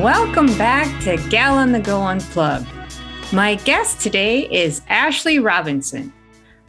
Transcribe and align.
Welcome 0.00 0.46
back 0.56 1.02
to 1.02 1.18
Gal 1.28 1.58
on 1.58 1.72
the 1.72 1.78
Go 1.78 2.00
Unplugged. 2.00 2.66
My 3.34 3.56
guest 3.56 4.00
today 4.00 4.48
is 4.50 4.80
Ashley 4.88 5.38
Robinson, 5.38 6.10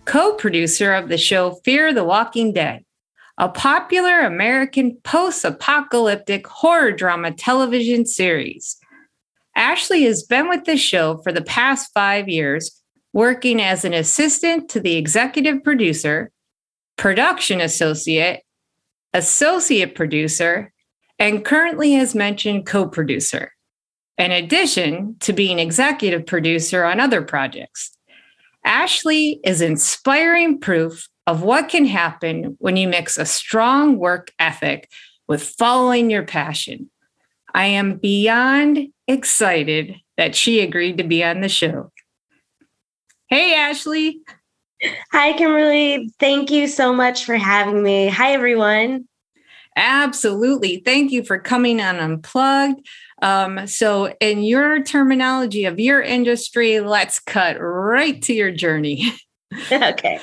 co 0.04 0.34
producer 0.34 0.94
of 0.94 1.08
the 1.08 1.18
show 1.18 1.52
Fear 1.64 1.94
the 1.94 2.04
Walking 2.04 2.52
Dead, 2.52 2.84
a 3.38 3.48
popular 3.48 4.20
American 4.20 4.98
post 5.06 5.46
apocalyptic 5.46 6.46
horror 6.46 6.92
drama 6.92 7.32
television 7.32 8.06
series. 8.06 8.76
Ashley 9.56 10.04
has 10.04 10.24
been 10.24 10.50
with 10.50 10.66
the 10.66 10.76
show 10.76 11.20
for 11.20 11.32
the 11.32 11.42
past 11.42 11.90
five 11.94 12.28
years, 12.28 12.82
working 13.14 13.62
as 13.62 13.86
an 13.86 13.94
assistant 13.94 14.68
to 14.72 14.82
the 14.82 14.98
executive 14.98 15.64
producer, 15.64 16.32
production 16.98 17.62
associate, 17.62 18.42
associate 19.14 19.96
producer, 19.96 20.74
and 21.22 21.46
currently, 21.46 21.96
as 21.98 22.16
mentioned, 22.16 22.66
co 22.66 22.88
producer 22.88 23.52
in 24.18 24.32
addition 24.32 25.16
to 25.20 25.34
being 25.34 25.60
executive 25.60 26.26
producer 26.26 26.84
on 26.84 27.00
other 27.00 27.22
projects. 27.22 27.96
Ashley 28.66 29.40
is 29.44 29.62
inspiring 29.62 30.60
proof 30.60 31.08
of 31.28 31.44
what 31.44 31.70
can 31.70 31.86
happen 31.86 32.56
when 32.60 32.76
you 32.76 32.88
mix 32.88 33.18
a 33.18 33.26
strong 33.26 33.98
work 33.98 34.32
ethic 34.40 34.90
with 35.28 35.44
following 35.44 36.10
your 36.10 36.24
passion. 36.24 36.90
I 37.54 37.66
am 37.66 37.98
beyond 37.98 38.88
excited 39.08 39.96
that 40.18 40.36
she 40.36 40.60
agreed 40.60 40.98
to 40.98 41.04
be 41.04 41.24
on 41.24 41.42
the 41.42 41.50
show. 41.50 41.92
Hey, 43.28 43.54
Ashley. 43.54 44.22
Hi, 45.12 45.34
Kimberly. 45.34 46.10
Thank 46.20 46.50
you 46.50 46.68
so 46.68 46.92
much 46.92 47.26
for 47.26 47.36
having 47.36 47.84
me. 47.84 48.08
Hi, 48.08 48.34
everyone. 48.34 49.08
Absolutely. 49.84 50.78
Thank 50.86 51.12
you 51.12 51.24
for 51.24 51.40
coming 51.40 51.82
on 51.82 51.96
Unplugged. 51.96 52.88
Um, 53.24 53.66
so, 53.66 54.14
in 54.20 54.44
your 54.44 54.84
terminology 54.84 55.66
of 55.66 55.80
your 55.80 56.02
industry, 56.02 56.80
let's 56.82 57.20
cut 57.20 57.58
right 57.60 58.22
to 58.22 58.34
your 58.34 58.52
journey. 58.52 59.12
okay. 59.72 60.20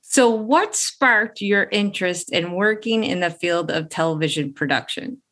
So, 0.00 0.30
what 0.30 0.74
sparked 0.74 1.40
your 1.40 1.68
interest 1.70 2.32
in 2.32 2.52
working 2.52 3.04
in 3.04 3.20
the 3.20 3.30
field 3.30 3.70
of 3.70 3.88
television 3.88 4.52
production? 4.52 5.22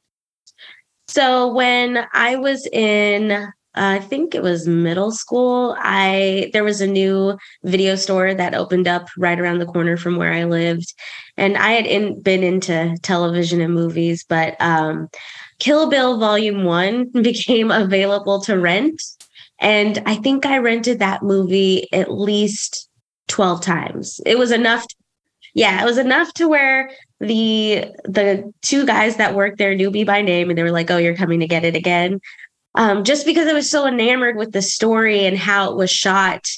So, 1.09 1.53
when 1.53 2.07
I 2.13 2.37
was 2.37 2.69
in 2.69 3.53
I 3.75 4.01
think 4.01 4.35
it 4.35 4.43
was 4.43 4.67
middle 4.67 5.13
school. 5.13 5.77
I 5.79 6.51
there 6.53 6.65
was 6.65 6.81
a 6.81 6.87
new 6.87 7.39
video 7.63 7.95
store 7.95 8.35
that 8.35 8.55
opened 8.55 8.89
up 8.89 9.09
right 9.17 9.39
around 9.39 9.59
the 9.59 9.67
corner 9.67 9.97
from 9.97 10.17
where 10.17 10.33
I 10.33 10.45
lived, 10.45 10.93
and 11.37 11.57
I 11.57 11.71
had 11.73 11.87
in, 11.87 12.21
been 12.21 12.43
into 12.43 12.97
television 13.03 13.61
and 13.61 13.73
movies, 13.73 14.25
but 14.29 14.57
um, 14.61 15.09
Kill 15.61 15.89
Bill 15.89 16.19
Volume 16.19 16.65
One 16.65 17.11
became 17.23 17.71
available 17.71 18.41
to 18.43 18.59
rent, 18.59 19.01
and 19.61 20.03
I 20.05 20.17
think 20.17 20.47
I 20.47 20.59
rented 20.59 20.99
that 20.99 21.23
movie 21.23 21.87
at 21.93 22.13
least 22.13 22.89
twelve 23.29 23.61
times. 23.61 24.21
It 24.27 24.37
was 24.39 24.51
enough. 24.51 24.87
To, 24.87 24.95
yeah, 25.55 25.83
it 25.83 25.85
was 25.85 25.99
enough 25.99 26.33
to 26.35 26.49
where 26.49 26.91
the 27.21 27.85
the 28.05 28.53
two 28.63 28.85
guys 28.85 29.17
that 29.17 29.35
worked 29.35 29.59
there 29.59 29.77
knew 29.77 29.93
me 29.93 30.03
by 30.03 30.23
name, 30.23 30.49
and 30.49 30.59
they 30.59 30.65
were 30.65 30.73
like, 30.73 30.91
"Oh, 30.91 30.97
you're 30.97 31.17
coming 31.17 31.39
to 31.39 31.47
get 31.47 31.65
it 31.65 31.77
again." 31.77 32.21
Um, 32.75 33.05
just 33.05 33.27
because 33.27 33.49
I 33.49 33.53
was 33.53 33.69
so 33.69 33.87
enamored 33.87 34.37
with 34.37 34.53
the 34.53 34.63
story 34.63 35.25
and 35.25 35.37
how 35.37 35.71
it 35.71 35.77
was 35.77 35.91
shot. 35.91 36.49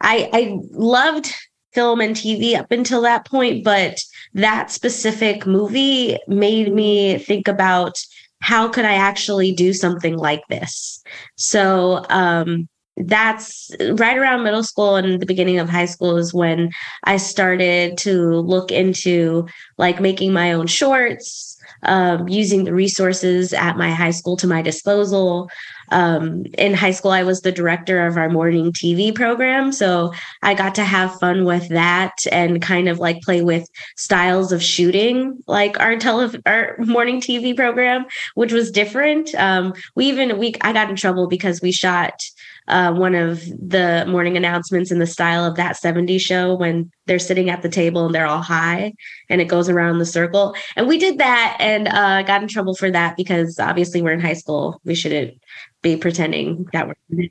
I, 0.00 0.28
I 0.32 0.58
loved 0.70 1.32
film 1.72 2.00
and 2.00 2.14
TV 2.14 2.54
up 2.54 2.70
until 2.70 3.02
that 3.02 3.26
point, 3.26 3.64
but 3.64 3.98
that 4.34 4.70
specific 4.70 5.46
movie 5.46 6.18
made 6.28 6.72
me 6.74 7.18
think 7.18 7.48
about 7.48 7.98
how 8.40 8.68
could 8.68 8.84
I 8.84 8.94
actually 8.94 9.52
do 9.52 9.72
something 9.72 10.16
like 10.16 10.42
this. 10.48 11.02
So 11.36 12.04
um, 12.10 12.68
that's 12.96 13.70
right 13.92 14.18
around 14.18 14.42
middle 14.42 14.64
school 14.64 14.96
and 14.96 15.20
the 15.20 15.26
beginning 15.26 15.58
of 15.58 15.68
high 15.68 15.86
school 15.86 16.16
is 16.18 16.34
when 16.34 16.70
I 17.04 17.16
started 17.16 17.96
to 17.98 18.40
look 18.40 18.70
into 18.70 19.46
like 19.78 20.00
making 20.00 20.32
my 20.32 20.52
own 20.52 20.66
shorts 20.66 21.56
um, 21.84 22.28
using 22.28 22.64
the 22.64 22.74
resources 22.74 23.52
at 23.52 23.76
my 23.76 23.90
high 23.90 24.10
school 24.10 24.36
to 24.38 24.46
my 24.46 24.62
disposal. 24.62 25.48
Um, 25.92 26.44
in 26.58 26.74
high 26.74 26.90
school, 26.90 27.10
I 27.10 27.22
was 27.22 27.42
the 27.42 27.52
director 27.52 28.06
of 28.06 28.16
our 28.16 28.30
morning 28.30 28.72
TV 28.72 29.14
program. 29.14 29.72
So 29.72 30.12
I 30.42 30.54
got 30.54 30.74
to 30.76 30.84
have 30.84 31.18
fun 31.20 31.44
with 31.44 31.68
that 31.68 32.14
and 32.30 32.62
kind 32.62 32.88
of 32.88 32.98
like 32.98 33.20
play 33.22 33.42
with 33.42 33.68
styles 33.96 34.52
of 34.52 34.62
shooting, 34.62 35.38
like 35.46 35.78
our 35.78 35.96
tele 35.96 36.32
our 36.46 36.76
morning 36.78 37.20
TV 37.20 37.54
program, 37.54 38.06
which 38.34 38.52
was 38.52 38.70
different. 38.70 39.34
Um, 39.34 39.74
we 39.94 40.06
even 40.06 40.38
we 40.38 40.54
I 40.62 40.72
got 40.72 40.90
in 40.90 40.96
trouble 40.96 41.28
because 41.28 41.60
we 41.60 41.72
shot 41.72 42.14
uh, 42.68 42.92
one 42.92 43.14
of 43.14 43.44
the 43.46 44.04
morning 44.08 44.36
announcements 44.36 44.90
in 44.90 44.98
the 44.98 45.06
style 45.06 45.44
of 45.44 45.56
that 45.56 45.76
70s 45.76 46.20
show 46.20 46.54
when 46.54 46.90
they're 47.06 47.18
sitting 47.18 47.50
at 47.50 47.62
the 47.62 47.68
table 47.68 48.06
and 48.06 48.14
they're 48.14 48.26
all 48.26 48.42
high 48.42 48.94
and 49.28 49.40
it 49.40 49.46
goes 49.46 49.68
around 49.68 49.98
the 49.98 50.06
circle. 50.06 50.54
And 50.76 50.86
we 50.86 50.98
did 50.98 51.18
that 51.18 51.56
and 51.58 51.88
uh, 51.88 52.22
got 52.22 52.42
in 52.42 52.48
trouble 52.48 52.74
for 52.74 52.90
that 52.90 53.16
because 53.16 53.58
obviously 53.58 54.00
we're 54.00 54.12
in 54.12 54.20
high 54.20 54.32
school. 54.34 54.80
We 54.84 54.94
shouldn't 54.94 55.41
be 55.82 55.96
pretending 55.96 56.66
that 56.72 56.88
we're. 56.88 57.28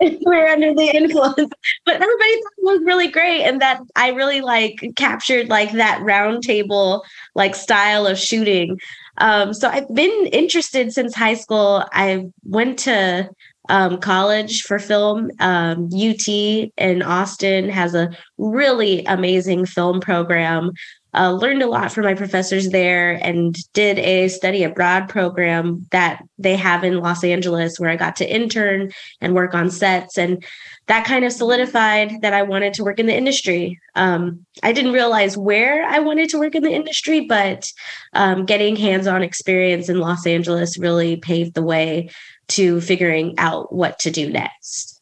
we're 0.22 0.48
under 0.48 0.74
the 0.74 0.90
influence 0.92 1.52
but 1.86 1.94
everybody 1.94 2.34
thought 2.34 2.52
it 2.58 2.64
was 2.64 2.80
really 2.84 3.06
great 3.06 3.42
and 3.42 3.62
that 3.62 3.80
i 3.94 4.08
really 4.08 4.40
like 4.40 4.84
captured 4.96 5.48
like 5.48 5.70
that 5.70 6.02
round 6.02 6.42
table 6.42 7.04
like 7.36 7.54
style 7.54 8.04
of 8.04 8.18
shooting 8.18 8.78
um, 9.18 9.54
so 9.54 9.68
i've 9.68 9.88
been 9.94 10.26
interested 10.32 10.92
since 10.92 11.14
high 11.14 11.34
school 11.34 11.84
i 11.92 12.26
went 12.42 12.76
to 12.76 13.30
um, 13.68 13.98
college 13.98 14.62
for 14.62 14.78
film. 14.78 15.30
Um, 15.40 15.88
UT 15.94 16.28
in 16.28 17.02
Austin 17.02 17.68
has 17.68 17.94
a 17.94 18.10
really 18.38 19.04
amazing 19.06 19.66
film 19.66 20.00
program. 20.00 20.72
Uh, 21.14 21.32
learned 21.32 21.62
a 21.62 21.66
lot 21.66 21.92
from 21.92 22.04
my 22.04 22.14
professors 22.14 22.70
there 22.70 23.12
and 23.22 23.56
did 23.72 23.98
a 24.00 24.28
study 24.28 24.64
abroad 24.64 25.08
program 25.08 25.86
that 25.90 26.22
they 26.38 26.56
have 26.56 26.82
in 26.82 26.98
Los 26.98 27.22
Angeles 27.22 27.78
where 27.78 27.90
I 27.90 27.96
got 27.96 28.16
to 28.16 28.28
intern 28.28 28.90
and 29.20 29.34
work 29.34 29.54
on 29.54 29.70
sets. 29.70 30.18
And 30.18 30.44
that 30.86 31.06
kind 31.06 31.24
of 31.24 31.32
solidified 31.32 32.20
that 32.22 32.34
I 32.34 32.42
wanted 32.42 32.74
to 32.74 32.84
work 32.84 32.98
in 32.98 33.06
the 33.06 33.16
industry. 33.16 33.80
Um, 33.94 34.44
I 34.62 34.72
didn't 34.72 34.92
realize 34.92 35.36
where 35.36 35.84
I 35.86 36.00
wanted 36.00 36.28
to 36.30 36.38
work 36.38 36.54
in 36.54 36.62
the 36.62 36.74
industry, 36.74 37.20
but 37.20 37.70
um, 38.12 38.44
getting 38.44 38.76
hands 38.76 39.06
on 39.06 39.22
experience 39.22 39.88
in 39.88 40.00
Los 40.00 40.26
Angeles 40.26 40.78
really 40.78 41.16
paved 41.16 41.54
the 41.54 41.62
way 41.62 42.10
to 42.48 42.80
figuring 42.80 43.34
out 43.38 43.72
what 43.72 43.98
to 44.00 44.10
do 44.10 44.28
next. 44.30 45.00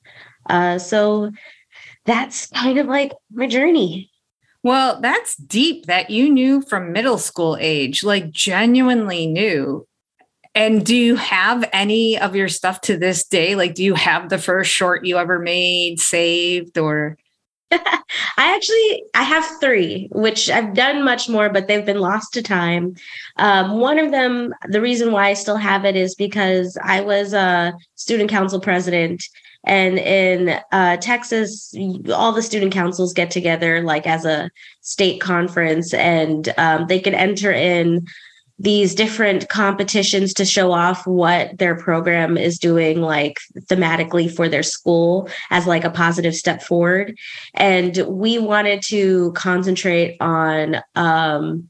Uh, 0.49 0.79
so 0.79 1.31
that's 2.05 2.47
kind 2.49 2.79
of 2.79 2.87
like 2.87 3.13
my 3.33 3.47
journey. 3.47 4.12
Well, 4.63 5.01
that's 5.01 5.37
deep 5.37 5.87
that 5.87 6.11
you 6.11 6.31
knew 6.31 6.63
from 6.63 6.93
middle 6.93 7.19
school 7.19 7.57
age, 7.61 8.05
like 8.05 8.31
genuinely 8.31 9.27
knew. 9.27 9.87
And 10.55 10.85
do 10.85 10.95
you 10.95 11.17
have 11.17 11.69
any 11.73 12.19
of 12.19 12.37
your 12.37 12.49
stuff 12.49 12.83
to 12.83 12.97
this 12.97 13.27
day? 13.27 13.57
Like, 13.57 13.75
do 13.75 13.83
you 13.83 13.95
have 13.95 14.29
the 14.29 14.39
first 14.39 14.71
short 14.71 15.05
you 15.05 15.17
ever 15.17 15.39
made 15.39 15.99
saved 15.99 16.79
or? 16.79 17.17
I 17.73 18.55
actually 18.55 19.05
I 19.15 19.23
have 19.23 19.45
three, 19.61 20.09
which 20.13 20.51
I've 20.51 20.75
done 20.75 21.05
much 21.05 21.29
more, 21.29 21.49
but 21.49 21.69
they've 21.69 21.87
been 21.87 22.01
lost 22.01 22.35
to 22.35 22.43
time. 22.43 22.95
Um, 23.37 23.81
one 23.81 23.99
of 23.99 24.11
them, 24.11 24.53
the 24.69 24.83
reason 24.83 25.11
why 25.11 25.29
I 25.29 25.35
still 25.35 25.57
have 25.57 25.87
it 25.87 25.97
is 25.97 26.15
because 26.15 26.77
I 26.83 27.01
was 27.01 27.33
a 27.33 27.73
student 27.95 28.29
council 28.29 28.61
president, 28.61 29.25
and 29.65 29.99
in 29.99 30.61
uh, 30.73 30.97
Texas, 30.97 31.75
all 32.13 32.33
the 32.33 32.43
student 32.43 32.73
councils 32.73 33.13
get 33.13 33.31
together 33.31 33.83
like 33.83 34.07
as 34.07 34.25
a 34.25 34.51
state 34.81 35.21
conference, 35.21 35.95
and 35.95 36.53
um, 36.59 36.87
they 36.89 36.99
can 36.99 37.15
enter 37.15 37.53
in 37.53 38.07
these 38.59 38.95
different 38.95 39.49
competitions 39.49 40.33
to 40.35 40.45
show 40.45 40.73
off 40.73 41.07
what 41.07 41.59
their 41.59 41.75
program 41.75 42.37
is 42.37 42.59
doing 42.59 43.01
like 43.01 43.39
thematically 43.63 44.33
for 44.33 44.49
their 44.49 44.63
school 44.63 45.29
as 45.51 45.67
like 45.67 45.85
a 45.85 45.91
positive 45.91 46.35
step 46.35 46.63
forward. 46.63 47.17
And 47.55 47.97
we 48.07 48.39
wanted 48.39 48.83
to 48.83 49.33
concentrate 49.33 50.17
on 50.21 50.77
um 50.95 51.69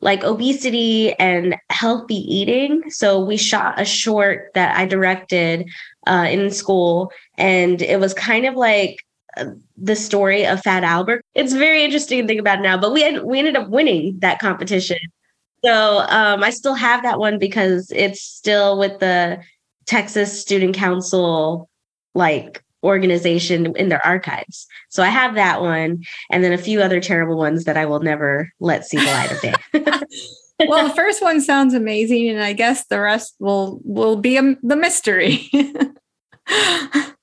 like 0.00 0.24
obesity 0.24 1.14
and 1.14 1.56
healthy 1.70 2.16
eating. 2.16 2.90
So 2.90 3.24
we 3.24 3.38
shot 3.38 3.80
a 3.80 3.84
short 3.86 4.50
that 4.52 4.76
i 4.76 4.84
directed 4.84 5.66
uh, 6.06 6.26
in 6.30 6.50
school 6.50 7.10
and 7.38 7.82
it 7.82 8.00
was 8.00 8.14
kind 8.14 8.46
of 8.46 8.54
like 8.54 8.98
uh, 9.36 9.46
the 9.76 9.96
story 9.96 10.46
of 10.46 10.62
Fat 10.62 10.84
Albert. 10.84 11.24
It's 11.34 11.52
very 11.52 11.84
interesting 11.84 12.22
to 12.22 12.26
think 12.26 12.40
about 12.40 12.60
now, 12.60 12.78
but 12.78 12.92
we 12.92 13.02
had, 13.02 13.22
we 13.24 13.38
ended 13.38 13.56
up 13.56 13.68
winning 13.68 14.18
that 14.20 14.38
competition 14.38 14.98
so 15.66 16.00
um, 16.08 16.44
I 16.44 16.50
still 16.50 16.74
have 16.74 17.02
that 17.02 17.18
one 17.18 17.38
because 17.40 17.90
it's 17.94 18.22
still 18.22 18.78
with 18.78 19.00
the 19.00 19.42
Texas 19.86 20.40
Student 20.40 20.76
Council 20.76 21.68
like 22.14 22.62
organization 22.84 23.74
in 23.76 23.88
their 23.88 24.04
archives. 24.06 24.68
So 24.90 25.02
I 25.02 25.08
have 25.08 25.34
that 25.34 25.60
one 25.60 26.04
and 26.30 26.44
then 26.44 26.52
a 26.52 26.58
few 26.58 26.80
other 26.80 27.00
terrible 27.00 27.36
ones 27.36 27.64
that 27.64 27.76
I 27.76 27.84
will 27.84 27.98
never 27.98 28.52
let 28.60 28.86
see 28.86 28.98
the 28.98 29.06
light 29.06 29.32
of 29.32 29.40
day. 29.40 29.54
well, 30.68 30.86
the 30.86 30.94
first 30.94 31.20
one 31.20 31.40
sounds 31.40 31.74
amazing, 31.74 32.28
and 32.28 32.42
I 32.42 32.52
guess 32.52 32.86
the 32.86 33.00
rest 33.00 33.34
will 33.40 33.80
will 33.82 34.16
be 34.16 34.36
a, 34.36 34.54
the 34.62 34.76
mystery. 34.76 35.50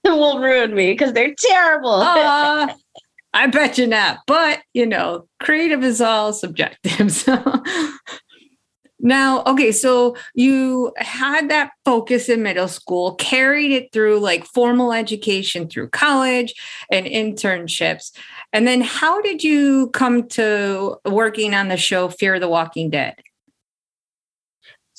will 0.04 0.40
ruin 0.40 0.74
me 0.74 0.92
because 0.92 1.12
they're 1.12 1.34
terrible. 1.36 1.90
uh, 1.94 2.72
I 3.32 3.46
bet 3.46 3.78
you 3.78 3.86
not. 3.86 4.20
But 4.26 4.60
you 4.74 4.86
know, 4.86 5.26
creative 5.40 5.84
is 5.84 6.00
all 6.00 6.32
subjective. 6.32 7.10
So 7.10 7.62
now, 9.02 9.42
okay, 9.44 9.72
so 9.72 10.14
you 10.34 10.92
had 10.98 11.48
that 11.48 11.70
focus 11.84 12.28
in 12.28 12.42
middle 12.42 12.68
school, 12.68 13.14
carried 13.14 13.70
it 13.72 13.92
through 13.92 14.20
like 14.20 14.44
formal 14.44 14.92
education 14.92 15.68
through 15.68 15.88
college 15.88 16.54
and 16.90 17.06
internships. 17.06 18.12
And 18.52 18.66
then 18.66 18.82
how 18.82 19.22
did 19.22 19.42
you 19.42 19.88
come 19.90 20.28
to 20.28 20.98
working 21.06 21.54
on 21.54 21.68
the 21.68 21.78
show 21.78 22.08
Fear 22.08 22.40
the 22.40 22.48
Walking 22.48 22.90
Dead? 22.90 23.14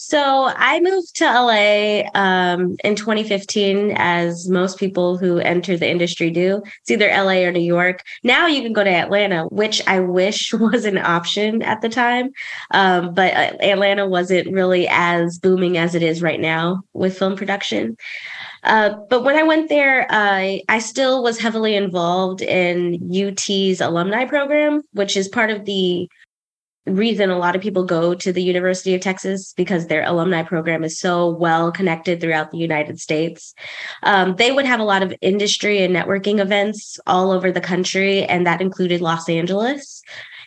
So 0.04 0.52
I 0.58 0.80
moved 0.80 1.16
to 1.18 1.26
LA 1.26 2.10
um, 2.16 2.76
in 2.84 2.96
2015, 2.96 3.92
as 3.98 4.50
most 4.50 4.80
people 4.80 5.16
who 5.16 5.38
enter 5.38 5.78
the 5.78 5.88
industry 5.88 6.32
do. 6.32 6.64
It's 6.82 6.90
either 6.90 7.08
LA 7.08 7.44
or 7.44 7.52
New 7.52 7.60
York. 7.60 8.02
Now 8.24 8.48
you 8.48 8.64
can 8.64 8.74
go 8.74 8.84
to 8.84 8.90
Atlanta, 8.90 9.44
which 9.50 9.80
I 9.88 10.00
wish 10.00 10.54
was 10.60 10.86
an 10.86 10.98
option 10.98 11.62
at 11.62 11.82
the 11.82 11.88
time. 11.88 12.32
Um, 12.72 13.14
but 13.14 13.32
uh, 13.36 13.58
Atlanta 13.62 14.08
wasn't 14.08 14.52
really 14.52 14.88
as 14.90 15.38
booming 15.38 15.78
as 15.78 15.94
it 15.94 16.02
is 16.02 16.24
right 16.24 16.40
now 16.40 16.82
with 16.94 17.16
film 17.16 17.36
production. 17.36 17.96
Uh, 18.64 18.96
but 19.08 19.24
when 19.24 19.36
I 19.36 19.44
went 19.44 19.70
there, 19.70 20.08
I 20.10 20.64
I 20.68 20.80
still 20.80 21.22
was 21.22 21.40
heavily 21.40 21.76
involved 21.76 22.42
in 22.42 22.96
UT's 23.14 23.82
alumni 23.82 24.26
program, 24.26 24.82
which 24.94 25.16
is 25.16 25.28
part 25.28 25.52
of 25.52 25.66
the 25.66 26.10
reason 26.86 27.30
a 27.30 27.38
lot 27.38 27.56
of 27.56 27.62
people 27.62 27.84
go 27.84 28.16
to 28.16 28.34
the 28.34 28.42
University 28.42 28.96
of 28.96 29.02
Texas 29.02 29.54
because 29.54 29.88
their 29.88 30.04
alumni 30.04 30.44
program 30.44 30.84
is 30.84 31.00
so 31.00 31.30
well 31.30 31.72
connected 31.72 32.20
throughout 32.20 32.52
the 32.52 32.58
United 32.58 33.00
States. 33.00 33.54
Um, 34.04 34.36
they 34.38 34.52
would 34.52 34.66
have 34.66 34.80
a 34.80 34.86
lot 34.86 35.04
of 35.04 35.14
industry 35.22 35.84
and 35.84 35.96
networking 35.96 36.40
events 36.40 37.00
all 37.06 37.32
over 37.32 37.52
the 37.52 37.62
country, 37.62 38.24
and 38.26 38.48
that 38.48 38.62
included 38.62 39.02
Los 39.02 39.30
Angeles. 39.30 40.02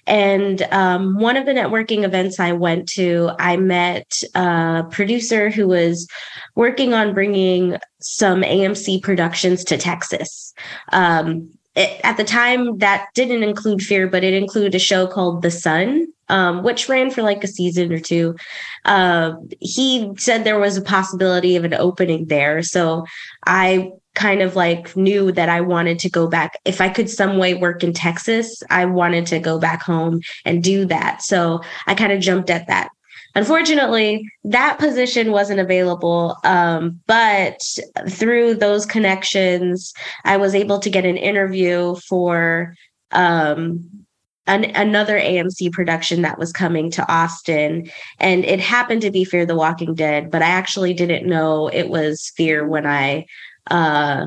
And 0.06 0.62
um, 0.70 1.19
one 1.19 1.36
of 1.36 1.46
the 1.46 1.52
networking 1.52 2.04
events 2.04 2.38
I 2.38 2.52
went 2.52 2.88
to, 2.90 3.31
I 3.38 3.56
met 3.56 4.12
a 4.34 4.84
producer 4.90 5.50
who 5.50 5.69
was 5.69 6.06
working 6.54 6.92
on 6.92 7.14
bringing 7.14 7.78
some 8.00 8.42
AMC 8.42 9.02
productions 9.02 9.64
to 9.64 9.78
Texas. 9.78 10.52
Um, 10.92 11.48
it, 11.75 12.00
at 12.04 12.16
the 12.16 12.25
time, 12.25 12.78
that 12.78 13.06
didn't 13.14 13.42
include 13.42 13.82
Fear, 13.82 14.08
but 14.08 14.25
it 14.25 14.34
included 14.34 14.75
a 14.75 14.78
show 14.78 15.06
called 15.06 15.42
The 15.42 15.50
Son, 15.50 16.06
um, 16.29 16.62
which 16.62 16.88
ran 16.88 17.11
for 17.11 17.23
like 17.23 17.44
a 17.44 17.49
season 17.49 17.93
or 17.93 18.00
two. 18.00 18.37
Uh, 18.85 19.35
he 19.61 20.11
said 20.17 20.44
there 20.44 20.59
was 20.59 20.76
a 20.76 20.82
possibility 20.82 21.56
of 21.56 21.65
an 21.65 21.75
opening 21.75 22.26
there. 22.26 22.62
So 22.62 23.05
I 23.47 23.93
kind 24.15 24.43
of 24.43 24.56
like 24.56 24.97
knew 24.97 25.32
that 25.32 25.49
I 25.49 25.61
wanted 25.61 25.99
to 26.00 26.11
go 26.11 26.29
back. 26.29 26.59
If 26.65 26.81
I 26.81 26.88
could 26.88 27.11
some 27.11 27.37
way 27.37 27.55
work 27.55 27.82
in 27.82 27.93
Texas, 27.93 28.62
I 28.71 28.85
wanted 28.85 29.26
to 29.26 29.38
go 29.38 29.59
back 29.59 29.82
home 29.82 30.21
and 30.44 30.62
do 30.62 30.85
that. 30.87 31.23
So 31.23 31.61
I 31.87 31.94
kind 31.94 32.12
of 32.12 32.21
jumped 32.21 32.50
at 32.50 32.67
that. 32.69 32.91
Unfortunately, 33.37 34.25
that 34.44 34.79
position 34.79 35.32
wasn't 35.32 35.59
available. 35.59 36.37
Um, 36.44 37.00
but 37.06 37.61
through 38.09 38.55
those 38.55 38.87
connections, 38.87 39.93
I 40.25 40.37
was 40.37 40.55
able 40.55 40.79
to 40.79 40.91
get 40.91 41.05
an 41.05 41.17
interview 41.17 41.97
for 42.09 42.77
um, 43.11 44.04
an, 44.46 44.64
another 44.75 45.19
AMC 45.19 45.73
production 45.73 46.23
that 46.23 46.38
was 46.38 46.52
coming 46.52 46.91
to 46.93 47.12
Austin. 47.12 47.91
And 48.19 48.44
it 48.44 48.61
happened 48.61 49.02
to 49.02 49.11
be 49.11 49.25
Fear 49.25 49.46
the 49.46 49.56
Walking 49.56 49.94
Dead, 49.94 50.31
but 50.31 50.43
I 50.43 50.49
actually 50.49 50.94
didn't 50.94 51.29
know 51.29 51.69
it 51.69 51.88
was 51.88 52.32
Fear 52.37 52.67
when 52.67 52.87
I 52.87 53.26
uh, 53.70 54.26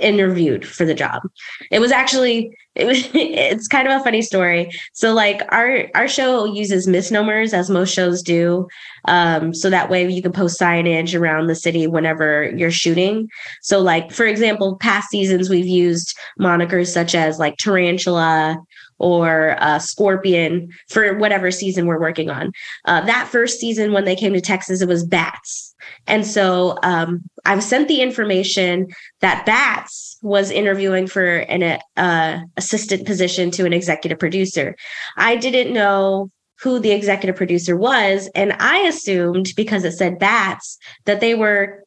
interviewed 0.00 0.66
for 0.66 0.84
the 0.84 0.94
job. 0.94 1.22
It 1.70 1.80
was 1.80 1.92
actually 1.92 2.50
it 2.74 2.86
was 2.86 3.08
it's 3.14 3.68
kind 3.68 3.86
of 3.86 4.00
a 4.00 4.04
funny 4.04 4.22
story. 4.22 4.70
So 4.92 5.12
like 5.12 5.42
our 5.52 5.88
our 5.94 6.08
show 6.08 6.44
uses 6.44 6.86
misnomers 6.86 7.52
as 7.52 7.70
most 7.70 7.92
shows 7.92 8.22
do. 8.22 8.66
Um, 9.06 9.52
so 9.54 9.68
that 9.70 9.90
way 9.90 10.08
you 10.10 10.22
can 10.22 10.32
post 10.32 10.60
signage 10.60 11.18
around 11.18 11.46
the 11.46 11.54
city 11.54 11.86
whenever 11.86 12.50
you're 12.56 12.70
shooting. 12.70 13.28
So 13.60 13.80
like 13.80 14.10
for 14.12 14.26
example, 14.26 14.76
past 14.76 15.10
seasons 15.10 15.50
we've 15.50 15.66
used 15.66 16.16
monikers 16.40 16.92
such 16.92 17.14
as 17.14 17.38
like 17.38 17.56
tarantula 17.58 18.56
or 19.02 19.56
uh, 19.62 19.78
Scorpion 19.78 20.70
for 20.88 21.18
whatever 21.18 21.50
season 21.50 21.86
we're 21.86 22.00
working 22.00 22.30
on. 22.30 22.52
Uh, 22.86 23.02
that 23.02 23.28
first 23.28 23.60
season, 23.60 23.92
when 23.92 24.04
they 24.04 24.16
came 24.16 24.32
to 24.32 24.40
Texas, 24.40 24.80
it 24.80 24.88
was 24.88 25.04
Bats. 25.04 25.74
And 26.06 26.24
so 26.24 26.78
um, 26.82 27.22
I've 27.44 27.64
sent 27.64 27.88
the 27.88 28.00
information 28.00 28.86
that 29.20 29.44
Bats 29.44 30.16
was 30.22 30.50
interviewing 30.50 31.08
for 31.08 31.38
an 31.38 31.80
uh, 31.96 32.40
assistant 32.56 33.04
position 33.04 33.50
to 33.50 33.66
an 33.66 33.72
executive 33.72 34.18
producer. 34.18 34.76
I 35.16 35.36
didn't 35.36 35.74
know 35.74 36.30
who 36.60 36.78
the 36.78 36.92
executive 36.92 37.34
producer 37.34 37.76
was. 37.76 38.30
And 38.36 38.52
I 38.60 38.78
assumed 38.78 39.52
because 39.56 39.82
it 39.82 39.92
said 39.92 40.20
Bats 40.20 40.78
that 41.06 41.20
they 41.20 41.34
were 41.34 41.82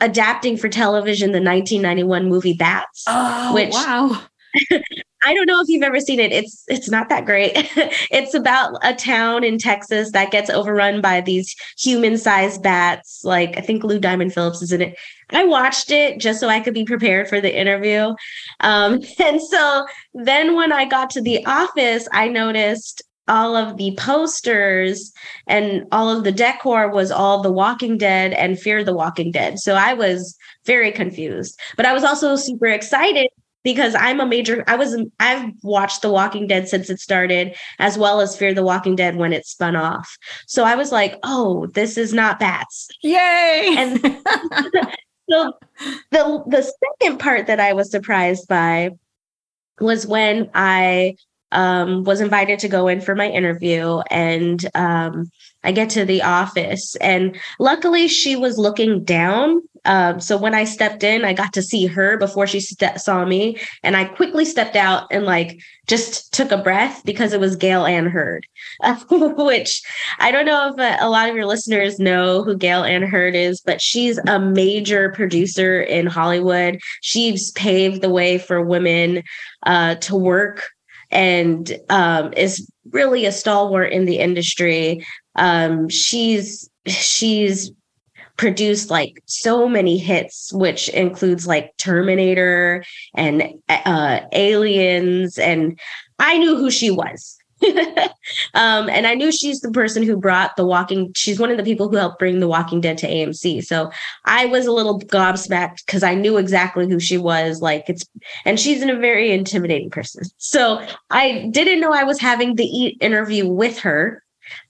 adapting 0.00 0.56
for 0.56 0.70
television 0.70 1.32
the 1.32 1.42
1991 1.42 2.26
movie 2.26 2.54
Bats. 2.54 3.04
Oh, 3.06 3.54
which, 3.54 3.72
wow. 3.72 4.22
I 5.24 5.34
don't 5.34 5.46
know 5.46 5.60
if 5.60 5.68
you've 5.68 5.82
ever 5.82 6.00
seen 6.00 6.18
it. 6.18 6.32
It's 6.32 6.64
it's 6.68 6.90
not 6.90 7.08
that 7.08 7.24
great. 7.24 7.52
it's 8.10 8.34
about 8.34 8.78
a 8.82 8.94
town 8.94 9.44
in 9.44 9.58
Texas 9.58 10.10
that 10.12 10.30
gets 10.30 10.50
overrun 10.50 11.00
by 11.00 11.20
these 11.20 11.54
human-sized 11.78 12.62
bats. 12.62 13.22
Like 13.24 13.56
I 13.56 13.60
think 13.60 13.84
Lou 13.84 13.98
Diamond 13.98 14.34
Phillips 14.34 14.62
is 14.62 14.72
in 14.72 14.82
it. 14.82 14.98
I 15.30 15.44
watched 15.44 15.90
it 15.90 16.20
just 16.20 16.40
so 16.40 16.48
I 16.48 16.60
could 16.60 16.74
be 16.74 16.84
prepared 16.84 17.28
for 17.28 17.40
the 17.40 17.56
interview. 17.56 18.14
Um, 18.60 19.00
and 19.18 19.40
so 19.40 19.86
then 20.14 20.56
when 20.56 20.72
I 20.72 20.84
got 20.84 21.10
to 21.10 21.20
the 21.20 21.44
office, 21.46 22.08
I 22.12 22.28
noticed 22.28 23.02
all 23.28 23.54
of 23.54 23.76
the 23.76 23.94
posters 23.96 25.12
and 25.46 25.84
all 25.92 26.08
of 26.10 26.24
the 26.24 26.32
decor 26.32 26.90
was 26.90 27.12
all 27.12 27.40
the 27.40 27.52
walking 27.52 27.96
dead 27.96 28.32
and 28.32 28.58
fear 28.58 28.82
the 28.82 28.92
walking 28.92 29.30
dead 29.30 29.60
so 29.60 29.74
i 29.74 29.94
was 29.94 30.36
very 30.66 30.90
confused 30.90 31.58
but 31.76 31.86
i 31.86 31.92
was 31.92 32.02
also 32.02 32.34
super 32.34 32.66
excited 32.66 33.28
because 33.62 33.94
I'm 33.94 34.20
a 34.20 34.26
major 34.26 34.64
I 34.66 34.76
was 34.76 35.00
I've 35.20 35.52
watched 35.62 36.02
The 36.02 36.10
Walking 36.10 36.46
Dead 36.46 36.68
since 36.68 36.90
it 36.90 37.00
started 37.00 37.56
as 37.78 37.98
well 37.98 38.20
as 38.20 38.36
Fear 38.36 38.54
the 38.54 38.62
Walking 38.62 38.96
Dead 38.96 39.16
when 39.16 39.32
it 39.32 39.46
spun 39.46 39.76
off. 39.76 40.16
So 40.46 40.64
I 40.64 40.74
was 40.74 40.92
like, 40.92 41.18
"Oh, 41.22 41.66
this 41.68 41.96
is 41.96 42.12
not 42.12 42.38
bats." 42.38 42.88
Yay. 43.02 43.74
And 43.76 44.00
so 45.30 45.52
the 46.10 46.42
the 46.46 46.72
second 47.00 47.18
part 47.18 47.46
that 47.46 47.60
I 47.60 47.72
was 47.72 47.90
surprised 47.90 48.48
by 48.48 48.90
was 49.80 50.06
when 50.06 50.50
I 50.54 51.16
um, 51.52 52.04
was 52.04 52.20
invited 52.20 52.58
to 52.60 52.68
go 52.68 52.88
in 52.88 53.00
for 53.00 53.14
my 53.14 53.28
interview 53.28 54.00
and 54.10 54.68
um, 54.74 55.30
I 55.64 55.72
get 55.72 55.90
to 55.90 56.04
the 56.04 56.22
office 56.22 56.96
and 56.96 57.38
luckily 57.58 58.08
she 58.08 58.36
was 58.36 58.58
looking 58.58 59.04
down 59.04 59.62
um, 59.84 60.20
so 60.20 60.36
when 60.36 60.54
I 60.54 60.64
stepped 60.64 61.02
in, 61.02 61.24
I 61.24 61.32
got 61.32 61.52
to 61.54 61.62
see 61.62 61.86
her 61.86 62.16
before 62.16 62.46
she 62.46 62.60
st- 62.60 63.00
saw 63.00 63.24
me, 63.24 63.58
and 63.82 63.96
I 63.96 64.04
quickly 64.04 64.44
stepped 64.44 64.76
out 64.76 65.06
and 65.10 65.24
like 65.24 65.60
just 65.88 66.32
took 66.32 66.52
a 66.52 66.58
breath 66.58 67.02
because 67.04 67.32
it 67.32 67.40
was 67.40 67.56
Gale 67.56 67.84
Anne 67.84 68.06
Hurd, 68.06 68.46
uh, 68.82 68.96
which 69.36 69.82
I 70.20 70.30
don't 70.30 70.46
know 70.46 70.72
if 70.72 70.78
a, 70.78 71.04
a 71.04 71.10
lot 71.10 71.28
of 71.28 71.34
your 71.34 71.46
listeners 71.46 71.98
know 71.98 72.44
who 72.44 72.56
Gale 72.56 72.84
Anne 72.84 73.02
Hurd 73.02 73.34
is, 73.34 73.60
but 73.60 73.82
she's 73.82 74.18
a 74.28 74.38
major 74.38 75.10
producer 75.10 75.82
in 75.82 76.06
Hollywood. 76.06 76.78
She's 77.00 77.50
paved 77.52 78.02
the 78.02 78.10
way 78.10 78.38
for 78.38 78.62
women 78.62 79.24
uh, 79.64 79.96
to 79.96 80.14
work 80.14 80.62
and 81.12 81.78
um, 81.90 82.32
is 82.34 82.68
really 82.90 83.26
a 83.26 83.32
stalwart 83.32 83.92
in 83.92 84.06
the 84.06 84.18
industry. 84.18 85.04
Um, 85.36 85.88
she's 85.88 86.68
she's 86.86 87.70
produced 88.36 88.90
like 88.90 89.22
so 89.26 89.68
many 89.68 89.98
hits, 89.98 90.52
which 90.52 90.88
includes 90.88 91.46
like 91.46 91.76
Terminator 91.76 92.84
and 93.14 93.44
uh, 93.68 94.20
Aliens. 94.32 95.38
And 95.38 95.78
I 96.18 96.38
knew 96.38 96.56
who 96.56 96.70
she 96.70 96.90
was. 96.90 97.38
um, 98.54 98.88
and 98.88 99.06
I 99.06 99.14
knew 99.14 99.32
she's 99.32 99.60
the 99.60 99.70
person 99.70 100.02
who 100.02 100.16
brought 100.16 100.56
The 100.56 100.66
Walking. 100.66 101.12
She's 101.14 101.38
one 101.38 101.50
of 101.50 101.56
the 101.56 101.62
people 101.62 101.88
who 101.88 101.96
helped 101.96 102.18
bring 102.18 102.40
The 102.40 102.48
Walking 102.48 102.80
Dead 102.80 102.98
to 102.98 103.08
AMC. 103.08 103.64
So 103.64 103.90
I 104.24 104.46
was 104.46 104.66
a 104.66 104.72
little 104.72 105.00
gobsmacked 105.00 105.84
because 105.86 106.02
I 106.02 106.14
knew 106.14 106.36
exactly 106.36 106.88
who 106.88 106.98
she 106.98 107.18
was. 107.18 107.60
Like 107.60 107.84
it's, 107.88 108.04
and 108.44 108.58
she's 108.58 108.82
a 108.82 108.96
very 108.96 109.30
intimidating 109.30 109.90
person. 109.90 110.24
So 110.38 110.86
I 111.10 111.48
didn't 111.50 111.80
know 111.80 111.92
I 111.92 112.04
was 112.04 112.20
having 112.20 112.56
the 112.56 112.88
interview 113.00 113.48
with 113.48 113.78
her 113.80 114.21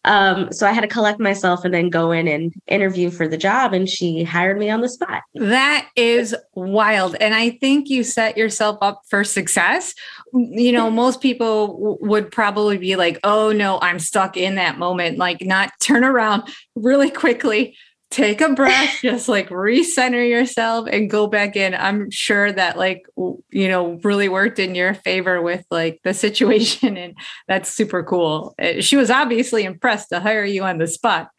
Um, 0.05 0.52
so 0.52 0.67
I 0.67 0.73
had 0.73 0.83
to 0.83 0.88
collect 0.88 1.21
myself 1.21 1.64
and 1.64 1.73
then 1.73 1.91
go 1.91 2.11
in 2.11 2.29
and 2.29 2.52
interview 2.67 3.11
for 3.11 3.29
the 3.29 3.37
job, 3.37 3.73
and 3.73 3.88
she 3.88 4.25
hired 4.25 4.59
me 4.59 4.71
on 4.71 4.81
the 4.81 4.88
spot. 4.88 5.23
That 5.35 5.88
is 5.97 6.35
wild. 6.55 7.17
And 7.17 7.35
I 7.35 7.50
think 7.50 7.88
you 7.88 8.05
set 8.05 8.37
yourself 8.37 8.79
up 8.81 9.02
for 9.09 9.25
success. 9.25 9.95
You 10.33 10.73
know, 10.73 10.91
most 11.02 11.21
people 11.21 11.99
would 12.00 12.31
probably 12.31 12.79
be 12.79 12.97
like, 12.97 13.19
oh 13.25 13.52
no, 13.52 13.79
I'm 13.81 13.99
stuck 13.99 14.37
in 14.37 14.57
that 14.57 14.79
moment, 14.79 15.19
like 15.19 15.41
not 15.43 15.73
turn 15.81 16.05
around 16.05 16.45
really 16.75 17.11
quickly 17.11 17.76
take 18.12 18.40
a 18.40 18.50
breath, 18.50 18.99
just 19.02 19.28
like 19.28 19.49
recenter 19.49 20.28
yourself 20.28 20.88
and 20.90 21.11
go 21.11 21.26
back 21.26 21.57
in. 21.57 21.75
I'm 21.75 22.11
sure 22.11 22.52
that 22.52 22.78
like 22.78 23.02
you 23.16 23.69
know 23.69 23.99
really 24.04 24.28
worked 24.28 24.59
in 24.59 24.75
your 24.75 24.95
favor 24.95 25.42
with 25.42 25.64
like 25.71 26.00
the 26.04 26.14
situation 26.14 26.97
and 26.97 27.16
that's 27.49 27.71
super 27.71 28.02
cool. 28.02 28.54
Uh, 28.61 28.81
she 28.81 28.97
was 28.97 29.11
obviously 29.11 29.64
impressed 29.64 30.11
to 30.11 30.21
hire 30.21 30.45
you 30.45 30.62
on 30.62 30.78
the 30.78 30.87
spot. 30.87 31.31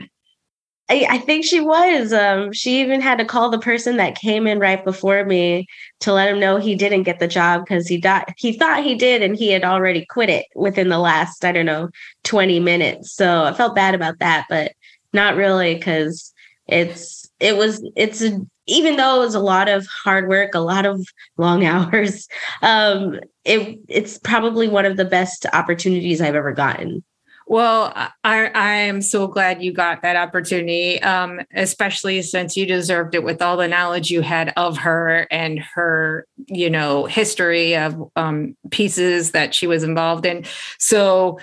I, 0.89 1.07
I 1.09 1.17
think 1.19 1.45
she 1.45 1.61
was. 1.61 2.11
Um, 2.11 2.51
she 2.51 2.81
even 2.81 2.99
had 2.99 3.17
to 3.19 3.25
call 3.25 3.49
the 3.49 3.59
person 3.59 3.97
that 3.97 4.15
came 4.15 4.45
in 4.45 4.59
right 4.59 4.83
before 4.83 5.23
me 5.23 5.65
to 6.01 6.11
let 6.11 6.27
him 6.27 6.39
know 6.39 6.57
he 6.57 6.75
didn't 6.75 7.03
get 7.03 7.19
the 7.19 7.27
job 7.27 7.63
because 7.63 7.87
he 7.87 8.01
thought 8.01 8.33
he 8.37 8.53
thought 8.53 8.83
he 8.83 8.95
did 8.95 9.21
and 9.21 9.37
he 9.37 9.49
had 9.49 9.63
already 9.63 10.05
quit 10.05 10.29
it 10.29 10.45
within 10.55 10.89
the 10.89 10.99
last, 10.99 11.45
I 11.45 11.53
don't 11.53 11.65
know, 11.65 11.89
20 12.25 12.59
minutes. 12.59 13.13
So 13.13 13.45
I 13.45 13.53
felt 13.53 13.75
bad 13.75 13.95
about 13.95 14.19
that, 14.19 14.45
but 14.49 14.73
not 15.13 15.35
really 15.35 15.75
because 15.75 16.32
it's 16.67 17.29
it 17.39 17.58
was 17.58 17.86
it's 17.96 18.22
a, 18.22 18.39
even 18.67 18.96
though 18.96 19.17
it 19.17 19.25
was 19.25 19.36
a 19.36 19.39
lot 19.39 19.67
of 19.67 19.86
hard 20.03 20.29
work, 20.29 20.55
a 20.55 20.60
lot 20.60 20.86
of 20.86 21.05
long 21.38 21.65
hours. 21.65 22.27
Um, 22.62 23.20
it 23.43 23.79
it's 23.88 24.17
probably 24.20 24.67
one 24.67 24.86
of 24.86 24.98
the 24.98 25.05
best 25.05 25.46
opportunities 25.53 26.22
I've 26.22 26.36
ever 26.36 26.53
gotten. 26.53 27.03
Well, 27.46 27.91
I, 27.96 28.12
I 28.24 28.74
am 28.74 29.01
so 29.01 29.27
glad 29.27 29.62
you 29.62 29.74
got 29.74 30.01
that 30.01 30.15
opportunity, 30.15 31.01
um, 31.01 31.41
especially 31.53 32.22
since 32.22 32.55
you 32.55 32.65
deserved 32.65 33.15
it 33.15 33.24
with 33.24 33.41
all 33.41 33.58
the 33.58 33.67
knowledge 33.67 34.10
you 34.10 34.22
had 34.22 34.53
of 34.55 34.77
her 34.77 35.27
and 35.29 35.60
her, 35.60 36.25
you 36.48 36.70
know, 36.70 37.05
history 37.05 37.75
of 37.75 38.10
um, 38.15 38.55
pieces 38.72 39.32
that 39.32 39.53
she 39.53 39.67
was 39.67 39.84
involved 39.84 40.25
in. 40.25 40.46
So, 40.79 41.38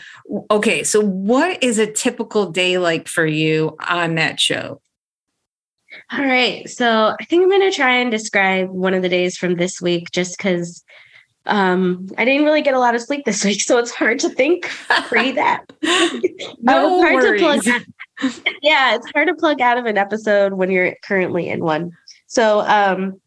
okay, 0.50 0.84
so 0.84 1.00
what 1.00 1.62
is 1.62 1.78
a 1.78 1.92
typical 1.92 2.50
day 2.50 2.78
like 2.78 3.06
for 3.06 3.26
you 3.26 3.76
on 3.86 4.14
that 4.14 4.40
show? 4.40 4.80
All 6.12 6.24
right. 6.24 6.68
So 6.68 7.14
I 7.20 7.24
think 7.24 7.42
I'm 7.42 7.50
going 7.50 7.70
to 7.70 7.76
try 7.76 7.94
and 7.94 8.10
describe 8.10 8.68
one 8.70 8.94
of 8.94 9.02
the 9.02 9.08
days 9.08 9.36
from 9.36 9.56
this 9.56 9.80
week 9.80 10.10
just 10.10 10.36
because 10.36 10.82
um, 11.46 12.08
I 12.18 12.24
didn't 12.24 12.44
really 12.44 12.62
get 12.62 12.74
a 12.74 12.80
lot 12.80 12.94
of 12.94 13.00
sleep 13.00 13.24
this 13.24 13.44
week. 13.44 13.60
So 13.60 13.78
it's 13.78 13.92
hard 13.92 14.18
to 14.20 14.28
think 14.28 14.68
pre 15.08 15.30
that. 15.32 15.64
no 16.60 17.00
uh, 17.00 17.00
worries. 17.00 17.66
yeah, 18.62 18.96
it's 18.96 19.10
hard 19.12 19.28
to 19.28 19.34
plug 19.34 19.60
out 19.60 19.78
of 19.78 19.86
an 19.86 19.96
episode 19.96 20.54
when 20.54 20.70
you're 20.70 20.96
currently 21.02 21.48
in 21.48 21.62
one. 21.62 21.92
So 22.26 22.60
um, 22.60 23.20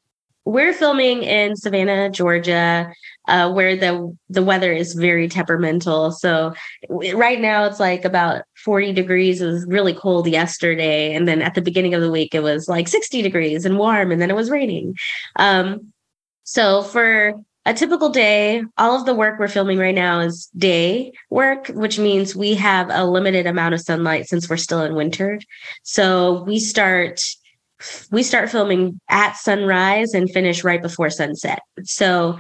we're 0.46 0.74
filming 0.74 1.24
in 1.24 1.56
Savannah, 1.56 2.10
Georgia 2.10 2.94
uh, 3.28 3.52
where 3.52 3.76
the 3.76 4.16
the 4.30 4.44
weather 4.44 4.72
is 4.74 4.94
very 4.94 5.28
temperamental. 5.28 6.12
So 6.12 6.54
right 6.90 7.40
now 7.40 7.66
it's 7.66 7.80
like 7.80 8.06
about 8.06 8.44
40 8.64 8.94
degrees. 8.94 9.42
It 9.42 9.48
was 9.48 9.66
really 9.68 9.94
cold 9.94 10.28
yesterday, 10.28 11.14
and 11.14 11.28
then 11.28 11.42
at 11.42 11.56
the 11.56 11.62
beginning 11.62 11.94
of 11.94 12.02
the 12.02 12.12
week 12.12 12.34
it 12.34 12.44
was 12.44 12.68
like 12.68 12.88
60 12.88 13.22
degrees 13.22 13.66
and 13.66 13.78
warm, 13.78 14.12
and 14.12 14.22
then 14.22 14.30
it 14.30 14.36
was 14.36 14.50
raining. 14.50 14.96
Um, 15.38 15.94
so 16.44 16.84
for 16.84 17.34
a 17.66 17.74
typical 17.74 18.10
day, 18.10 18.64
all 18.78 19.00
of 19.00 19.06
the 19.06 19.14
work 19.14 19.40
we're 19.40 19.48
filming 19.48 19.78
right 19.78 19.96
now 19.96 20.20
is 20.20 20.50
day 20.58 21.14
work, 21.30 21.68
which 21.68 21.98
means 21.98 22.36
we 22.36 22.56
have 22.56 22.90
a 22.92 23.06
limited 23.06 23.48
amount 23.48 23.74
of 23.74 23.82
sunlight 23.82 24.28
since 24.28 24.50
we're 24.50 24.58
still 24.58 24.82
in 24.82 24.96
winter. 24.96 25.40
So 25.84 26.44
we 26.44 26.60
start 26.60 27.22
we 28.12 28.24
start 28.24 28.50
filming 28.50 29.00
at 29.10 29.36
sunrise 29.36 30.14
and 30.14 30.32
finish 30.32 30.64
right 30.64 30.82
before 30.82 31.10
sunset. 31.10 31.62
So 31.84 32.38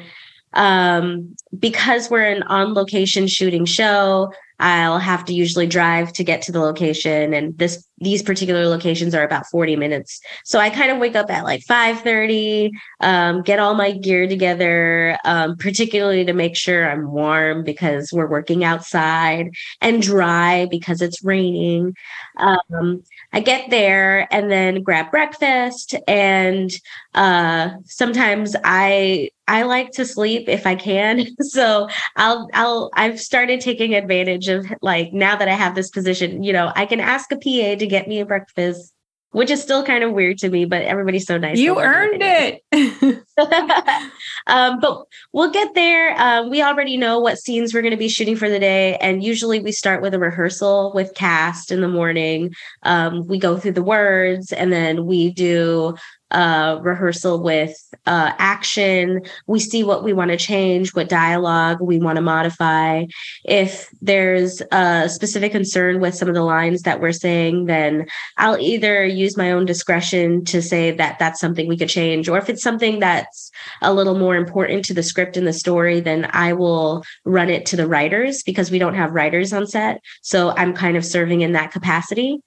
um, 0.54 1.36
because 1.58 2.10
we're 2.10 2.30
an 2.30 2.44
on 2.44 2.74
location 2.74 3.28
shooting 3.28 3.66
show, 3.66 4.32
I'll 4.64 4.98
have 4.98 5.26
to 5.26 5.34
usually 5.34 5.68
drive 5.68 6.14
to 6.14 6.24
get 6.24 6.42
to 6.44 6.54
the 6.54 6.62
location. 6.62 7.34
And 7.34 7.58
this 7.58 7.86
these 7.98 8.24
particular 8.24 8.66
locations 8.68 9.14
are 9.14 9.24
about 9.24 9.46
40 9.48 9.76
minutes. 9.76 10.22
So 10.46 10.58
I 10.58 10.70
kind 10.70 10.90
of 10.90 11.00
wake 11.00 11.18
up 11.18 11.30
at 11.30 11.44
like 11.44 11.64
5 11.64 12.00
30, 12.00 12.72
um, 13.02 13.42
get 13.42 13.60
all 13.60 13.76
my 13.76 13.92
gear 13.92 14.26
together, 14.26 15.18
um, 15.26 15.58
particularly 15.58 16.24
to 16.24 16.34
make 16.34 16.56
sure 16.56 16.90
I'm 16.90 17.12
warm 17.12 17.66
because 17.66 18.12
we're 18.14 18.30
working 18.30 18.64
outside 18.64 19.52
and 19.82 20.02
dry 20.02 20.66
because 20.72 21.02
it's 21.02 21.24
raining. 21.24 21.94
Um, 22.38 23.04
I 23.34 23.40
get 23.40 23.72
there 23.72 24.28
and 24.32 24.52
then 24.52 24.84
grab 24.84 25.10
breakfast. 25.10 25.96
And 26.08 26.72
uh, 27.16 27.72
sometimes 27.86 28.56
I 28.64 29.30
I 29.48 29.64
like 29.64 29.92
to 29.94 30.06
sleep 30.06 30.48
if 30.48 30.66
I 30.66 30.76
can. 30.76 31.26
So 31.42 31.88
I'll 32.16 32.48
I'll 32.54 32.90
I've 32.96 33.20
started 33.20 33.60
taking 33.60 33.96
advantage 33.96 34.48
of 34.48 34.66
like 34.82 35.14
now 35.14 35.36
that 35.36 35.48
I 35.48 35.54
have 35.54 35.76
this 35.76 35.90
position, 35.90 36.44
you 36.44 36.54
know, 36.54 36.72
I 36.76 36.86
can 36.86 37.00
ask 37.00 37.32
a 37.32 37.36
PA 37.36 37.76
to 37.78 37.88
get 37.88 38.08
me 38.08 38.20
a 38.20 38.26
breakfast, 38.26 38.93
which 39.34 39.52
is 39.52 39.62
still 39.62 39.84
kind 39.84 40.04
of 40.04 40.14
weird 40.14 40.38
to 40.38 40.50
me, 40.50 40.66
but 40.66 40.84
everybody's 40.84 41.26
so 41.26 41.38
nice. 41.38 41.58
You 41.58 41.80
earned 41.80 42.22
it. 42.22 42.64
um, 44.48 44.80
but 44.80 45.04
we'll 45.34 45.52
get 45.52 45.74
there. 45.74 46.20
Um, 46.22 46.50
we 46.50 46.62
already 46.62 46.98
know 46.98 47.20
what 47.20 47.40
scenes 47.40 47.74
we're 47.74 47.82
going 47.82 47.92
to 47.92 47.98
be 47.98 48.08
shooting 48.08 48.36
for 48.36 48.50
the 48.50 48.60
day. 48.60 48.96
And 48.98 49.24
usually 49.24 49.60
we 49.60 49.72
start 49.72 50.02
with 50.02 50.14
a 50.14 50.20
rehearsal 50.20 50.92
with 50.94 51.16
cast 51.16 51.72
in 51.72 51.82
the 51.82 51.88
morning. 51.88 52.54
Um, 52.84 53.28
we 53.28 53.40
go 53.40 53.58
through 53.58 53.74
the 53.74 53.84
words 53.84 54.54
and 54.54 54.72
then 54.72 55.06
we 55.06 55.32
do 55.32 55.96
uh, 56.34 56.80
rehearsal 56.82 57.42
with 57.42 57.76
uh, 58.06 58.32
action. 58.38 59.22
We 59.48 59.60
see 59.60 59.84
what 59.84 60.04
we 60.04 60.14
want 60.14 60.32
to 60.32 60.38
change, 60.38 60.94
what 60.94 61.10
dialogue 61.10 61.80
we 61.82 62.00
want 62.00 62.18
to 62.18 62.22
modify. 62.22 63.06
If 63.46 63.90
there's 64.02 64.62
a 64.72 65.08
specific 65.10 65.52
concern 65.52 66.00
with 66.00 66.16
some 66.16 66.28
of 66.28 66.36
the 66.36 66.42
lines 66.42 66.82
that 66.82 67.00
we're 67.00 67.12
saying, 67.12 67.66
then 67.66 68.08
I'll 68.38 68.58
either 68.58 69.06
use 69.06 69.38
my 69.38 69.52
own 69.52 69.66
discretion 69.66 70.44
to 70.46 70.62
say 70.62 70.92
that 70.92 71.20
that's 71.20 71.40
something 71.40 71.68
we 71.68 71.78
could 71.78 71.90
change, 71.90 72.28
or 72.28 72.38
if 72.38 72.50
it's 72.50 72.64
something 72.64 73.00
that's 73.00 73.52
a 73.82 73.94
little 73.94 74.18
more 74.18 74.36
important 74.36 74.86
to 74.86 74.94
the 74.94 75.04
script 75.04 75.38
and 75.38 75.48
the 75.48 75.54
story, 75.54 76.00
then 76.00 76.30
I 76.32 76.54
will 76.54 77.04
run 77.26 77.50
it 77.50 77.66
to 77.68 77.76
the 77.76 77.88
writers 77.88 78.44
because 78.44 78.72
we 78.72 78.80
don't 78.80 78.96
have 78.96 79.14
writers 79.14 79.54
on 79.54 79.68
set. 79.68 80.02
So 80.22 80.50
I'm 80.52 80.74
kind 80.74 80.98
of 80.98 81.06
serving 81.06 81.42
in 81.42 81.54
that 81.54 81.72
capacity. 81.72 82.42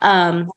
Um, 0.00 0.50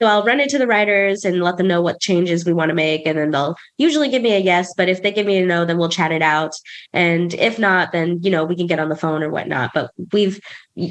so 0.00 0.08
I'll 0.08 0.24
run 0.24 0.40
it 0.40 0.48
to 0.50 0.58
the 0.58 0.66
writers 0.66 1.26
and 1.26 1.42
let 1.42 1.58
them 1.58 1.68
know 1.68 1.82
what 1.82 2.00
changes 2.00 2.46
we 2.46 2.54
want 2.54 2.70
to 2.70 2.74
make. 2.74 3.06
And 3.06 3.18
then 3.18 3.32
they'll 3.32 3.54
usually 3.76 4.08
give 4.08 4.22
me 4.22 4.32
a 4.32 4.38
yes. 4.38 4.72
But 4.74 4.88
if 4.88 5.02
they 5.02 5.12
give 5.12 5.26
me 5.26 5.36
a 5.36 5.44
no, 5.44 5.66
then 5.66 5.76
we'll 5.76 5.90
chat 5.90 6.10
it 6.10 6.22
out. 6.22 6.52
And 6.94 7.34
if 7.34 7.58
not, 7.58 7.92
then, 7.92 8.18
you 8.22 8.30
know, 8.30 8.44
we 8.44 8.56
can 8.56 8.66
get 8.66 8.78
on 8.78 8.88
the 8.88 8.96
phone 8.96 9.22
or 9.22 9.28
whatnot. 9.28 9.72
But 9.74 9.90
we've, 10.12 10.40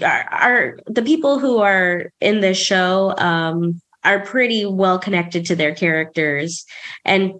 our 0.03 0.79
the 0.85 1.01
people 1.01 1.39
who 1.39 1.57
are 1.57 2.11
in 2.21 2.41
this 2.41 2.57
show 2.57 3.15
um, 3.17 3.81
are 4.03 4.19
pretty 4.19 4.67
well 4.67 4.99
connected 4.99 5.43
to 5.47 5.55
their 5.55 5.73
characters 5.73 6.63
and 7.03 7.33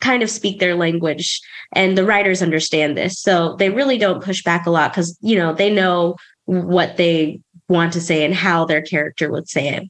kind 0.00 0.22
of 0.22 0.28
speak 0.28 0.60
their 0.60 0.74
language. 0.74 1.40
And 1.72 1.96
the 1.96 2.04
writers 2.04 2.42
understand 2.42 2.98
this. 2.98 3.18
So 3.18 3.56
they 3.56 3.70
really 3.70 3.96
don't 3.96 4.22
push 4.22 4.42
back 4.42 4.66
a 4.66 4.70
lot 4.70 4.92
because, 4.92 5.16
you 5.22 5.36
know, 5.36 5.54
they 5.54 5.72
know 5.72 6.16
what 6.44 6.98
they 6.98 7.40
want 7.68 7.92
to 7.94 8.00
say 8.00 8.24
and 8.24 8.34
how 8.34 8.64
their 8.64 8.82
character 8.82 9.30
would 9.30 9.48
say 9.48 9.68
it. 9.68 9.82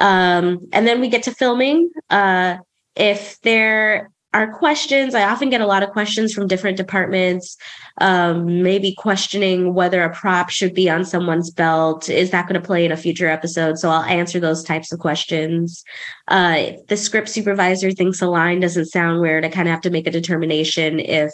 Um, 0.00 0.68
and 0.72 0.86
then 0.86 1.00
we 1.00 1.08
get 1.08 1.22
to 1.24 1.34
filming. 1.34 1.90
Uh, 2.10 2.58
if 2.94 3.40
there 3.42 4.10
are 4.34 4.52
questions, 4.52 5.14
I 5.14 5.22
often 5.22 5.48
get 5.48 5.60
a 5.60 5.66
lot 5.66 5.82
of 5.82 5.90
questions 5.90 6.34
from 6.34 6.46
different 6.46 6.76
departments, 6.76 7.56
um, 8.00 8.62
maybe 8.62 8.94
questioning 8.94 9.72
whether 9.72 10.02
a 10.02 10.14
prop 10.14 10.50
should 10.50 10.74
be 10.74 10.90
on 10.90 11.04
someone's 11.04 11.50
belt. 11.50 12.10
Is 12.10 12.30
that 12.30 12.46
going 12.46 12.60
to 12.60 12.66
play 12.66 12.84
in 12.84 12.92
a 12.92 12.96
future 12.96 13.28
episode? 13.28 13.78
So 13.78 13.88
I'll 13.88 14.02
answer 14.02 14.38
those 14.38 14.62
types 14.62 14.92
of 14.92 14.98
questions. 14.98 15.82
Uh, 16.28 16.72
the 16.88 16.96
script 16.96 17.30
supervisor 17.30 17.90
thinks 17.92 18.20
a 18.20 18.26
line 18.26 18.60
doesn't 18.60 18.86
sound 18.86 19.22
weird. 19.22 19.44
I 19.44 19.48
kind 19.48 19.68
of 19.68 19.72
have 19.72 19.82
to 19.82 19.90
make 19.90 20.06
a 20.06 20.10
determination 20.10 21.00
if 21.00 21.32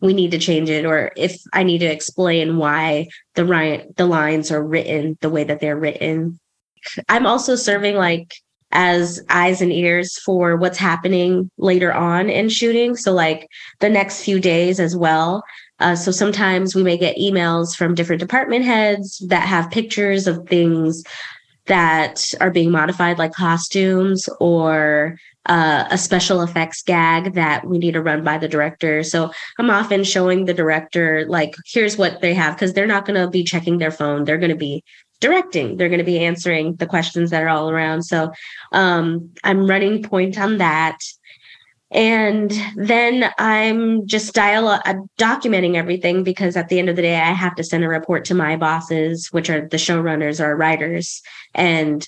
we 0.00 0.12
need 0.12 0.30
to 0.30 0.38
change 0.38 0.70
it 0.70 0.84
or 0.84 1.10
if 1.16 1.40
I 1.52 1.64
need 1.64 1.78
to 1.78 1.86
explain 1.86 2.56
why 2.56 3.08
the 3.34 3.44
right 3.44 3.94
the 3.96 4.06
lines 4.06 4.52
are 4.52 4.62
written 4.62 5.18
the 5.20 5.30
way 5.30 5.44
that 5.44 5.60
they're 5.60 5.78
written. 5.78 6.38
I'm 7.08 7.26
also 7.26 7.56
serving 7.56 7.96
like 7.96 8.34
as 8.74 9.22
eyes 9.30 9.62
and 9.62 9.72
ears 9.72 10.18
for 10.18 10.56
what's 10.56 10.78
happening 10.78 11.50
later 11.56 11.92
on 11.92 12.28
in 12.28 12.48
shooting. 12.48 12.96
So, 12.96 13.12
like 13.12 13.48
the 13.80 13.88
next 13.88 14.22
few 14.22 14.40
days 14.40 14.80
as 14.80 14.96
well. 14.96 15.42
Uh, 15.80 15.96
so, 15.96 16.10
sometimes 16.10 16.74
we 16.74 16.82
may 16.82 16.98
get 16.98 17.16
emails 17.16 17.74
from 17.74 17.94
different 17.94 18.20
department 18.20 18.64
heads 18.64 19.18
that 19.28 19.48
have 19.48 19.70
pictures 19.70 20.26
of 20.26 20.46
things 20.48 21.02
that 21.66 22.34
are 22.40 22.50
being 22.50 22.70
modified, 22.70 23.18
like 23.18 23.32
costumes 23.32 24.28
or 24.38 25.16
uh, 25.46 25.84
a 25.90 25.98
special 25.98 26.42
effects 26.42 26.82
gag 26.82 27.34
that 27.34 27.66
we 27.66 27.78
need 27.78 27.92
to 27.92 28.02
run 28.02 28.24
by 28.24 28.38
the 28.38 28.48
director. 28.48 29.02
So 29.02 29.30
I'm 29.58 29.70
often 29.70 30.04
showing 30.04 30.44
the 30.44 30.54
director, 30.54 31.26
like, 31.28 31.54
here's 31.66 31.98
what 31.98 32.20
they 32.20 32.34
have, 32.34 32.54
because 32.54 32.72
they're 32.72 32.86
not 32.86 33.06
going 33.06 33.20
to 33.20 33.28
be 33.28 33.44
checking 33.44 33.78
their 33.78 33.90
phone. 33.90 34.24
They're 34.24 34.38
going 34.38 34.50
to 34.50 34.56
be 34.56 34.84
directing. 35.24 35.78
They're 35.78 35.88
going 35.88 35.98
to 36.00 36.04
be 36.04 36.22
answering 36.22 36.74
the 36.74 36.86
questions 36.86 37.30
that 37.30 37.42
are 37.42 37.48
all 37.48 37.70
around. 37.70 38.02
So 38.02 38.30
um, 38.72 39.30
I'm 39.42 39.66
running 39.66 40.02
point 40.02 40.38
on 40.38 40.58
that. 40.58 40.98
And 41.90 42.52
then 42.76 43.32
I'm 43.38 44.06
just 44.06 44.34
dial- 44.34 44.68
uh, 44.68 44.94
documenting 45.16 45.76
everything 45.76 46.24
because 46.24 46.58
at 46.58 46.68
the 46.68 46.78
end 46.78 46.90
of 46.90 46.96
the 46.96 47.02
day, 47.02 47.16
I 47.16 47.32
have 47.32 47.54
to 47.54 47.64
send 47.64 47.84
a 47.84 47.88
report 47.88 48.26
to 48.26 48.34
my 48.34 48.56
bosses, 48.56 49.28
which 49.32 49.48
are 49.48 49.66
the 49.66 49.78
showrunners 49.78 50.44
or 50.44 50.56
writers. 50.56 51.22
And 51.54 52.06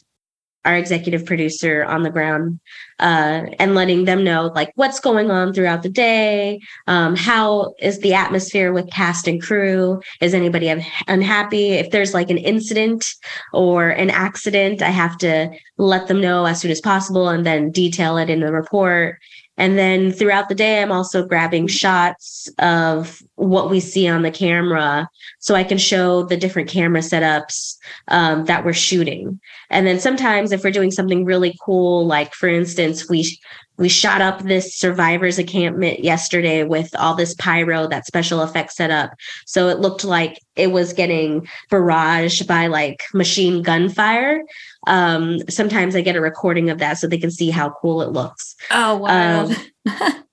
our 0.67 0.77
executive 0.77 1.25
producer 1.25 1.85
on 1.85 2.03
the 2.03 2.11
ground 2.11 2.61
uh, 2.99 3.47
and 3.59 3.75
letting 3.75 4.05
them 4.05 4.25
know 4.25 4.53
like 4.55 4.73
what's 4.75 5.01
going 5.01 5.31
on 5.31 5.53
throughout 5.53 5.83
the 5.83 5.89
day 5.89 6.61
um, 6.87 7.17
how 7.17 7.75
is 7.79 8.01
the 8.01 8.15
atmosphere 8.15 8.73
with 8.73 8.91
cast 8.91 9.29
and 9.29 9.43
crew? 9.43 10.01
Is 10.21 10.35
anybody 10.35 10.69
unhappy? 11.07 11.71
If 11.73 11.91
there's 11.91 12.15
like 12.15 12.31
an 12.31 12.39
incident 12.39 13.07
or 13.53 13.91
an 13.91 14.11
accident 14.11 14.83
i 14.83 14.91
have 14.91 15.17
to 15.19 15.51
let 15.79 16.09
them 16.09 16.21
know 16.21 16.45
as 16.47 16.61
soon 16.61 16.71
as 16.71 16.81
possible 16.81 17.29
and 17.29 17.45
then 17.45 17.71
detail 17.71 18.17
it 18.17 18.31
in 18.31 18.41
the 18.41 18.53
report 18.53 19.19
and 19.57 19.79
then 19.79 20.13
throughout 20.13 20.49
the 20.49 20.55
day, 20.55 20.83
I'm 20.83 20.93
also 20.93 21.27
grabbing 21.27 21.67
shots 21.67 22.49
of 22.59 23.23
what 23.37 23.71
we 23.71 23.81
see 23.81 24.07
on 24.07 24.23
the 24.23 24.31
camera 24.31 25.09
so 25.39 25.55
I 25.55 25.65
can 25.65 25.79
show 25.79 26.25
the 26.25 26.37
different 26.37 26.69
camera 26.69 27.01
setups 27.01 27.77
um, 28.09 28.45
that 28.47 28.65
we're 28.65 28.75
shooting. 28.75 29.41
And 29.71 29.87
then 29.87 29.99
sometimes 29.99 30.53
if 30.53 30.63
we're 30.63 30.71
doing 30.71 30.91
something 30.91 31.25
really 31.25 31.57
cool, 31.65 32.07
like 32.07 32.35
for 32.35 32.49
instance, 32.49 33.09
we 33.09 33.39
we 33.79 33.89
shot 33.89 34.23
up 34.23 34.43
this 34.43 34.75
survivors 34.75 35.39
encampment 35.39 36.03
yesterday 36.03 36.65
with 36.65 36.95
all 36.97 37.15
this 37.15 37.35
pyro 37.35 37.87
that 37.87 38.07
special 38.07 38.43
effects 38.43 38.77
set 38.77 38.91
up 38.91 39.13
so 39.45 39.69
it 39.69 39.81
looked 39.81 40.05
like 40.05 40.41
it 40.57 40.73
was 40.73 40.93
getting 40.93 41.47
barraged 41.71 42.47
by 42.47 42.67
like 42.67 43.03
machine 43.13 43.63
gunfire 43.63 44.41
um, 44.87 45.39
sometimes 45.49 45.95
i 45.97 46.01
get 46.01 46.17
a 46.17 46.21
recording 46.21 46.71
of 46.71 46.79
that 46.79 46.99
so 46.99 47.07
they 47.07 47.19
can 47.19 47.31
see 47.31 47.51
how 47.51 47.71
cool 47.81 48.03
it 48.03 48.13
looks 48.13 48.55
oh 48.71 48.97
wow 48.97 49.47
um, 49.47 49.55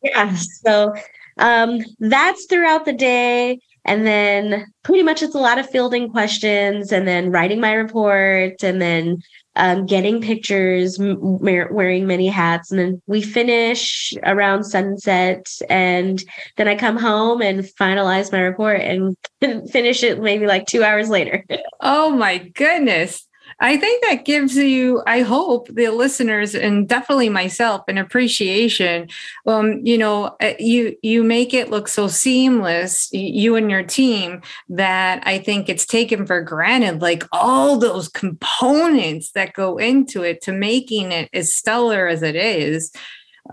yeah 0.04 0.34
so 0.36 0.94
um, 1.40 1.80
that's 2.00 2.46
throughout 2.46 2.86
the 2.86 2.94
day 2.94 3.60
and 3.86 4.06
then 4.08 4.66
pretty 4.84 5.04
much 5.04 5.22
it's 5.22 5.36
a 5.36 5.40
lot 5.40 5.60
of 5.60 5.70
fielding 5.70 6.10
questions 6.10 6.92
and 6.92 7.08
then 7.08 7.32
writing 7.32 7.60
my 7.60 7.74
report 7.74 8.64
and 8.64 8.82
then 8.82 9.22
um, 9.56 9.86
getting 9.86 10.22
pictures, 10.22 11.00
m- 11.00 11.18
wearing 11.20 12.08
many 12.08 12.28
hats. 12.28 12.72
And 12.72 12.80
then 12.80 13.02
we 13.08 13.22
finish 13.22 14.14
around 14.24 14.64
sunset. 14.64 15.48
And 15.70 16.24
then 16.58 16.68
I 16.68 16.76
come 16.76 16.98
home 16.98 17.42
and 17.42 17.60
finalize 17.80 18.32
my 18.32 18.40
report 18.40 18.82
and 18.82 19.16
finish 19.70 20.04
it 20.04 20.22
maybe 20.22 20.48
like 20.48 20.66
two 20.66 20.84
hours 20.84 21.10
later. 21.10 21.46
oh 21.82 22.12
my 22.12 22.38
goodness. 22.38 23.28
I 23.64 23.78
think 23.78 24.04
that 24.04 24.26
gives 24.26 24.58
you, 24.58 25.02
I 25.08 25.22
hope, 25.22 25.70
the 25.70 25.88
listeners 25.88 26.54
and 26.54 26.86
definitely 26.86 27.30
myself 27.30 27.84
an 27.88 27.98
appreciation. 27.98 29.08
Um, 29.48 29.80
you 29.86 29.98
know, 29.98 30.36
uh, 30.42 30.56
you 30.60 30.98
you 31.02 31.24
make 31.24 31.54
it 31.54 31.70
look 31.70 31.88
so 31.88 32.10
seamless, 32.10 33.10
you 33.14 33.56
and 33.56 33.72
your 33.72 33.82
team, 33.82 34.42
that 34.68 35.24
I 35.26 35.40
think 35.40 35.70
it's 35.70 35.86
taken 35.86 36.26
for 36.26 36.42
granted. 36.42 37.02
Like 37.02 37.24
all 37.32 37.78
those 37.78 38.10
components 38.10 39.32
that 39.32 39.54
go 39.54 39.78
into 39.78 40.24
it 40.24 40.42
to 40.42 40.52
making 40.52 41.14
it 41.14 41.30
as 41.34 41.56
stellar 41.56 42.06
as 42.08 42.22
it 42.22 42.36
is. 42.36 42.92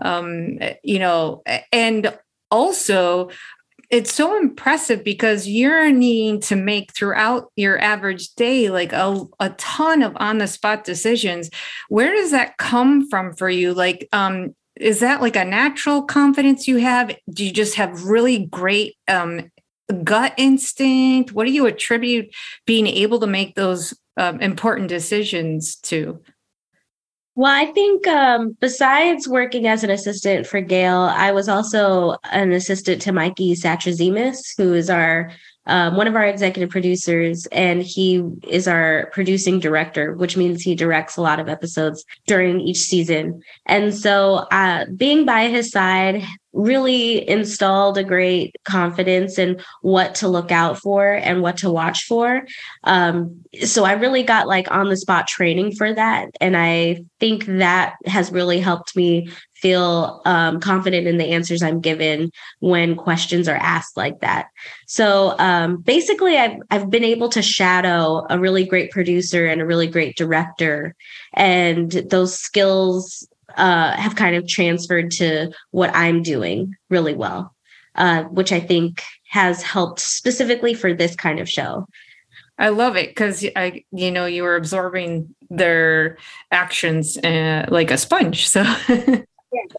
Um, 0.01 0.59
you 0.83 0.99
know, 0.99 1.41
and 1.71 2.17
also 2.49 3.29
it's 3.91 4.13
so 4.13 4.37
impressive 4.37 5.03
because 5.03 5.47
you're 5.47 5.91
needing 5.91 6.39
to 6.39 6.55
make 6.55 6.93
throughout 6.93 7.51
your 7.57 7.79
average 7.79 8.33
day 8.35 8.69
like 8.69 8.93
a, 8.93 9.25
a 9.41 9.49
ton 9.51 10.01
of 10.01 10.13
on 10.15 10.37
the 10.37 10.47
spot 10.47 10.85
decisions. 10.85 11.49
Where 11.89 12.13
does 12.13 12.31
that 12.31 12.57
come 12.57 13.07
from 13.09 13.33
for 13.33 13.49
you? 13.49 13.73
Like 13.73 14.07
um 14.13 14.55
is 14.77 15.01
that 15.01 15.21
like 15.21 15.35
a 15.35 15.45
natural 15.45 16.01
confidence 16.01 16.67
you 16.67 16.77
have? 16.77 17.15
Do 17.29 17.45
you 17.45 17.51
just 17.51 17.75
have 17.75 18.05
really 18.05 18.45
great 18.45 18.95
um 19.09 19.51
gut 20.05 20.33
instinct? 20.37 21.33
What 21.33 21.45
do 21.45 21.51
you 21.51 21.65
attribute 21.65 22.33
being 22.65 22.87
able 22.87 23.19
to 23.19 23.27
make 23.27 23.55
those 23.55 23.93
um, 24.17 24.39
important 24.39 24.87
decisions 24.87 25.75
to 25.77 26.21
well, 27.35 27.53
I 27.53 27.71
think 27.71 28.07
um, 28.07 28.57
besides 28.59 29.27
working 29.27 29.67
as 29.67 29.83
an 29.83 29.89
assistant 29.89 30.45
for 30.47 30.59
Gale, 30.59 31.01
I 31.01 31.31
was 31.31 31.47
also 31.47 32.17
an 32.31 32.51
assistant 32.51 33.01
to 33.03 33.13
Mikey 33.13 33.55
Satrazemis, 33.55 34.53
who 34.57 34.73
is 34.73 34.89
our 34.89 35.31
um, 35.67 35.95
one 35.95 36.07
of 36.07 36.15
our 36.15 36.25
executive 36.25 36.71
producers, 36.71 37.45
and 37.51 37.83
he 37.83 38.23
is 38.47 38.67
our 38.67 39.09
producing 39.13 39.59
director, 39.59 40.15
which 40.15 40.35
means 40.35 40.61
he 40.61 40.73
directs 40.73 41.17
a 41.17 41.21
lot 41.21 41.39
of 41.39 41.47
episodes 41.47 42.03
during 42.25 42.59
each 42.59 42.79
season. 42.79 43.41
And 43.67 43.93
so, 43.93 44.47
uh, 44.51 44.85
being 44.97 45.23
by 45.23 45.49
his 45.49 45.69
side 45.69 46.23
really 46.53 47.27
installed 47.29 47.97
a 47.97 48.03
great 48.03 48.55
confidence 48.65 49.39
in 49.39 49.61
what 49.81 50.15
to 50.15 50.27
look 50.27 50.51
out 50.51 50.77
for 50.77 51.13
and 51.13 51.41
what 51.41 51.57
to 51.57 51.71
watch 51.71 52.05
for. 52.05 52.45
Um, 52.83 53.41
so 53.63 53.85
I 53.85 53.93
really 53.93 54.23
got 54.23 54.47
like 54.47 54.69
on 54.71 54.89
the 54.89 54.97
spot 54.97 55.27
training 55.27 55.73
for 55.73 55.93
that. 55.93 56.29
And 56.41 56.57
I 56.57 57.03
think 57.19 57.45
that 57.45 57.95
has 58.05 58.31
really 58.31 58.59
helped 58.59 58.95
me 58.95 59.29
feel 59.61 60.21
um, 60.25 60.59
confident 60.59 61.07
in 61.07 61.17
the 61.17 61.25
answers 61.25 61.61
I'm 61.61 61.79
given 61.79 62.31
when 62.59 62.95
questions 62.95 63.47
are 63.47 63.55
asked 63.55 63.95
like 63.95 64.19
that. 64.21 64.47
So 64.87 65.35
um, 65.37 65.77
basically, 65.77 66.37
I've, 66.37 66.57
I've 66.71 66.89
been 66.89 67.03
able 67.03 67.29
to 67.29 67.43
shadow 67.43 68.25
a 68.29 68.39
really 68.39 68.65
great 68.65 68.91
producer 68.91 69.45
and 69.45 69.61
a 69.61 69.65
really 69.65 69.87
great 69.87 70.17
director. 70.17 70.95
And 71.33 71.91
those 71.91 72.37
skills 72.37 73.27
uh, 73.57 73.95
have 73.95 74.15
kind 74.15 74.35
of 74.35 74.47
transferred 74.47 75.11
to 75.11 75.51
what 75.71 75.95
I'm 75.95 76.21
doing 76.23 76.75
really 76.89 77.13
well, 77.13 77.55
uh, 77.95 78.23
which 78.23 78.51
I 78.51 78.59
think 78.59 79.01
has 79.29 79.61
helped 79.61 79.99
specifically 79.99 80.73
for 80.73 80.93
this 80.93 81.15
kind 81.15 81.39
of 81.39 81.49
show. 81.49 81.85
I 82.57 82.69
love 82.69 82.95
it 82.95 83.09
because 83.09 83.45
I, 83.55 83.83
you 83.91 84.11
know, 84.11 84.25
you 84.25 84.43
were 84.43 84.55
absorbing 84.55 85.33
their 85.49 86.17
actions 86.51 87.17
uh, 87.17 87.65
like 87.69 87.89
a 87.89 87.97
sponge. 87.97 88.47
So 88.47 88.63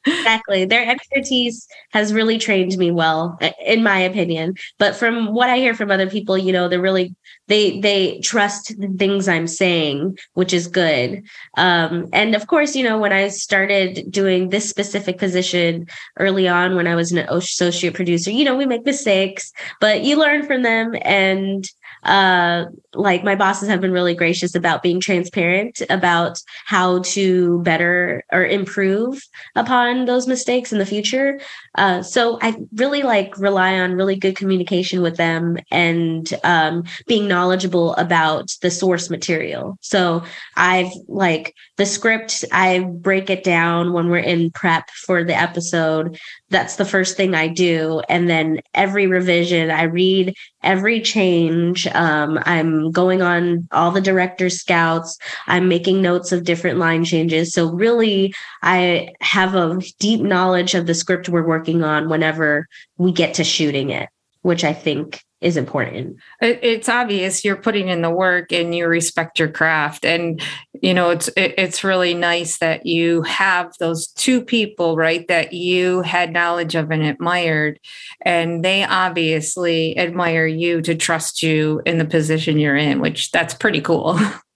exactly. 0.07 0.65
Their 0.65 0.89
expertise 0.89 1.67
has 1.91 2.13
really 2.13 2.39
trained 2.39 2.77
me 2.77 2.91
well, 2.91 3.39
in 3.65 3.83
my 3.83 3.99
opinion. 3.99 4.55
But 4.79 4.97
from 4.97 5.33
what 5.35 5.51
I 5.51 5.59
hear 5.59 5.75
from 5.75 5.91
other 5.91 6.09
people, 6.09 6.37
you 6.37 6.53
know, 6.53 6.69
they're 6.69 6.81
really 6.81 7.15
they 7.49 7.81
they 7.81 8.21
trust 8.21 8.79
the 8.79 8.89
things 8.89 9.29
I'm 9.29 9.47
saying, 9.47 10.19
which 10.35 10.53
is 10.53 10.67
good. 10.69 11.23
Um, 11.57 12.09
and 12.13 12.35
of 12.35 12.47
course, 12.47 12.75
you 12.77 12.85
know, 12.85 12.99
when 12.99 13.13
I 13.13 13.29
started 13.29 14.11
doing 14.11 14.49
this 14.49 14.69
specific 14.69 15.19
position 15.19 15.87
early 16.19 16.49
on, 16.49 16.77
when 16.77 16.87
I 16.87 16.95
was 16.95 17.13
an 17.13 17.19
associate 17.19 17.95
producer, 17.95 18.31
you 18.31 18.45
know, 18.45 18.57
we 18.57 18.67
make 18.67 18.87
mistakes, 18.87 19.53
but 19.81 20.03
you 20.03 20.19
learn 20.19 20.47
from 20.47 20.63
them 20.63 20.95
and 21.03 21.69
uh, 22.05 22.67
like 22.95 23.25
my 23.25 23.35
bosses 23.35 23.69
have 23.69 23.81
been 23.81 23.93
really 23.93 24.15
gracious 24.15 24.55
about 24.55 24.83
being 24.83 25.01
transparent 25.01 25.81
about 25.89 26.39
how 26.67 27.01
to 27.03 27.63
better 27.63 28.23
or 28.33 28.45
improve 28.45 29.23
upon 29.57 30.05
those 30.05 30.27
mistakes 30.27 30.73
in 30.73 30.79
the 30.79 30.87
future. 30.87 31.41
Uh, 31.77 32.03
so 32.03 32.39
I 32.43 32.57
really 32.75 33.03
like 33.03 33.39
rely 33.39 33.79
on 33.79 33.95
really 33.95 34.17
good 34.17 34.37
communication 34.37 35.01
with 35.01 35.17
them 35.17 35.57
and 35.71 36.33
um, 36.45 36.85
being 37.07 37.29
knowledgeable 37.29 37.95
about 37.95 38.51
the 38.61 38.71
source 38.71 39.09
material. 39.09 39.79
So 39.81 40.23
I've 40.57 40.93
like 41.09 41.55
the 41.77 41.87
script, 41.87 42.45
I 42.53 42.81
break 42.81 43.31
it 43.31 43.45
down 43.45 43.93
when 43.93 44.09
we're 44.09 44.19
in 44.19 44.51
prep 44.51 44.91
for 44.91 45.25
the 45.25 45.35
episode. 45.35 46.19
That's 46.51 46.77
the 46.77 46.85
first 46.85 47.17
thing 47.17 47.35
I 47.35 47.49
do. 47.49 48.03
And 48.09 48.29
then 48.29 48.61
every 48.75 49.07
revision, 49.07 49.71
I 49.71 49.85
read 49.85 50.35
every 50.63 51.01
change. 51.01 51.82
Um, 51.93 52.39
I'm 52.45 52.91
going 52.91 53.23
on 53.23 53.69
all 53.73 53.91
the 53.91 54.01
director 54.01 54.51
scouts. 54.51 55.19
I'm 55.47 55.69
making 55.69 56.03
notes 56.03 56.33
of 56.33 56.45
different 56.45 56.79
line 56.79 57.05
changes. 57.05 57.53
So 57.53 57.71
really, 57.71 58.35
I 58.63 59.11
have 59.21 59.55
a 59.55 59.81
deep 59.99 60.21
knowledge 60.21 60.75
of 60.75 60.87
the 60.87 60.95
script 60.95 61.29
we're 61.29 61.47
working 61.47 61.83
on 61.83 62.09
whenever 62.09 62.69
we 62.99 63.13
get 63.13 63.35
to 63.35 63.45
shooting 63.45 63.91
it, 63.91 64.09
which 64.43 64.65
I 64.65 64.73
think 64.73 65.23
is 65.43 65.57
important. 65.57 66.17
It's 66.41 66.89
obvious 66.89 67.45
you're 67.45 67.57
putting 67.57 67.89
in 67.89 68.03
the 68.03 68.11
work 68.11 68.53
and 68.53 68.75
you 68.75 68.87
respect 68.87 69.39
your 69.39 69.49
craft, 69.49 70.05
and 70.05 70.41
you 70.81 70.95
know 70.95 71.11
it's 71.11 71.29
it's 71.37 71.85
really 71.85 72.15
nice 72.15 72.59
that 72.59 72.87
you 72.87 73.23
have 73.23 73.73
those 73.79 74.09
two 74.09 74.43
people 74.43 74.97
right 74.97 75.27
that 75.29 75.53
you 75.53 76.03
had 76.03 76.33
knowledge 76.33 76.75
of 76.75 76.91
and 76.91 77.03
admired, 77.03 77.81
and 78.23 78.65
they 78.65 78.85
obviously 78.85 79.99
admire 79.99 80.47
you 80.47 80.81
to 80.83 80.95
trust 80.95 81.43
you 81.43 81.83
in 81.85 81.99
the 81.99 82.05
position 82.05 82.59
you're 82.59 82.77
in, 82.77 83.01
which 83.01 83.31
that's 83.31 83.55
pretty 83.55 83.81
cool. 83.81 84.19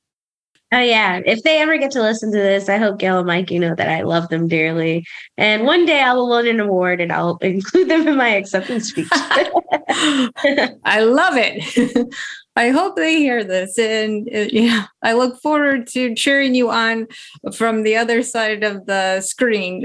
Oh 0.72 0.80
yeah. 0.80 1.20
If 1.24 1.44
they 1.44 1.60
ever 1.60 1.78
get 1.78 1.92
to 1.92 2.02
listen 2.02 2.32
to 2.32 2.38
this, 2.38 2.68
I 2.68 2.78
hope 2.78 2.98
Gale 2.98 3.18
and 3.18 3.26
Mike, 3.26 3.52
you 3.52 3.60
know 3.60 3.76
that 3.76 3.88
I 3.88 4.02
love 4.02 4.28
them 4.30 4.48
dearly. 4.48 5.06
And 5.36 5.64
one 5.64 5.86
day 5.86 6.02
I 6.02 6.12
will 6.12 6.28
win 6.28 6.48
an 6.48 6.58
award 6.58 7.00
and 7.00 7.12
I'll 7.12 7.36
include 7.40 7.88
them 7.88 8.08
in 8.08 8.16
my 8.16 8.30
acceptance 8.30 8.88
speech. 8.88 9.08
I 9.12 11.00
love 11.00 11.34
it. 11.36 12.14
I 12.56 12.70
hope 12.70 12.96
they 12.96 13.16
hear 13.16 13.44
this. 13.44 13.78
And 13.78 14.28
uh, 14.34 14.48
yeah, 14.50 14.86
I 15.02 15.12
look 15.12 15.40
forward 15.40 15.86
to 15.88 16.14
cheering 16.16 16.54
you 16.54 16.70
on 16.70 17.06
from 17.54 17.82
the 17.82 17.96
other 17.96 18.22
side 18.22 18.64
of 18.64 18.86
the 18.86 19.20
screen 19.20 19.84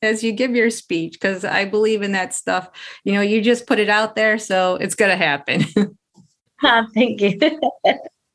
as 0.00 0.22
you 0.22 0.32
give 0.32 0.54
your 0.54 0.70
speech, 0.70 1.14
because 1.20 1.44
I 1.44 1.64
believe 1.64 2.02
in 2.02 2.12
that 2.12 2.34
stuff. 2.34 2.70
You 3.04 3.14
know, 3.14 3.20
you 3.20 3.42
just 3.42 3.66
put 3.66 3.80
it 3.80 3.88
out 3.88 4.14
there, 4.14 4.38
so 4.38 4.76
it's 4.76 4.94
going 4.94 5.10
to 5.10 5.16
happen. 5.16 5.64
oh, 6.62 6.86
thank 6.94 7.20
you. 7.20 7.38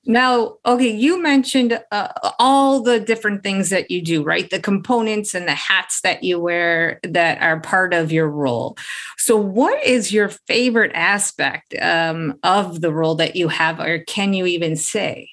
Now, 0.06 0.58
okay, 0.66 0.92
you 0.92 1.22
mentioned 1.22 1.80
uh, 1.92 2.10
all 2.38 2.82
the 2.82 3.00
different 3.00 3.42
things 3.42 3.70
that 3.70 3.89
you 3.89 4.02
do, 4.02 4.22
right? 4.22 4.50
The 4.50 4.60
components 4.60 5.34
and 5.34 5.48
the 5.48 5.56
hats 5.56 6.02
that 6.02 6.24
you 6.24 6.39
wear 6.42 7.00
that 7.04 7.42
are 7.42 7.62
part 7.62 7.94
of 7.94 8.12
your 8.12 8.28
role. 8.28 8.78
So, 9.18 9.38
what 9.38 9.82
is 9.84 10.12
your 10.12 10.28
favorite 10.28 10.92
aspect 10.94 11.74
um, 11.82 12.38
of 12.44 12.82
the 12.82 12.92
role 12.92 13.16
that 13.16 13.38
you 13.38 13.48
have, 13.48 13.80
or 13.80 14.00
can 14.00 14.34
you 14.34 14.46
even 14.46 14.76
say? 14.76 15.30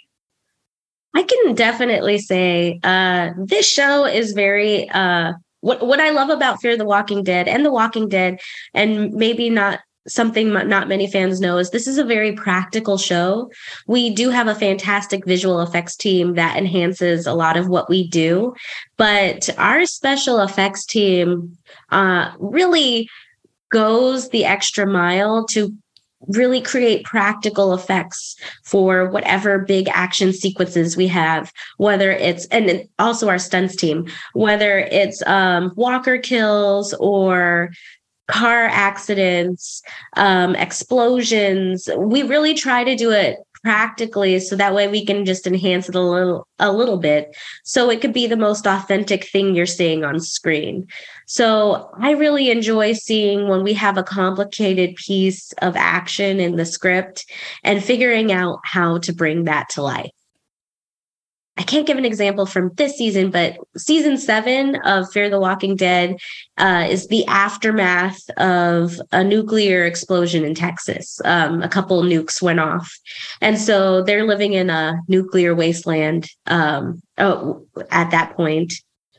I 1.16 1.24
can 1.24 1.54
definitely 1.56 2.18
say 2.18 2.78
uh, 2.84 3.30
this 3.36 3.68
show 3.68 4.04
is 4.04 4.32
very. 4.32 4.88
Uh, 4.90 5.32
what 5.62 5.86
what 5.86 6.00
I 6.00 6.10
love 6.10 6.30
about 6.30 6.60
Fear 6.60 6.76
the 6.76 6.86
Walking 6.86 7.22
Dead 7.22 7.46
and 7.46 7.64
The 7.64 7.72
Walking 7.72 8.08
Dead, 8.08 8.40
and 8.72 9.12
maybe 9.12 9.50
not 9.50 9.80
something 10.08 10.52
not 10.52 10.88
many 10.88 11.06
fans 11.10 11.40
know 11.40 11.58
is 11.58 11.70
this 11.70 11.86
is 11.86 11.98
a 11.98 12.04
very 12.04 12.32
practical 12.32 12.96
show. 12.98 13.50
We 13.86 14.10
do 14.10 14.30
have 14.30 14.48
a 14.48 14.54
fantastic 14.54 15.24
visual 15.26 15.60
effects 15.60 15.96
team 15.96 16.34
that 16.34 16.56
enhances 16.56 17.26
a 17.26 17.34
lot 17.34 17.56
of 17.56 17.68
what 17.68 17.88
we 17.88 18.08
do, 18.08 18.54
but 18.96 19.50
our 19.58 19.84
special 19.86 20.40
effects 20.40 20.86
team 20.86 21.56
uh, 21.90 22.32
really 22.38 23.08
goes 23.70 24.30
the 24.30 24.44
extra 24.44 24.86
mile 24.86 25.46
to 25.46 25.74
really 26.28 26.60
create 26.60 27.04
practical 27.04 27.72
effects 27.72 28.36
for 28.62 29.08
whatever 29.08 29.58
big 29.58 29.88
action 29.88 30.34
sequences 30.34 30.94
we 30.94 31.06
have 31.06 31.50
whether 31.78 32.10
it's 32.10 32.44
and 32.46 32.86
also 32.98 33.26
our 33.26 33.38
stunts 33.38 33.74
team 33.74 34.06
whether 34.34 34.80
it's 34.80 35.26
um, 35.26 35.72
walker 35.76 36.18
kills 36.18 36.92
or 37.00 37.70
car 38.30 38.66
accidents, 38.66 39.82
um, 40.16 40.54
explosions. 40.56 41.88
We 41.96 42.22
really 42.22 42.54
try 42.54 42.84
to 42.84 42.96
do 42.96 43.10
it 43.10 43.38
practically 43.62 44.38
so 44.40 44.56
that 44.56 44.74
way 44.74 44.88
we 44.88 45.04
can 45.04 45.24
just 45.24 45.46
enhance 45.46 45.88
it 45.88 45.94
a 45.94 46.00
little 46.00 46.46
a 46.58 46.72
little 46.72 46.98
bit. 46.98 47.36
So 47.64 47.90
it 47.90 48.00
could 48.00 48.12
be 48.12 48.26
the 48.26 48.36
most 48.36 48.66
authentic 48.66 49.24
thing 49.24 49.54
you're 49.54 49.66
seeing 49.66 50.04
on 50.04 50.20
screen. 50.20 50.86
So 51.26 51.90
i 51.98 52.12
really 52.12 52.50
enjoy 52.50 52.94
seeing 52.94 53.48
when 53.48 53.62
we 53.62 53.74
have 53.74 53.96
a 53.96 54.02
complicated 54.02 54.96
piece 54.96 55.52
of 55.62 55.76
action 55.76 56.40
in 56.40 56.56
the 56.56 56.66
script 56.66 57.26
and 57.62 57.84
figuring 57.84 58.32
out 58.32 58.60
how 58.64 58.98
to 58.98 59.12
bring 59.12 59.44
that 59.44 59.68
to 59.70 59.82
life 59.82 60.10
I 61.60 61.62
can't 61.62 61.86
give 61.86 61.98
an 61.98 62.06
example 62.06 62.46
from 62.46 62.70
this 62.76 62.96
season, 62.96 63.30
but 63.30 63.58
season 63.76 64.16
seven 64.16 64.76
of 64.76 65.12
Fear 65.12 65.28
the 65.28 65.38
Walking 65.38 65.76
Dead 65.76 66.16
uh, 66.56 66.86
is 66.88 67.08
the 67.08 67.26
aftermath 67.26 68.18
of 68.38 68.98
a 69.12 69.22
nuclear 69.22 69.84
explosion 69.84 70.42
in 70.42 70.54
Texas. 70.54 71.20
Um, 71.22 71.62
a 71.62 71.68
couple 71.68 72.02
nukes 72.02 72.40
went 72.40 72.60
off. 72.60 72.90
And 73.42 73.58
so 73.58 74.02
they're 74.02 74.24
living 74.24 74.54
in 74.54 74.70
a 74.70 75.02
nuclear 75.06 75.54
wasteland 75.54 76.30
um, 76.46 77.02
oh, 77.18 77.66
at 77.90 78.10
that 78.10 78.34
point. 78.36 78.72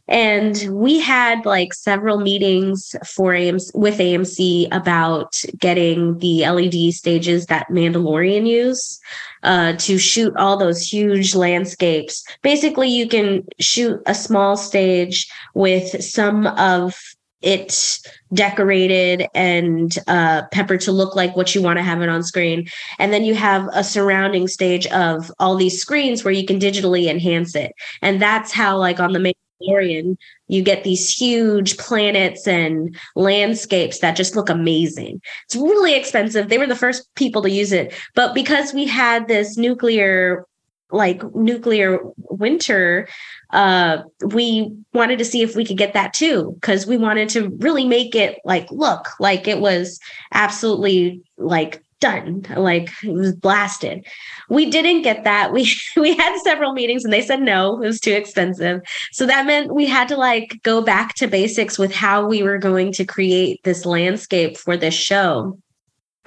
And 0.08 0.58
we 0.72 1.00
had 1.00 1.46
like 1.46 1.76
several 1.76 2.20
meetings 2.20 2.96
for 3.06 3.34
AMC, 3.34 3.70
with 3.76 4.00
AMC 4.00 4.68
about 4.72 5.36
getting 5.60 6.18
the 6.18 6.50
LED 6.50 6.94
stages 6.96 7.46
that 7.46 7.68
Mandalorian 7.70 8.48
use 8.48 9.00
uh, 9.44 9.74
to 9.74 9.98
shoot 9.98 10.36
all 10.38 10.58
those 10.58 10.82
huge 10.82 11.36
landscapes. 11.36 12.24
Basically, 12.42 12.90
you 12.90 13.08
can 13.08 13.44
shoot 13.60 14.00
a 14.06 14.16
small 14.16 14.58
stage 14.58 15.28
with 15.54 16.04
some 16.04 16.48
of 16.48 16.96
it 17.42 18.00
decorated 18.34 19.26
and 19.34 19.98
uh, 20.08 20.44
peppered 20.52 20.80
to 20.82 20.92
look 20.92 21.16
like 21.16 21.36
what 21.36 21.56
you 21.56 21.62
want 21.62 21.78
to 21.78 21.84
have 21.84 22.02
it 22.02 22.10
on 22.10 22.24
screen. 22.24 22.68
And 23.00 23.12
then 23.12 23.24
you 23.24 23.34
have 23.36 23.68
a 23.74 23.84
surrounding 23.84 24.48
stage 24.48 24.86
of 24.88 25.32
all 25.40 25.56
these 25.56 25.82
screens 25.82 26.24
where 26.24 26.34
you 26.34 26.46
can 26.46 26.60
digitally 26.60 27.10
enhance 27.10 27.56
it. 27.56 27.72
And 28.02 28.22
that's 28.22 28.52
how, 28.52 28.78
like, 28.78 29.00
on 29.00 29.14
the 29.14 29.34
Mandalorian, 29.62 30.18
you 30.48 30.62
get 30.62 30.84
these 30.84 31.10
huge 31.10 31.78
planets 31.78 32.48
and 32.48 32.96
landscapes 33.16 34.00
that 34.00 34.16
just 34.16 34.36
look 34.36 34.50
amazing. 34.50 35.22
It's 35.46 35.56
really 35.56 35.96
expensive. 35.96 36.50
They 36.50 36.58
were 36.58 36.68
the 36.68 36.76
first 36.76 37.14
people 37.16 37.42
to 37.44 37.50
use 37.50 37.72
it. 37.72 37.94
But 38.16 38.34
because 38.34 38.74
we 38.74 38.86
had 38.86 39.28
this 39.28 39.58
nuclear 39.58 40.46
like 40.94 41.24
nuclear 41.34 42.00
winter 42.18 43.08
uh 43.52 44.00
we 44.26 44.70
wanted 44.94 45.18
to 45.18 45.24
see 45.24 45.42
if 45.42 45.56
we 45.56 45.64
could 45.64 45.78
get 45.78 45.94
that 45.94 46.14
too 46.14 46.52
because 46.60 46.86
we 46.86 46.98
wanted 46.98 47.30
to 47.30 47.50
really 47.60 47.88
make 47.88 48.14
it 48.14 48.40
like 48.44 48.70
look 48.72 49.08
like 49.18 49.48
it 49.48 49.62
was 49.62 50.02
absolutely 50.34 51.22
like 51.38 51.82
done 52.02 52.46
like 52.58 52.90
it 53.04 53.14
was 53.14 53.34
blasted. 53.34 54.06
We 54.50 54.70
didn't 54.70 55.04
get 55.04 55.24
that. 55.24 55.54
We 55.54 55.72
we 55.96 56.16
had 56.18 56.38
several 56.40 56.74
meetings 56.74 57.06
and 57.06 57.14
they 57.14 57.22
said 57.22 57.42
no 57.42 57.82
it 57.82 57.88
was 57.88 58.00
too 58.00 58.12
expensive. 58.12 58.82
So 59.14 59.26
that 59.26 59.46
meant 59.46 59.74
we 59.74 59.86
had 59.86 60.10
to 60.10 60.18
like 60.18 60.60
go 60.64 60.82
back 60.82 61.16
to 61.16 61.28
basics 61.28 61.80
with 61.80 61.94
how 61.94 62.28
we 62.28 62.44
were 62.44 62.58
going 62.58 62.92
to 62.94 63.06
create 63.06 63.62
this 63.64 63.86
landscape 63.86 64.58
for 64.58 64.76
this 64.76 64.94
show. 64.94 65.58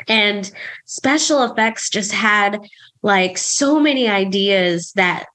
And 0.08 0.50
special 0.86 1.44
effects 1.44 1.90
just 1.90 2.12
had 2.12 2.58
like 3.02 3.36
so 3.36 3.78
many 3.78 4.08
ideas 4.08 4.92
that 4.96 5.26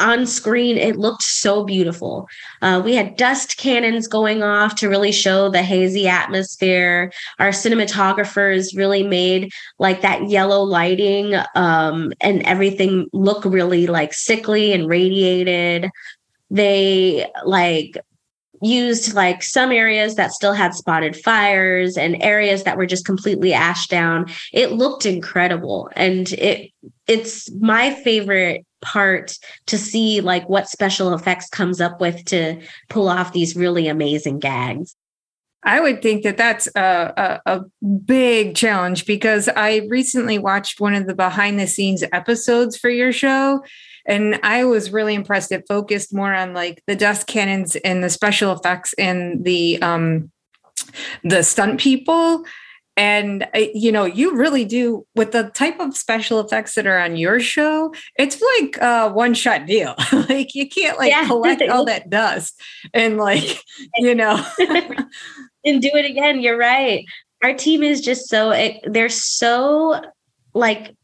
on 0.00 0.26
screen 0.26 0.76
it 0.76 0.96
looked 0.96 1.22
so 1.22 1.64
beautiful. 1.64 2.28
Uh, 2.62 2.80
we 2.84 2.94
had 2.94 3.16
dust 3.16 3.56
cannons 3.56 4.08
going 4.08 4.42
off 4.42 4.74
to 4.76 4.88
really 4.88 5.12
show 5.12 5.48
the 5.48 5.62
hazy 5.62 6.08
atmosphere. 6.08 7.12
Our 7.38 7.50
cinematographers 7.50 8.76
really 8.76 9.02
made 9.02 9.52
like 9.78 10.00
that 10.02 10.28
yellow 10.28 10.62
lighting 10.62 11.34
um, 11.54 12.12
and 12.20 12.42
everything 12.42 13.08
look 13.12 13.44
really 13.44 13.86
like 13.86 14.12
sickly 14.12 14.72
and 14.72 14.88
radiated. 14.88 15.90
They 16.50 17.26
like 17.44 17.96
used 18.60 19.14
like 19.14 19.42
some 19.42 19.72
areas 19.72 20.16
that 20.16 20.32
still 20.32 20.52
had 20.52 20.74
spotted 20.74 21.16
fires 21.16 21.96
and 21.96 22.22
areas 22.22 22.64
that 22.64 22.76
were 22.76 22.86
just 22.86 23.04
completely 23.04 23.52
ash 23.52 23.86
down 23.86 24.26
it 24.52 24.72
looked 24.72 25.06
incredible 25.06 25.90
and 25.96 26.32
it 26.34 26.70
it's 27.06 27.50
my 27.52 27.94
favorite 28.02 28.64
part 28.82 29.38
to 29.66 29.76
see 29.76 30.20
like 30.20 30.48
what 30.48 30.68
special 30.68 31.12
effects 31.12 31.48
comes 31.48 31.80
up 31.80 32.00
with 32.00 32.24
to 32.24 32.60
pull 32.88 33.08
off 33.08 33.32
these 33.32 33.56
really 33.56 33.88
amazing 33.88 34.38
gags 34.38 34.96
I 35.62 35.80
would 35.80 36.00
think 36.00 36.22
that 36.22 36.38
that's 36.38 36.68
a, 36.74 37.40
a, 37.46 37.58
a, 37.58 37.64
big 38.04 38.54
challenge 38.54 39.04
because 39.04 39.48
I 39.48 39.86
recently 39.90 40.38
watched 40.38 40.80
one 40.80 40.94
of 40.94 41.06
the 41.06 41.14
behind 41.14 41.60
the 41.60 41.66
scenes 41.66 42.02
episodes 42.12 42.78
for 42.78 42.88
your 42.88 43.12
show. 43.12 43.62
And 44.10 44.40
I 44.42 44.64
was 44.64 44.92
really 44.92 45.14
impressed. 45.14 45.52
It 45.52 45.64
focused 45.68 46.12
more 46.12 46.34
on 46.34 46.52
like 46.52 46.82
the 46.86 46.96
dust 46.96 47.28
cannons 47.28 47.76
and 47.76 48.02
the 48.02 48.10
special 48.10 48.52
effects 48.52 48.92
and 48.98 49.44
the 49.44 49.80
um, 49.80 50.30
the 51.22 51.42
stunt 51.42 51.80
people 51.80 52.44
and 52.96 53.48
uh, 53.54 53.60
you 53.72 53.92
know 53.92 54.04
you 54.04 54.36
really 54.36 54.64
do 54.64 55.06
with 55.14 55.32
the 55.32 55.44
type 55.54 55.78
of 55.80 55.96
special 55.96 56.40
effects 56.40 56.74
that 56.74 56.86
are 56.86 56.98
on 56.98 57.16
your 57.16 57.38
show 57.38 57.94
it's 58.16 58.42
like 58.58 58.76
a 58.82 59.08
one 59.10 59.32
shot 59.32 59.66
deal 59.66 59.94
like 60.28 60.54
you 60.54 60.68
can't 60.68 60.98
like 60.98 61.10
yeah. 61.10 61.26
collect 61.26 61.62
all 61.62 61.84
that 61.84 62.10
dust 62.10 62.60
and 62.92 63.16
like 63.16 63.62
you 63.96 64.14
know 64.14 64.44
and 65.64 65.80
do 65.80 65.90
it 65.94 66.04
again 66.04 66.40
you're 66.40 66.58
right 66.58 67.04
our 67.42 67.54
team 67.54 67.82
is 67.82 68.00
just 68.00 68.28
so 68.28 68.52
they're 68.84 69.08
so 69.08 70.00
like 70.52 70.94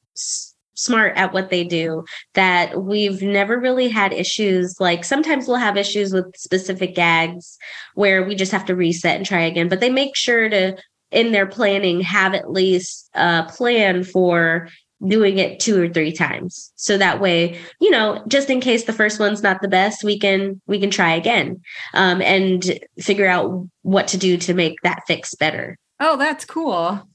smart 0.76 1.16
at 1.16 1.32
what 1.32 1.50
they 1.50 1.64
do 1.64 2.04
that 2.34 2.82
we've 2.82 3.22
never 3.22 3.58
really 3.58 3.88
had 3.88 4.12
issues 4.12 4.80
like 4.80 5.04
sometimes 5.04 5.48
we'll 5.48 5.56
have 5.56 5.76
issues 5.76 6.12
with 6.12 6.26
specific 6.36 6.94
gags 6.94 7.58
where 7.94 8.24
we 8.24 8.34
just 8.34 8.52
have 8.52 8.64
to 8.64 8.76
reset 8.76 9.16
and 9.16 9.26
try 9.26 9.40
again 9.40 9.68
but 9.68 9.80
they 9.80 9.90
make 9.90 10.14
sure 10.14 10.48
to 10.48 10.76
in 11.10 11.32
their 11.32 11.46
planning 11.46 12.00
have 12.00 12.34
at 12.34 12.50
least 12.50 13.08
a 13.14 13.44
plan 13.48 14.04
for 14.04 14.68
doing 15.06 15.38
it 15.38 15.60
two 15.60 15.80
or 15.80 15.88
three 15.88 16.12
times. 16.12 16.72
So 16.76 16.96
that 16.98 17.20
way 17.20 17.58
you 17.80 17.90
know 17.90 18.22
just 18.28 18.50
in 18.50 18.60
case 18.60 18.84
the 18.84 18.92
first 18.92 19.20
one's 19.20 19.42
not 19.42 19.60
the 19.60 19.68
best 19.68 20.04
we 20.04 20.18
can 20.18 20.60
we 20.66 20.80
can 20.80 20.90
try 20.90 21.14
again 21.14 21.60
um, 21.94 22.22
and 22.22 22.78
figure 22.98 23.26
out 23.26 23.66
what 23.82 24.08
to 24.08 24.18
do 24.18 24.36
to 24.38 24.54
make 24.54 24.76
that 24.82 25.02
fix 25.06 25.34
better. 25.34 25.78
Oh 26.00 26.16
that's 26.16 26.44
cool. 26.44 27.06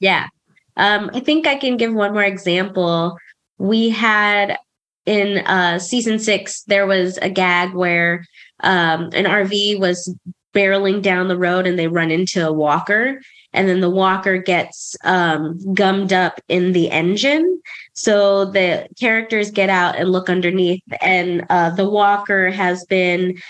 Yeah 0.00 0.28
um, 0.76 1.10
i 1.14 1.20
think 1.20 1.46
i 1.46 1.54
can 1.54 1.76
give 1.76 1.92
one 1.92 2.12
more 2.12 2.24
example 2.24 3.16
we 3.58 3.90
had 3.90 4.58
in 5.06 5.38
uh, 5.46 5.78
season 5.78 6.18
six 6.18 6.62
there 6.62 6.86
was 6.86 7.18
a 7.18 7.28
gag 7.30 7.74
where 7.74 8.24
um, 8.60 9.10
an 9.12 9.24
rv 9.24 9.78
was 9.78 10.14
barreling 10.54 11.02
down 11.02 11.28
the 11.28 11.38
road 11.38 11.66
and 11.66 11.78
they 11.78 11.88
run 11.88 12.10
into 12.10 12.46
a 12.46 12.52
walker 12.52 13.18
and 13.54 13.68
then 13.68 13.80
the 13.80 13.88
walker 13.88 14.36
gets 14.36 14.96
um, 15.04 15.58
gummed 15.72 16.12
up 16.12 16.40
in 16.48 16.72
the 16.72 16.90
engine. 16.90 17.62
So 17.94 18.44
the 18.44 18.88
characters 18.98 19.52
get 19.52 19.70
out 19.70 19.96
and 19.96 20.10
look 20.10 20.28
underneath, 20.28 20.82
and 21.00 21.46
uh, 21.48 21.70
the 21.70 21.88
walker 21.88 22.50
has 22.50 22.84
been 22.86 23.40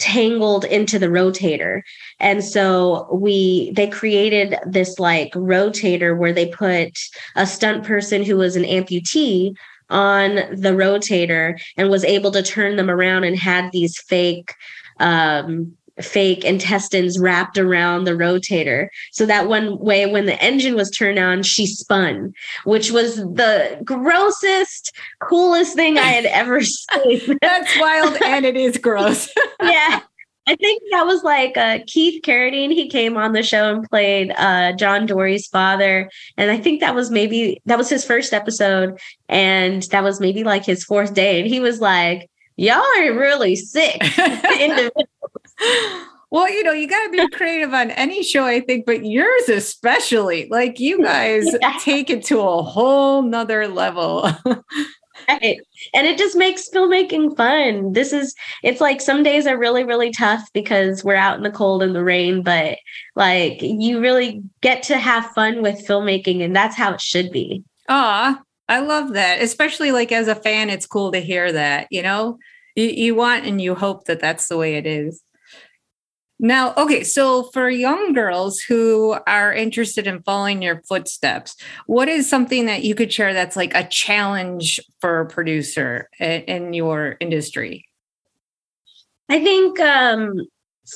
tangled 0.00 0.64
into 0.64 0.98
the 0.98 1.06
rotator. 1.06 1.82
And 2.18 2.42
so 2.42 3.08
we 3.12 3.70
they 3.76 3.86
created 3.86 4.56
this 4.66 4.98
like 4.98 5.32
rotator 5.34 6.18
where 6.18 6.32
they 6.32 6.46
put 6.46 6.98
a 7.36 7.46
stunt 7.46 7.84
person 7.84 8.24
who 8.24 8.36
was 8.36 8.56
an 8.56 8.64
amputee 8.64 9.54
on 9.90 10.36
the 10.52 10.72
rotator 10.72 11.60
and 11.76 11.90
was 11.90 12.04
able 12.04 12.30
to 12.32 12.42
turn 12.42 12.76
them 12.76 12.90
around 12.90 13.24
and 13.24 13.36
had 13.36 13.70
these 13.72 14.00
fake 14.00 14.54
um, 15.00 15.76
fake 16.02 16.44
intestines 16.44 17.18
wrapped 17.18 17.58
around 17.58 18.04
the 18.04 18.12
rotator. 18.12 18.88
So 19.12 19.26
that 19.26 19.48
one 19.48 19.78
way 19.78 20.06
when 20.06 20.26
the 20.26 20.40
engine 20.42 20.74
was 20.74 20.90
turned 20.90 21.18
on, 21.18 21.42
she 21.42 21.66
spun, 21.66 22.32
which 22.64 22.90
was 22.90 23.16
the 23.16 23.80
grossest, 23.84 24.92
coolest 25.20 25.74
thing 25.74 25.98
I 25.98 26.02
had 26.02 26.26
ever 26.26 26.60
seen. 26.62 27.38
That's 27.42 27.78
wild 27.78 28.16
and 28.22 28.44
it 28.44 28.56
is 28.56 28.78
gross. 28.78 29.32
yeah. 29.62 30.00
I 30.46 30.56
think 30.56 30.82
that 30.90 31.06
was 31.06 31.22
like 31.22 31.56
uh, 31.56 31.78
Keith 31.86 32.22
Carradine. 32.22 32.72
He 32.72 32.88
came 32.88 33.16
on 33.16 33.32
the 33.32 33.42
show 33.42 33.72
and 33.72 33.88
played 33.88 34.32
uh, 34.36 34.72
John 34.72 35.06
Dorie's 35.06 35.46
father, 35.46 36.10
and 36.36 36.50
I 36.50 36.56
think 36.56 36.80
that 36.80 36.94
was 36.94 37.08
maybe 37.08 37.60
that 37.66 37.78
was 37.78 37.88
his 37.88 38.04
first 38.04 38.32
episode, 38.32 38.98
and 39.28 39.82
that 39.84 40.02
was 40.02 40.18
maybe 40.18 40.42
like 40.42 40.64
his 40.64 40.82
fourth 40.82 41.14
day, 41.14 41.38
and 41.38 41.48
he 41.48 41.60
was 41.60 41.80
like, 41.80 42.28
"Y'all 42.56 42.82
are 42.98 43.12
really 43.12 43.54
sick 43.54 44.00
Well, 46.32 46.48
you 46.48 46.62
know, 46.62 46.72
you 46.72 46.86
got 46.86 47.04
to 47.06 47.10
be 47.10 47.28
creative 47.30 47.74
on 47.74 47.90
any 47.90 48.22
show, 48.22 48.44
I 48.44 48.60
think, 48.60 48.86
but 48.86 49.04
yours 49.04 49.48
especially. 49.48 50.46
Like 50.48 50.78
you 50.78 51.02
guys 51.02 51.44
yeah. 51.60 51.76
take 51.80 52.08
it 52.08 52.24
to 52.26 52.40
a 52.40 52.62
whole 52.62 53.22
nother 53.22 53.66
level. 53.66 54.30
right. 55.28 55.58
And 55.92 56.06
it 56.06 56.18
just 56.18 56.36
makes 56.36 56.70
filmmaking 56.70 57.36
fun. 57.36 57.92
This 57.94 58.12
is, 58.12 58.32
it's 58.62 58.80
like 58.80 59.00
some 59.00 59.24
days 59.24 59.48
are 59.48 59.58
really, 59.58 59.82
really 59.82 60.12
tough 60.12 60.48
because 60.54 61.02
we're 61.02 61.16
out 61.16 61.36
in 61.36 61.42
the 61.42 61.50
cold 61.50 61.82
and 61.82 61.96
the 61.96 62.04
rain, 62.04 62.44
but 62.44 62.78
like 63.16 63.60
you 63.60 64.00
really 64.00 64.40
get 64.60 64.84
to 64.84 64.98
have 64.98 65.26
fun 65.32 65.62
with 65.62 65.84
filmmaking, 65.84 66.44
and 66.44 66.54
that's 66.54 66.76
how 66.76 66.94
it 66.94 67.00
should 67.00 67.32
be. 67.32 67.64
Ah, 67.88 68.40
I 68.68 68.78
love 68.78 69.14
that. 69.14 69.42
Especially 69.42 69.90
like 69.90 70.12
as 70.12 70.28
a 70.28 70.36
fan, 70.36 70.70
it's 70.70 70.86
cool 70.86 71.10
to 71.10 71.18
hear 71.18 71.50
that, 71.50 71.88
you 71.90 72.02
know? 72.02 72.38
You, 72.76 72.84
you 72.84 73.14
want 73.16 73.46
and 73.46 73.60
you 73.60 73.74
hope 73.74 74.04
that 74.04 74.20
that's 74.20 74.46
the 74.46 74.56
way 74.56 74.76
it 74.76 74.86
is. 74.86 75.20
Now, 76.42 76.72
okay, 76.78 77.04
so 77.04 77.42
for 77.52 77.68
young 77.68 78.14
girls 78.14 78.60
who 78.60 79.14
are 79.26 79.52
interested 79.52 80.06
in 80.06 80.22
following 80.22 80.62
your 80.62 80.80
footsteps, 80.88 81.54
what 81.86 82.08
is 82.08 82.30
something 82.30 82.64
that 82.64 82.82
you 82.82 82.94
could 82.94 83.12
share 83.12 83.34
that's 83.34 83.56
like 83.56 83.74
a 83.74 83.86
challenge 83.86 84.80
for 85.02 85.20
a 85.20 85.26
producer 85.28 86.08
in, 86.18 86.72
your 86.72 87.18
industry? 87.20 87.84
I 89.28 89.44
think 89.44 89.78
um, 89.80 90.46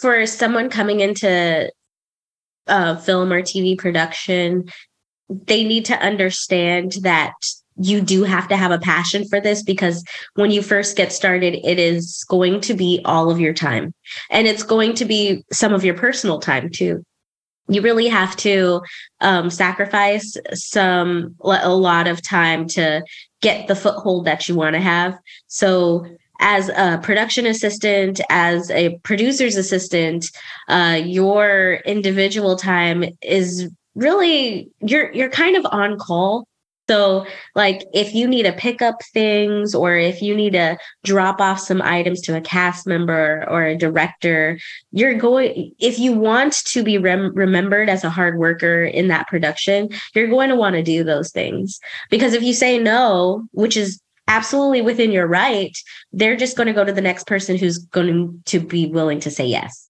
for 0.01 0.25
someone 0.25 0.71
coming 0.71 1.01
into 1.01 1.71
uh, 2.67 2.97
film 2.97 3.31
or 3.31 3.43
TV 3.43 3.77
production, 3.77 4.65
they 5.29 5.63
need 5.63 5.85
to 5.87 5.99
understand 5.99 6.93
that 7.03 7.35
you 7.77 8.01
do 8.01 8.25
have 8.25 8.49
to 8.49 8.57
have 8.57 8.71
a 8.71 8.79
passion 8.79 9.27
for 9.27 9.41
this 9.41 9.63
because 9.63 10.05
when 10.35 10.51
you 10.51 10.63
first 10.63 10.97
get 10.97 11.13
started, 11.13 11.55
it 11.67 11.79
is 11.79 12.25
going 12.29 12.61
to 12.63 12.75
be 12.75 13.01
all 13.05 13.31
of 13.31 13.41
your 13.41 13.55
time 13.55 13.93
and 14.31 14.47
it's 14.47 14.63
going 14.63 14.95
to 14.95 15.05
be 15.05 15.45
some 15.53 15.73
of 15.73 15.85
your 15.85 15.95
personal 15.95 16.39
time 16.39 16.71
too. 16.71 17.05
You 17.69 17.81
really 17.81 18.09
have 18.09 18.37
to 18.37 18.83
um, 19.21 19.49
sacrifice 19.49 20.37
some, 20.53 21.35
a 21.41 21.75
lot 21.75 22.07
of 22.07 22.23
time 22.23 22.69
to 22.69 23.03
get 23.41 23.69
the 23.69 23.77
foothold 23.77 24.27
that 24.27 24.49
you 24.49 24.55
want 24.55 24.75
to 24.75 24.81
have. 24.81 25.19
So, 25.47 26.07
as 26.41 26.69
a 26.71 26.99
production 27.01 27.47
assistant, 27.47 28.21
as 28.29 28.69
a 28.71 28.99
producer's 28.99 29.57
assistant, 29.57 30.27
uh, 30.69 31.01
your 31.03 31.81
individual 31.87 32.57
time 32.57 33.05
is 33.23 33.71
really 33.95 34.69
you're 34.81 35.13
you're 35.13 35.31
kind 35.31 35.57
of 35.57 35.65
on 35.71 35.97
call 35.97 36.49
so, 36.89 37.27
like, 37.55 37.83
if 37.95 38.15
you 38.15 38.29
need 38.29 38.43
to 38.43 38.53
pick 38.53 38.83
up 38.83 39.03
things 39.13 39.75
or 39.75 39.97
if 39.97 40.21
you 40.21 40.37
need 40.37 40.53
to 40.53 40.77
drop 41.03 41.41
off 41.41 41.59
some 41.59 41.81
items 41.81 42.21
to 42.23 42.37
a 42.37 42.43
cast 42.43 42.87
member 42.87 43.47
or 43.49 43.65
a 43.65 43.77
director, 43.77 44.59
you're 44.93 45.15
going, 45.15 45.73
if 45.79 45.99
you 45.99 46.13
want 46.13 46.53
to 46.67 46.83
be 46.83 46.99
rem- 46.99 47.35
remembered 47.35 47.89
as 47.89 48.05
a 48.05 48.11
hard 48.11 48.39
worker 48.39 48.85
in 48.85 49.09
that 49.09 49.29
production, 49.29 49.89
you're 50.15 50.29
going 50.29 50.51
to 50.51 50.57
want 50.57 50.75
to 50.75 50.83
do 50.83 51.03
those 51.03 51.31
things. 51.31 51.81
Because 52.11 52.35
if 52.35 52.43
you 52.43 52.53
say 52.53 52.79
no, 52.79 53.47
which 53.53 53.79
is 53.79 54.01
absolutely 54.29 54.83
within 54.83 55.11
your 55.11 55.27
right, 55.27 55.77
they're 56.13 56.37
just 56.37 56.57
going 56.57 56.67
to 56.67 56.73
go 56.73 56.85
to 56.85 56.93
the 56.93 57.01
next 57.01 57.27
person 57.27 57.57
who's 57.57 57.79
going 57.79 58.43
to 58.45 58.61
be 58.61 58.87
willing 58.87 59.21
to 59.21 59.31
say 59.31 59.47
yes. 59.47 59.89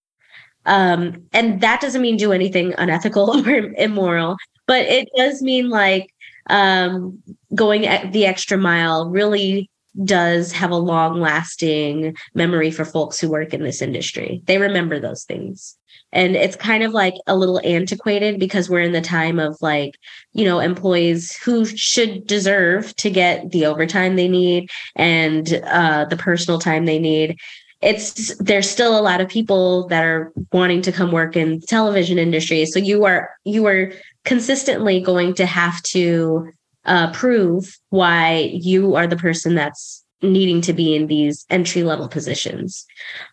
Um, 0.67 1.25
and 1.33 1.61
that 1.61 1.81
doesn't 1.81 2.01
mean 2.01 2.17
do 2.17 2.33
anything 2.33 2.73
unethical 2.79 3.41
or 3.49 3.73
immoral, 3.77 4.37
but 4.67 4.87
it 4.87 5.09
does 5.17 5.43
mean 5.43 5.69
like, 5.69 6.14
um, 6.49 7.23
going 7.55 7.83
the 8.11 8.27
extra 8.27 8.59
mile 8.59 9.11
really 9.11 9.71
does 10.03 10.53
have 10.53 10.71
a 10.71 10.77
long 10.77 11.21
lasting 11.21 12.17
memory 12.35 12.71
for 12.71 12.85
folks 12.85 13.21
who 13.21 13.31
work 13.31 13.55
in 13.55 13.63
this 13.63 13.81
industry. 13.81 14.43
They 14.47 14.59
remember 14.59 14.99
those 14.99 15.25
things. 15.25 15.77
And 16.13 16.37
it's 16.37 16.57
kind 16.57 16.83
of 16.85 16.93
like 16.93 17.15
a 17.27 17.37
little 17.37 17.61
antiquated 17.65 18.39
because 18.39 18.71
we're 18.71 18.81
in 18.81 18.93
the 18.93 19.01
time 19.01 19.39
of 19.39 19.57
like, 19.61 19.97
you 20.33 20.45
know, 20.45 20.61
employees 20.61 21.37
who 21.37 21.65
should 21.65 22.27
deserve 22.27 22.95
to 22.97 23.11
get 23.11 23.51
the 23.51 23.67
overtime 23.67 24.17
they 24.17 24.29
need 24.29 24.71
and 24.95 25.61
uh, 25.65 26.05
the 26.07 26.17
personal 26.17 26.59
time 26.59 26.87
they 26.87 26.99
need 26.99 27.37
it's 27.85 28.35
there's 28.39 28.69
still 28.69 28.99
a 28.99 29.03
lot 29.03 29.21
of 29.21 29.29
people 29.29 29.87
that 29.89 30.05
are 30.05 30.33
wanting 30.53 30.81
to 30.81 30.91
come 30.91 31.13
work 31.13 31.37
in 31.37 31.61
television 31.61 32.19
industry 32.19 32.65
so 32.65 32.79
you 32.79 33.05
are 33.05 33.31
you 33.45 33.67
are 33.67 33.93
consistently 34.25 35.01
going 35.01 35.35
to 35.35 35.47
have 35.47 35.83
to 35.83 36.51
uh, 36.85 37.13
prove 37.13 37.79
why 37.91 38.51
you 38.53 38.95
are 38.95 39.07
the 39.07 39.17
person 39.17 39.55
that's 39.55 40.05
needing 40.23 40.61
to 40.63 40.73
be 40.73 40.95
in 40.95 41.07
these 41.07 41.45
entry 41.51 41.83
level 41.83 42.09
positions. 42.09 42.87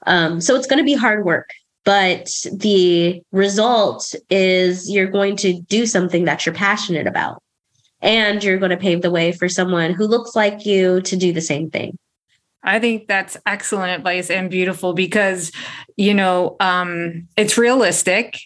Um, 0.06 0.42
so 0.42 0.56
it's 0.56 0.68
going 0.68 0.80
to 0.80 0.86
be 0.86 0.94
hard 0.94 1.26
work, 1.26 1.50
but 1.86 2.30
the 2.54 3.22
result 3.32 4.14
is 4.30 4.90
you're 4.90 5.08
going 5.08 5.36
to 5.38 5.62
do 5.62 5.86
something 5.86 6.26
that 6.26 6.46
you're 6.46 6.56
passionate 6.56 7.08
about. 7.08 7.42
And 8.04 8.44
you're 8.44 8.58
going 8.58 8.72
to 8.72 8.78
pave 8.78 9.04
the 9.04 9.12
way 9.12 9.32
for 9.32 9.48
someone 9.48 9.94
who 9.94 10.08
looks 10.08 10.36
like 10.36 10.66
you 10.66 11.02
to 11.02 11.16
do 11.16 11.32
the 11.32 11.42
same 11.42 11.70
thing. 11.70 11.98
I 12.64 12.80
think 12.80 13.08
that's 13.08 13.38
excellent 13.46 13.92
advice 13.92 14.30
and 14.30 14.50
beautiful 14.50 14.94
because, 14.94 15.52
you 15.98 16.14
know, 16.14 16.56
um, 16.60 17.28
it's 17.38 17.58
realistic 17.58 18.40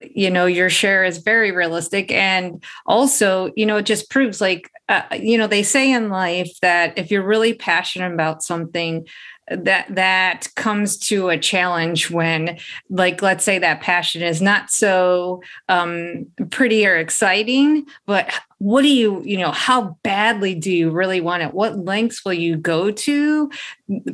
you 0.00 0.30
know 0.30 0.46
your 0.46 0.70
share 0.70 1.04
is 1.04 1.18
very 1.18 1.52
realistic. 1.52 2.12
And 2.12 2.62
also 2.86 3.52
you 3.56 3.66
know 3.66 3.76
it 3.76 3.86
just 3.86 4.10
proves 4.10 4.40
like 4.40 4.70
uh, 4.88 5.02
you 5.18 5.38
know 5.38 5.46
they 5.46 5.62
say 5.62 5.90
in 5.92 6.08
life 6.08 6.50
that 6.62 6.98
if 6.98 7.10
you're 7.10 7.26
really 7.26 7.54
passionate 7.54 8.12
about 8.12 8.42
something 8.42 9.06
that 9.48 9.86
that 9.94 10.48
comes 10.56 10.96
to 10.96 11.28
a 11.28 11.38
challenge 11.38 12.10
when 12.10 12.58
like 12.90 13.22
let's 13.22 13.44
say 13.44 13.58
that 13.58 13.80
passion 13.80 14.22
is 14.22 14.42
not 14.42 14.70
so 14.70 15.40
um 15.68 16.26
pretty 16.50 16.86
or 16.86 16.96
exciting 16.96 17.86
but 18.06 18.32
what 18.58 18.82
do 18.82 18.88
you 18.88 19.22
you 19.24 19.36
know 19.36 19.50
how 19.50 19.96
badly 20.02 20.54
do 20.54 20.72
you 20.72 20.90
really 20.90 21.20
want 21.20 21.42
it? 21.42 21.52
What 21.52 21.78
lengths 21.78 22.24
will 22.24 22.32
you 22.32 22.56
go 22.56 22.90
to 22.90 23.50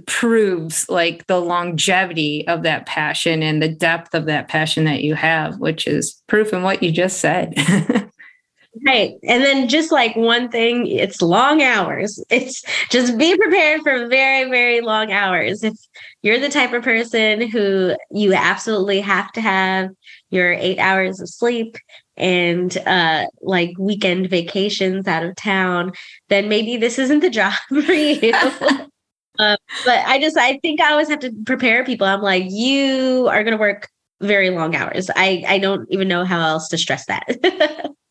proves 0.07 0.89
like 0.89 1.27
the 1.29 1.41
longevity 1.41 2.47
of 2.49 2.63
that 2.65 2.87
passion 2.87 3.43
and 3.43 3.63
the 3.63 3.69
depth 3.69 4.15
of 4.15 4.27
that 4.27 4.49
passion 4.49 4.85
that 4.85 5.03
you 5.03 5.15
have 5.15 5.59
which 5.61 5.87
is 5.87 6.23
proof 6.27 6.53
in 6.53 6.63
what 6.63 6.83
you 6.83 6.91
just 6.91 7.19
said 7.19 7.55
Right. 8.87 9.13
And 9.25 9.43
then 9.45 9.69
just 9.69 9.93
like 9.93 10.17
one 10.17 10.49
thing, 10.49 10.87
it's 10.87 11.21
long 11.21 11.61
hours. 11.61 12.23
It's 12.31 12.63
just 12.89 13.19
be 13.19 13.37
prepared 13.37 13.83
for 13.83 14.07
very, 14.09 14.49
very 14.49 14.81
long 14.81 15.13
hours. 15.13 15.63
If 15.63 15.75
you're 16.23 16.39
the 16.41 16.49
type 16.49 16.73
of 16.73 16.83
person 16.83 17.49
who 17.49 17.95
you 18.11 18.33
absolutely 18.33 19.01
have 19.03 19.31
to 19.33 19.43
have 19.43 19.91
your 20.31 20.55
eight 20.55 20.79
hours 20.79 21.21
of 21.21 21.29
sleep 21.29 21.77
and 22.17 22.77
uh 22.87 23.27
like 23.43 23.71
weekend 23.79 24.31
vacations 24.31 25.07
out 25.07 25.23
of 25.25 25.37
town, 25.37 25.93
then 26.31 26.49
maybe 26.49 26.79
this 26.79 26.99
isn't 26.99 27.21
the 27.21 27.29
job 27.31 27.53
for 27.69 27.93
you. 27.93 28.33
uh, 29.39 29.57
but 29.85 29.99
I 30.07 30.19
just 30.19 30.39
I 30.39 30.59
think 30.61 30.81
I 30.81 30.93
always 30.93 31.09
have 31.09 31.21
to 31.21 31.33
prepare 31.47 31.85
people. 31.85 32.07
I'm 32.07 32.23
like, 32.23 32.45
you 32.49 33.29
are 33.31 33.45
gonna 33.45 33.59
work 33.59 33.89
very 34.23 34.51
long 34.51 34.75
hours. 34.75 35.11
I 35.15 35.45
I 35.47 35.59
don't 35.59 35.87
even 35.91 36.09
know 36.09 36.25
how 36.25 36.41
else 36.41 36.69
to 36.69 36.79
stress 36.79 37.07
that. 37.07 37.93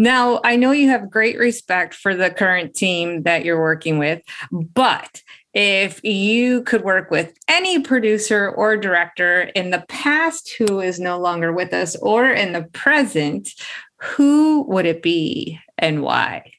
Now, 0.00 0.40
I 0.44 0.54
know 0.54 0.70
you 0.70 0.88
have 0.90 1.10
great 1.10 1.38
respect 1.38 1.92
for 1.92 2.14
the 2.14 2.30
current 2.30 2.74
team 2.74 3.24
that 3.24 3.44
you're 3.44 3.60
working 3.60 3.98
with, 3.98 4.22
but 4.52 5.22
if 5.52 6.02
you 6.04 6.62
could 6.62 6.84
work 6.84 7.10
with 7.10 7.36
any 7.48 7.80
producer 7.80 8.48
or 8.48 8.76
director 8.76 9.42
in 9.56 9.70
the 9.70 9.84
past 9.88 10.54
who 10.54 10.78
is 10.78 11.00
no 11.00 11.18
longer 11.18 11.52
with 11.52 11.74
us 11.74 11.96
or 11.96 12.30
in 12.30 12.52
the 12.52 12.62
present, 12.62 13.48
who 13.96 14.62
would 14.68 14.86
it 14.86 15.02
be 15.02 15.58
and 15.76 16.00
why? 16.00 16.52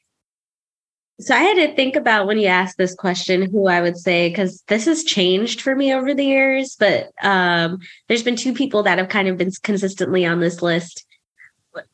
So 1.20 1.34
I 1.34 1.40
had 1.40 1.54
to 1.54 1.74
think 1.74 1.96
about 1.96 2.26
when 2.26 2.38
you 2.38 2.46
asked 2.46 2.76
this 2.76 2.94
question 2.94 3.50
who 3.50 3.68
I 3.68 3.80
would 3.80 3.96
say 3.96 4.28
because 4.28 4.62
this 4.68 4.86
has 4.86 5.04
changed 5.04 5.62
for 5.62 5.74
me 5.74 5.94
over 5.94 6.14
the 6.14 6.24
years, 6.24 6.76
but 6.78 7.10
um, 7.22 7.78
there's 8.08 8.22
been 8.22 8.36
two 8.36 8.54
people 8.54 8.82
that 8.82 8.98
have 8.98 9.08
kind 9.08 9.28
of 9.28 9.36
been 9.38 9.50
consistently 9.62 10.26
on 10.26 10.40
this 10.40 10.60
list. 10.60 11.06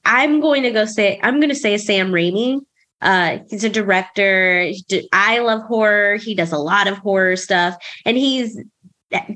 I'm 0.05 0.41
going 0.41 0.63
to 0.63 0.71
go 0.71 0.85
say 0.85 1.21
I'm 1.23 1.41
going 1.41 1.51
to 1.51 1.55
say 1.55 1.79
Sam 1.79 2.11
Raimi. 2.11 2.61
Uh, 3.03 3.39
he's 3.51 3.65
a 3.65 3.69
director. 3.69 4.73
I 5.13 5.41
love 5.41 5.63
horror. 5.63 6.17
He 6.17 6.35
does 6.35 6.53
a 6.53 6.59
lot 6.59 6.87
of 6.87 6.99
horror 6.99 7.37
stuff, 7.37 7.77
and 8.05 8.17
he's 8.17 8.59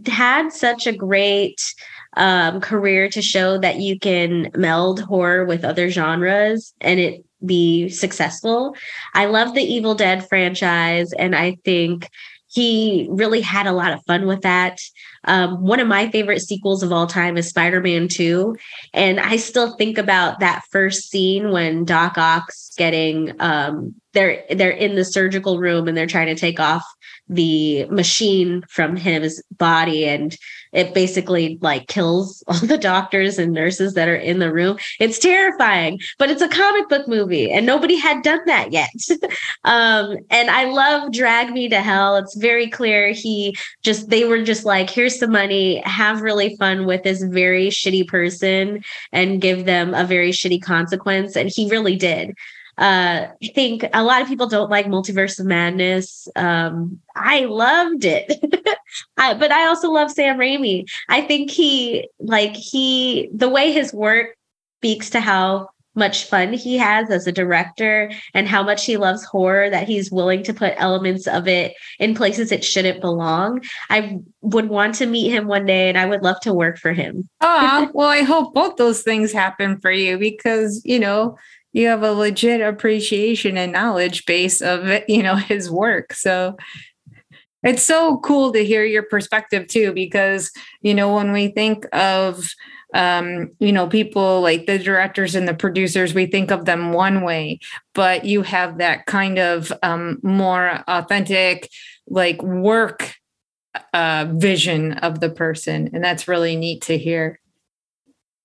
had 0.06 0.50
such 0.50 0.86
a 0.86 0.92
great 0.92 1.60
um, 2.16 2.60
career 2.60 3.08
to 3.10 3.22
show 3.22 3.58
that 3.58 3.76
you 3.76 3.98
can 3.98 4.50
meld 4.56 5.00
horror 5.00 5.44
with 5.44 5.64
other 5.64 5.90
genres 5.90 6.74
and 6.80 6.98
it 6.98 7.24
be 7.44 7.88
successful. 7.88 8.74
I 9.14 9.26
love 9.26 9.54
the 9.54 9.62
Evil 9.62 9.94
Dead 9.94 10.28
franchise, 10.28 11.12
and 11.14 11.34
I 11.34 11.56
think 11.64 12.08
he 12.48 13.08
really 13.10 13.40
had 13.40 13.66
a 13.66 13.72
lot 13.72 13.92
of 13.92 14.04
fun 14.06 14.26
with 14.26 14.42
that. 14.42 14.78
Um, 15.24 15.62
one 15.62 15.80
of 15.80 15.88
my 15.88 16.10
favorite 16.10 16.40
sequels 16.40 16.82
of 16.82 16.92
all 16.92 17.06
time 17.06 17.36
is 17.36 17.48
Spider-Man 17.48 18.08
2. 18.08 18.56
And 18.94 19.20
I 19.20 19.36
still 19.36 19.76
think 19.76 19.98
about 19.98 20.40
that 20.40 20.62
first 20.70 21.10
scene 21.10 21.50
when 21.50 21.84
Doc 21.84 22.16
Ock's 22.16 22.72
getting 22.76 23.32
um, 23.40 23.94
they're 24.12 24.44
they're 24.50 24.70
in 24.70 24.96
the 24.96 25.04
surgical 25.04 25.58
room 25.58 25.86
and 25.86 25.96
they're 25.96 26.06
trying 26.06 26.34
to 26.34 26.40
take 26.40 26.58
off 26.58 26.84
the 27.30 27.84
machine 27.86 28.64
from 28.68 28.96
his 28.96 29.42
body 29.56 30.04
and 30.04 30.36
it 30.72 30.92
basically 30.94 31.58
like 31.60 31.86
kills 31.86 32.42
all 32.48 32.58
the 32.58 32.76
doctors 32.76 33.38
and 33.38 33.52
nurses 33.52 33.94
that 33.94 34.08
are 34.08 34.16
in 34.16 34.40
the 34.40 34.52
room. 34.52 34.78
It's 34.98 35.18
terrifying 35.18 36.00
but 36.18 36.28
it's 36.28 36.42
a 36.42 36.48
comic 36.48 36.88
book 36.88 37.06
movie 37.06 37.50
and 37.50 37.64
nobody 37.64 37.96
had 37.96 38.22
done 38.22 38.40
that 38.46 38.72
yet. 38.72 38.90
Um, 39.64 40.16
and 40.30 40.50
i 40.50 40.64
love 40.64 41.12
drag 41.12 41.52
me 41.52 41.68
to 41.68 41.80
hell. 41.80 42.16
It's 42.16 42.34
very 42.34 42.68
clear 42.68 43.12
he 43.12 43.54
just 43.82 44.08
they 44.08 44.24
were 44.24 44.42
just 44.42 44.64
like 44.64 44.90
here's 44.90 45.18
some 45.18 45.30
money 45.30 45.82
have 45.84 46.22
really 46.22 46.56
fun 46.56 46.86
with 46.86 47.02
this 47.02 47.22
very 47.22 47.68
shitty 47.68 48.08
person 48.08 48.82
and 49.12 49.40
give 49.40 49.66
them 49.66 49.94
a 49.94 50.04
very 50.04 50.30
shitty 50.30 50.62
consequence 50.62 51.36
and 51.36 51.50
he 51.54 51.70
really 51.70 51.94
did 51.94 52.34
uh, 52.80 53.28
I 53.42 53.46
think 53.54 53.84
a 53.92 54.02
lot 54.02 54.22
of 54.22 54.28
people 54.28 54.48
don't 54.48 54.70
like 54.70 54.86
Multiverse 54.86 55.38
of 55.38 55.46
Madness. 55.46 56.26
Um, 56.34 56.98
I 57.14 57.44
loved 57.44 58.06
it, 58.06 58.32
I, 59.18 59.34
but 59.34 59.52
I 59.52 59.66
also 59.66 59.90
love 59.90 60.10
Sam 60.10 60.38
Raimi. 60.38 60.88
I 61.08 61.20
think 61.20 61.50
he, 61.50 62.08
like, 62.18 62.56
he, 62.56 63.28
the 63.34 63.50
way 63.50 63.70
his 63.70 63.92
work 63.92 64.34
speaks 64.78 65.10
to 65.10 65.20
how 65.20 65.68
much 65.94 66.24
fun 66.24 66.52
he 66.52 66.78
has 66.78 67.10
as 67.10 67.26
a 67.26 67.32
director 67.32 68.10
and 68.32 68.48
how 68.48 68.62
much 68.62 68.86
he 68.86 68.96
loves 68.96 69.24
horror 69.24 69.68
that 69.68 69.86
he's 69.86 70.10
willing 70.10 70.42
to 70.44 70.54
put 70.54 70.72
elements 70.76 71.26
of 71.26 71.48
it 71.48 71.74
in 71.98 72.14
places 72.14 72.52
it 72.52 72.64
shouldn't 72.64 73.00
belong. 73.00 73.60
I 73.90 74.18
would 74.40 74.68
want 74.68 74.94
to 74.96 75.06
meet 75.06 75.30
him 75.30 75.48
one 75.48 75.66
day 75.66 75.88
and 75.88 75.98
I 75.98 76.06
would 76.06 76.22
love 76.22 76.40
to 76.40 76.54
work 76.54 76.78
for 76.78 76.92
him. 76.92 77.28
oh, 77.40 77.90
well, 77.94 78.08
I 78.08 78.22
hope 78.22 78.54
both 78.54 78.76
those 78.76 79.02
things 79.02 79.32
happen 79.32 79.80
for 79.80 79.90
you 79.90 80.16
because, 80.16 80.80
you 80.84 80.98
know, 80.98 81.36
you 81.72 81.86
have 81.86 82.02
a 82.02 82.12
legit 82.12 82.60
appreciation 82.60 83.56
and 83.56 83.72
knowledge 83.72 84.26
base 84.26 84.60
of 84.60 85.02
you 85.08 85.22
know 85.22 85.36
his 85.50 85.70
work. 85.70 86.12
So 86.12 86.56
it's 87.62 87.82
so 87.82 88.18
cool 88.18 88.52
to 88.52 88.64
hear 88.64 88.84
your 88.84 89.02
perspective 89.02 89.66
too 89.66 89.92
because 89.92 90.50
you 90.82 90.94
know 90.94 91.14
when 91.14 91.32
we 91.32 91.48
think 91.48 91.86
of 91.92 92.48
um, 92.94 93.50
you 93.60 93.72
know 93.72 93.86
people 93.86 94.40
like 94.40 94.66
the 94.66 94.78
directors 94.78 95.34
and 95.34 95.46
the 95.46 95.54
producers 95.54 96.14
we 96.14 96.26
think 96.26 96.50
of 96.50 96.64
them 96.64 96.92
one 96.92 97.22
way 97.22 97.60
but 97.94 98.24
you 98.24 98.42
have 98.42 98.78
that 98.78 99.06
kind 99.06 99.38
of 99.38 99.72
um, 99.82 100.18
more 100.22 100.82
authentic 100.88 101.68
like 102.08 102.42
work 102.42 103.14
uh, 103.94 104.26
vision 104.32 104.94
of 104.94 105.20
the 105.20 105.30
person 105.30 105.90
and 105.92 106.02
that's 106.02 106.26
really 106.26 106.56
neat 106.56 106.82
to 106.82 106.98
hear 106.98 107.39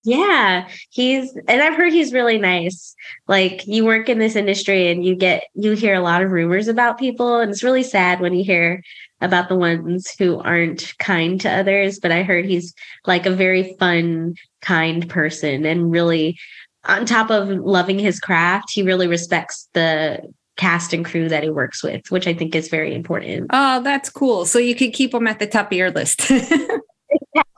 yeah, 0.05 0.67
he's 0.91 1.35
and 1.47 1.61
I've 1.61 1.75
heard 1.75 1.91
he's 1.91 2.13
really 2.13 2.37
nice. 2.37 2.95
Like 3.27 3.65
you 3.65 3.83
work 3.83 4.07
in 4.07 4.19
this 4.19 4.35
industry 4.35 4.89
and 4.91 5.03
you 5.03 5.15
get 5.15 5.45
you 5.55 5.71
hear 5.71 5.95
a 5.95 6.01
lot 6.01 6.21
of 6.21 6.31
rumors 6.31 6.67
about 6.67 6.99
people 6.99 7.39
and 7.39 7.51
it's 7.51 7.63
really 7.63 7.83
sad 7.83 8.19
when 8.19 8.33
you 8.33 8.43
hear 8.43 8.83
about 9.21 9.49
the 9.49 9.55
ones 9.55 10.13
who 10.19 10.39
aren't 10.39 10.93
kind 10.99 11.41
to 11.41 11.49
others, 11.49 11.99
but 11.99 12.11
I 12.11 12.21
heard 12.21 12.45
he's 12.45 12.73
like 13.07 13.25
a 13.25 13.31
very 13.31 13.75
fun, 13.79 14.35
kind 14.61 15.09
person 15.09 15.65
and 15.65 15.91
really 15.91 16.37
on 16.85 17.05
top 17.05 17.31
of 17.31 17.49
loving 17.49 17.99
his 17.99 18.19
craft, 18.19 18.71
he 18.71 18.83
really 18.83 19.07
respects 19.07 19.67
the 19.73 20.21
cast 20.55 20.93
and 20.93 21.03
crew 21.03 21.27
that 21.29 21.43
he 21.43 21.49
works 21.49 21.83
with, 21.83 22.09
which 22.11 22.27
I 22.27 22.33
think 22.33 22.55
is 22.55 22.69
very 22.69 22.93
important. 22.93 23.47
Oh, 23.51 23.81
that's 23.81 24.09
cool. 24.09 24.45
So 24.45 24.59
you 24.59 24.75
can 24.75 24.91
keep 24.91 25.13
him 25.13 25.27
at 25.27 25.39
the 25.39 25.47
top 25.47 25.71
of 25.71 25.77
your 25.77 25.91
list. 25.91 26.31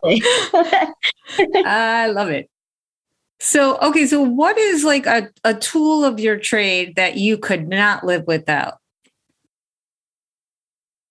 I 1.66 2.08
love 2.08 2.30
it. 2.30 2.50
So, 3.40 3.78
okay, 3.78 4.08
so 4.08 4.22
what 4.22 4.58
is 4.58 4.84
like 4.84 5.06
a, 5.06 5.30
a 5.44 5.54
tool 5.54 6.04
of 6.04 6.20
your 6.20 6.38
trade 6.38 6.96
that 6.96 7.18
you 7.18 7.38
could 7.38 7.68
not 7.68 8.04
live 8.04 8.26
without? 8.26 8.76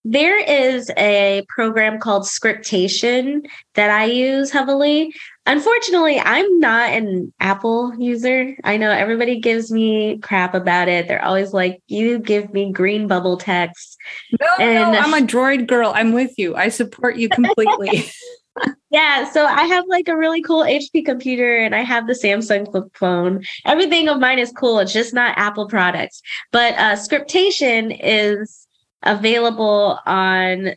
There 0.08 0.38
is 0.38 0.88
a 0.96 1.44
program 1.48 1.98
called 1.98 2.28
Scriptation 2.28 3.42
that 3.74 3.90
I 3.90 4.04
use 4.04 4.52
heavily. 4.52 5.12
Unfortunately, 5.46 6.20
I'm 6.20 6.60
not 6.60 6.90
an 6.90 7.32
Apple 7.40 7.92
user. 7.98 8.54
I 8.62 8.76
know 8.76 8.92
everybody 8.92 9.40
gives 9.40 9.72
me 9.72 10.18
crap 10.18 10.54
about 10.54 10.86
it. 10.86 11.08
They're 11.08 11.24
always 11.24 11.52
like, 11.52 11.80
you 11.88 12.20
give 12.20 12.52
me 12.52 12.72
green 12.72 13.08
bubble 13.08 13.36
text. 13.36 13.96
No, 14.40 14.46
and 14.60 14.92
no, 14.92 14.98
I'm 15.00 15.12
a 15.14 15.26
droid 15.26 15.66
girl. 15.66 15.90
I'm 15.92 16.12
with 16.12 16.38
you. 16.38 16.54
I 16.54 16.68
support 16.68 17.16
you 17.16 17.28
completely. 17.30 18.08
yeah, 18.90 19.30
so 19.30 19.44
I 19.44 19.64
have 19.64 19.84
like 19.88 20.08
a 20.08 20.16
really 20.16 20.42
cool 20.42 20.64
HP 20.64 21.04
computer 21.04 21.58
and 21.58 21.74
I 21.74 21.82
have 21.82 22.06
the 22.06 22.12
Samsung 22.12 22.70
flip 22.70 22.84
phone. 22.94 23.44
Everything 23.64 24.08
of 24.08 24.20
mine 24.20 24.38
is 24.38 24.52
cool. 24.52 24.78
It's 24.78 24.92
just 24.92 25.14
not 25.14 25.36
Apple 25.38 25.68
products. 25.68 26.22
But 26.52 26.74
uh, 26.74 26.96
Scriptation 26.96 27.90
is 27.90 28.65
available 29.02 30.00
on 30.06 30.74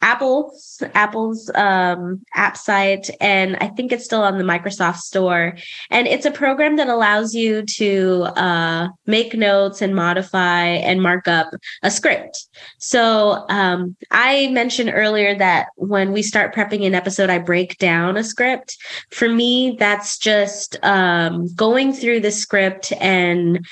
Apple's 0.00 0.82
Apple's 0.94 1.50
um, 1.54 2.22
app 2.34 2.56
site, 2.56 3.10
and 3.20 3.56
I 3.56 3.68
think 3.68 3.92
it's 3.92 4.04
still 4.04 4.22
on 4.22 4.38
the 4.38 4.44
Microsoft 4.44 4.98
Store. 4.98 5.56
And 5.90 6.06
it's 6.06 6.26
a 6.26 6.30
program 6.30 6.76
that 6.76 6.88
allows 6.88 7.34
you 7.34 7.62
to 7.62 8.22
uh, 8.36 8.88
make 9.06 9.34
notes 9.34 9.82
and 9.82 9.94
modify 9.94 10.64
and 10.64 11.02
mark 11.02 11.28
up 11.28 11.48
a 11.82 11.90
script. 11.90 12.46
So 12.78 13.44
um, 13.48 13.96
I 14.10 14.48
mentioned 14.48 14.92
earlier 14.94 15.36
that 15.36 15.68
when 15.76 16.12
we 16.12 16.22
start 16.22 16.54
prepping 16.54 16.86
an 16.86 16.94
episode, 16.94 17.30
I 17.30 17.38
break 17.38 17.78
down 17.78 18.16
a 18.16 18.24
script. 18.24 18.76
For 19.10 19.28
me, 19.28 19.76
that's 19.78 20.18
just 20.18 20.78
um, 20.82 21.52
going 21.54 21.92
through 21.92 22.20
the 22.20 22.30
script 22.30 22.92
and 23.00 23.66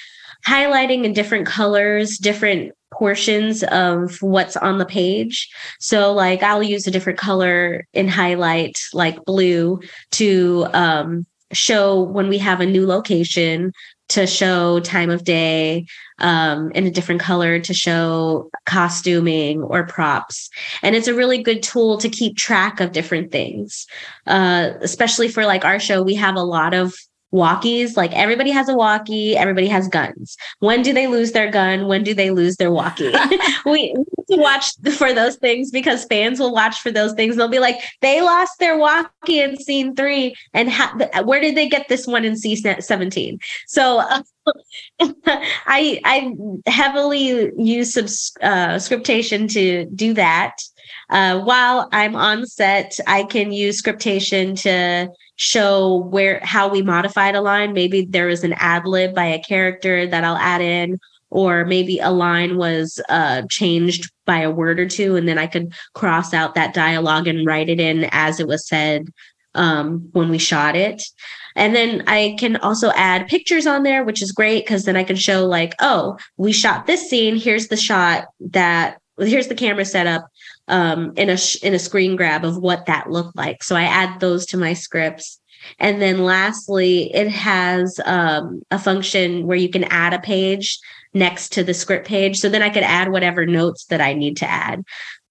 highlighting 0.47 1.05
in 1.05 1.13
different 1.13 1.47
colors, 1.47 2.19
different 2.19 2.73
portions 2.99 3.63
of 3.65 4.17
what's 4.23 4.57
on 4.57 4.79
the 4.79 4.87
page. 4.87 5.49
So, 5.81 6.13
like, 6.13 6.43
I'll 6.43 6.63
use 6.63 6.87
a 6.87 6.91
different 6.91 7.19
color 7.19 7.87
in 7.93 8.09
highlight, 8.09 8.79
like 8.93 9.25
blue, 9.25 9.81
to 10.13 10.67
um, 10.73 11.27
show 11.53 12.03
when 12.03 12.29
we 12.29 12.39
have 12.39 12.61
a 12.61 12.67
new 12.67 12.87
location, 12.87 13.73
to 14.11 14.27
show 14.27 14.81
time 14.81 15.11
of 15.11 15.25
day, 15.25 15.87
um, 16.19 16.71
in 16.73 16.87
a 16.87 16.91
different 16.91 17.21
color 17.21 17.59
to 17.59 17.75
show 17.75 18.51
costuming 18.67 19.63
or 19.63 19.87
props. 19.87 20.51
And 20.83 20.95
it's 20.95 21.09
a 21.09 21.15
really 21.15 21.43
good 21.43 21.63
tool 21.63 21.99
to 21.99 22.09
keep 22.09 22.37
track 22.37 22.81
of 22.81 22.93
different 22.93 23.33
things, 23.33 23.87
uh, 24.27 24.71
especially 24.81 25.29
for 25.29 25.45
like 25.45 25.65
our 25.65 25.81
show. 25.81 26.03
We 26.03 26.15
have 26.15 26.37
a 26.37 26.43
lot 26.43 26.75
of 26.75 26.95
walkies 27.35 27.97
like 27.97 28.13
everybody 28.13 28.51
has 28.51 28.69
a 28.69 28.75
walkie 28.75 29.37
everybody 29.37 29.67
has 29.67 29.89
guns. 29.89 30.37
When 30.61 30.83
do 30.83 30.93
they 30.93 31.07
lose 31.07 31.33
their 31.33 31.51
gun? 31.51 31.87
When 31.89 32.03
do 32.03 32.15
they 32.15 32.31
lose 32.31 32.57
their 32.57 32.71
walkie? 32.71 33.13
We 33.67 33.95
watch 34.29 34.73
for 34.97 35.13
those 35.13 35.37
things 35.37 35.71
because 35.71 36.05
fans 36.05 36.39
will 36.39 36.53
watch 36.53 36.81
for 36.81 36.91
those 36.91 37.13
things. 37.13 37.37
They'll 37.37 37.49
be 37.49 37.59
like 37.59 37.77
they 38.01 38.21
lost 38.21 38.59
their 38.59 38.79
walkie 38.79 39.41
in 39.41 39.59
scene 39.61 39.95
three 39.95 40.35
and 40.53 40.71
ha- 40.71 41.23
where 41.25 41.41
did 41.41 41.57
they 41.57 41.69
get 41.69 41.89
this 41.89 42.07
one 42.07 42.25
in 42.25 42.37
scene 42.37 42.55
17 42.57 43.39
so 43.67 43.99
uh, 43.99 44.23
i 45.67 46.01
i 46.05 46.35
heavily 46.67 47.51
use 47.57 47.93
subs- 47.95 48.37
uh, 48.43 48.79
scriptation 48.79 49.49
to 49.49 49.87
do 49.87 50.15
that 50.15 50.57
uh, 51.11 51.39
while 51.41 51.89
i'm 51.93 52.15
on 52.17 52.47
set 52.47 52.99
i 53.07 53.23
can 53.25 53.53
use 53.53 53.79
scriptation 53.79 54.55
to 54.55 55.09
show 55.37 55.97
where 55.97 56.41
how 56.43 56.69
we 56.69 56.83
modified 56.83 57.35
a 57.35 57.41
line. 57.41 57.73
Maybe 57.73 58.05
there 58.05 58.27
was 58.27 58.45
an 58.45 58.55
ad 58.55 58.87
lib 58.87 59.15
by 59.15 59.27
a 59.27 59.43
character 59.43 60.07
that 60.07 60.25
I'll 60.25 60.37
add 60.37 60.61
in, 60.61 60.99
or 61.31 61.65
maybe 61.65 61.99
a 61.99 62.11
line 62.11 62.57
was 62.57 63.01
uh, 63.09 63.43
changed 63.51 64.11
by 64.27 64.41
a 64.41 64.51
word 64.51 64.79
or 64.79 64.89
two, 64.89 65.17
and 65.17 65.29
then 65.29 65.39
I 65.39 65.47
could 65.47 65.73
cross 65.95 66.33
out 66.33 66.55
that 66.55 66.75
dialogue 66.75 67.27
and 67.27 67.47
write 67.47 67.69
it 67.69 67.81
in 67.81 68.09
as 68.13 68.39
it 68.39 68.47
was 68.47 68.69
said 68.69 69.09
um, 69.55 70.09
when 70.13 70.29
we 70.29 70.39
shot 70.39 70.77
it. 70.77 71.03
And 71.57 71.75
then 71.75 72.03
I 72.09 72.37
can 72.39 72.57
also 72.57 72.91
add 72.97 73.29
pictures 73.29 73.67
on 73.67 73.85
there, 73.85 74.05
which 74.05 74.23
is 74.23 74.33
great 74.33 74.65
because 74.65 74.85
then 74.85 74.97
I 74.97 75.05
can 75.05 75.15
show, 75.15 75.47
like, 75.47 75.75
oh, 75.81 76.17
we 76.37 76.53
shot 76.53 76.87
this 76.87 77.09
scene. 77.09 77.37
Here's 77.37 77.69
the 77.69 77.77
shot 77.77 78.27
that, 78.41 78.99
here's 79.19 79.47
the 79.47 79.55
camera 79.55 79.85
setup 79.85 80.27
um, 80.69 81.13
in 81.17 81.31
a 81.31 81.37
sh- 81.37 81.63
in 81.63 81.75
a 81.75 81.79
screen 81.79 82.17
grab 82.17 82.45
of 82.45 82.57
what 82.57 82.87
that 82.87 83.11
looked 83.11 83.37
like. 83.37 83.63
So 83.63 83.77
I 83.77 83.85
add 83.85 84.21
those 84.21 84.47
to 84.47 84.57
my 84.57 84.75
scripts. 84.75 85.41
And 85.79 86.01
then 86.01 86.25
lastly, 86.25 87.15
it 87.15 87.29
has 87.29 87.99
um, 88.05 88.63
a 88.71 88.79
function 88.79 89.47
where 89.47 89.57
you 89.57 89.71
can 89.71 89.85
add 89.85 90.13
a 90.13 90.19
page 90.19 90.79
next 91.15 91.53
to 91.55 91.65
the 91.65 91.73
script 91.73 92.07
page. 92.07 92.39
So 92.39 92.49
then 92.49 92.63
I 92.63 92.69
could 92.69 92.83
add 92.83 93.11
whatever 93.11 93.47
notes 93.47 93.87
that 93.87 94.01
I 94.01 94.13
need 94.13 94.37
to 94.39 94.47
add 94.47 94.83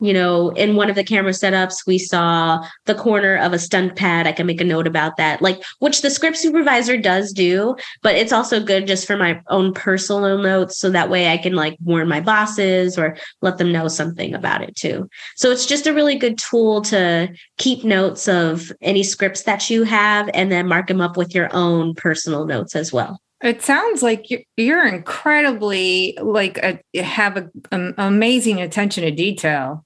you 0.03 0.11
know, 0.11 0.49
in 0.49 0.75
one 0.75 0.89
of 0.89 0.95
the 0.95 1.03
camera 1.03 1.31
setups, 1.31 1.87
we 1.87 1.97
saw 1.97 2.61
the 2.85 2.93
corner 2.93 3.37
of 3.37 3.53
a 3.53 3.59
stunt 3.59 3.95
pad. 3.95 4.27
I 4.27 4.33
can 4.33 4.45
make 4.45 4.59
a 4.59 4.65
note 4.65 4.85
about 4.85 5.15
that, 5.15 5.41
like 5.41 5.63
which 5.79 6.01
the 6.01 6.09
script 6.09 6.35
supervisor 6.35 6.97
does 6.97 7.31
do, 7.31 7.75
but 8.01 8.15
it's 8.15 8.33
also 8.33 8.61
good 8.61 8.85
just 8.85 9.07
for 9.07 9.15
my 9.15 9.39
own 9.47 9.73
personal 9.73 10.37
notes. 10.37 10.77
So 10.77 10.89
that 10.89 11.09
way 11.09 11.31
I 11.31 11.37
can 11.37 11.53
like 11.53 11.77
warn 11.85 12.09
my 12.09 12.19
bosses 12.19 12.97
or 12.97 13.15
let 13.41 13.57
them 13.57 13.71
know 13.71 13.87
something 13.87 14.33
about 14.33 14.61
it 14.61 14.75
too. 14.75 15.07
So 15.37 15.51
it's 15.51 15.65
just 15.65 15.87
a 15.87 15.93
really 15.93 16.15
good 16.15 16.37
tool 16.37 16.81
to 16.81 17.33
keep 17.57 17.85
notes 17.85 18.27
of 18.27 18.73
any 18.81 19.03
scripts 19.03 19.43
that 19.43 19.69
you 19.69 19.83
have 19.83 20.29
and 20.33 20.51
then 20.51 20.67
mark 20.67 20.87
them 20.87 20.99
up 20.99 21.15
with 21.15 21.33
your 21.33 21.49
own 21.55 21.93
personal 21.95 22.45
notes 22.45 22.75
as 22.75 22.91
well. 22.91 23.21
It 23.41 23.61
sounds 23.61 24.01
like 24.01 24.25
you're, 24.55 24.87
incredibly 24.87 26.17
like 26.21 26.57
a, 26.59 26.79
have 27.01 27.49
an 27.71 27.93
amazing 27.97 28.61
attention 28.61 29.03
to 29.03 29.11
detail. 29.11 29.83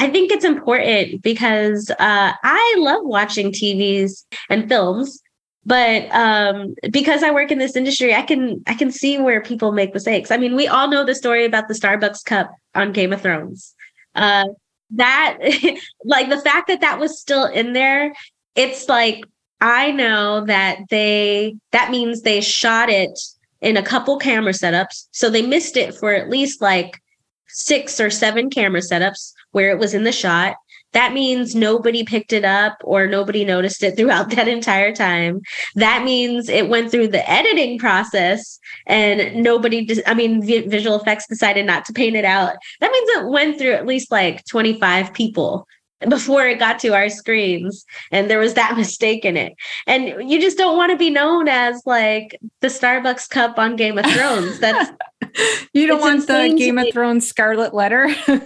I 0.00 0.08
think 0.08 0.32
it's 0.32 0.44
important 0.44 1.22
because 1.22 1.90
uh, 1.90 2.32
I 2.42 2.74
love 2.78 3.04
watching 3.04 3.52
TVs 3.52 4.24
and 4.48 4.68
films, 4.68 5.22
but 5.64 6.10
um, 6.12 6.74
because 6.90 7.22
I 7.22 7.30
work 7.30 7.50
in 7.52 7.58
this 7.58 7.76
industry, 7.76 8.14
I 8.14 8.22
can 8.22 8.62
I 8.66 8.74
can 8.74 8.90
see 8.90 9.18
where 9.18 9.42
people 9.42 9.72
make 9.72 9.94
mistakes. 9.94 10.30
I 10.30 10.38
mean, 10.38 10.56
we 10.56 10.66
all 10.66 10.88
know 10.88 11.04
the 11.04 11.14
story 11.14 11.44
about 11.44 11.68
the 11.68 11.74
Starbucks 11.74 12.24
cup 12.24 12.50
on 12.74 12.92
Game 12.92 13.12
of 13.12 13.20
Thrones. 13.20 13.74
Uh, 14.14 14.46
that 14.90 15.38
like 16.04 16.30
the 16.30 16.40
fact 16.40 16.68
that 16.68 16.80
that 16.80 16.98
was 16.98 17.20
still 17.20 17.44
in 17.44 17.72
there, 17.72 18.12
it's 18.54 18.88
like 18.88 19.22
I 19.60 19.92
know 19.92 20.44
that 20.46 20.80
they 20.90 21.54
that 21.70 21.90
means 21.90 22.22
they 22.22 22.40
shot 22.40 22.88
it 22.88 23.18
in 23.60 23.76
a 23.76 23.82
couple 23.82 24.18
camera 24.18 24.52
setups, 24.52 25.06
so 25.12 25.30
they 25.30 25.42
missed 25.42 25.76
it 25.76 25.94
for 25.94 26.12
at 26.12 26.28
least 26.28 26.60
like 26.60 27.00
six 27.46 28.00
or 28.00 28.10
seven 28.10 28.50
camera 28.50 28.80
setups 28.80 29.32
where 29.52 29.70
it 29.70 29.78
was 29.78 29.94
in 29.94 30.04
the 30.04 30.12
shot. 30.12 30.56
That 30.92 31.14
means 31.14 31.54
nobody 31.54 32.04
picked 32.04 32.34
it 32.34 32.44
up 32.44 32.76
or 32.84 33.06
nobody 33.06 33.44
noticed 33.44 33.82
it 33.82 33.96
throughout 33.96 34.30
that 34.30 34.48
entire 34.48 34.94
time. 34.94 35.40
That 35.74 36.04
means 36.04 36.48
it 36.48 36.68
went 36.68 36.90
through 36.90 37.08
the 37.08 37.28
editing 37.30 37.78
process 37.78 38.58
and 38.86 39.42
nobody, 39.42 39.88
I 40.06 40.14
mean, 40.14 40.44
visual 40.44 41.00
effects 41.00 41.26
decided 41.26 41.66
not 41.66 41.84
to 41.86 41.92
paint 41.92 42.16
it 42.16 42.24
out. 42.24 42.56
That 42.80 42.92
means 42.92 43.10
it 43.16 43.30
went 43.30 43.58
through 43.58 43.72
at 43.72 43.86
least 43.86 44.10
like 44.10 44.44
25 44.46 45.14
people 45.14 45.66
before 46.08 46.46
it 46.46 46.58
got 46.58 46.78
to 46.80 46.88
our 46.88 47.08
screens 47.08 47.84
and 48.10 48.30
there 48.30 48.38
was 48.38 48.54
that 48.54 48.76
mistake 48.76 49.24
in 49.24 49.36
it. 49.36 49.54
And 49.86 50.30
you 50.30 50.40
just 50.40 50.58
don't 50.58 50.76
want 50.76 50.90
to 50.92 50.96
be 50.98 51.10
known 51.10 51.48
as 51.48 51.82
like 51.86 52.38
the 52.60 52.68
starbucks 52.68 53.28
cup 53.28 53.58
on 53.58 53.76
game 53.76 53.98
of 53.98 54.06
thrones. 54.06 54.58
That's 54.58 54.90
you 55.72 55.86
don't 55.86 56.00
want 56.00 56.26
the 56.26 56.54
game 56.56 56.78
of 56.78 56.86
thrones 56.92 57.26
scarlet 57.26 57.74
letter? 57.74 58.08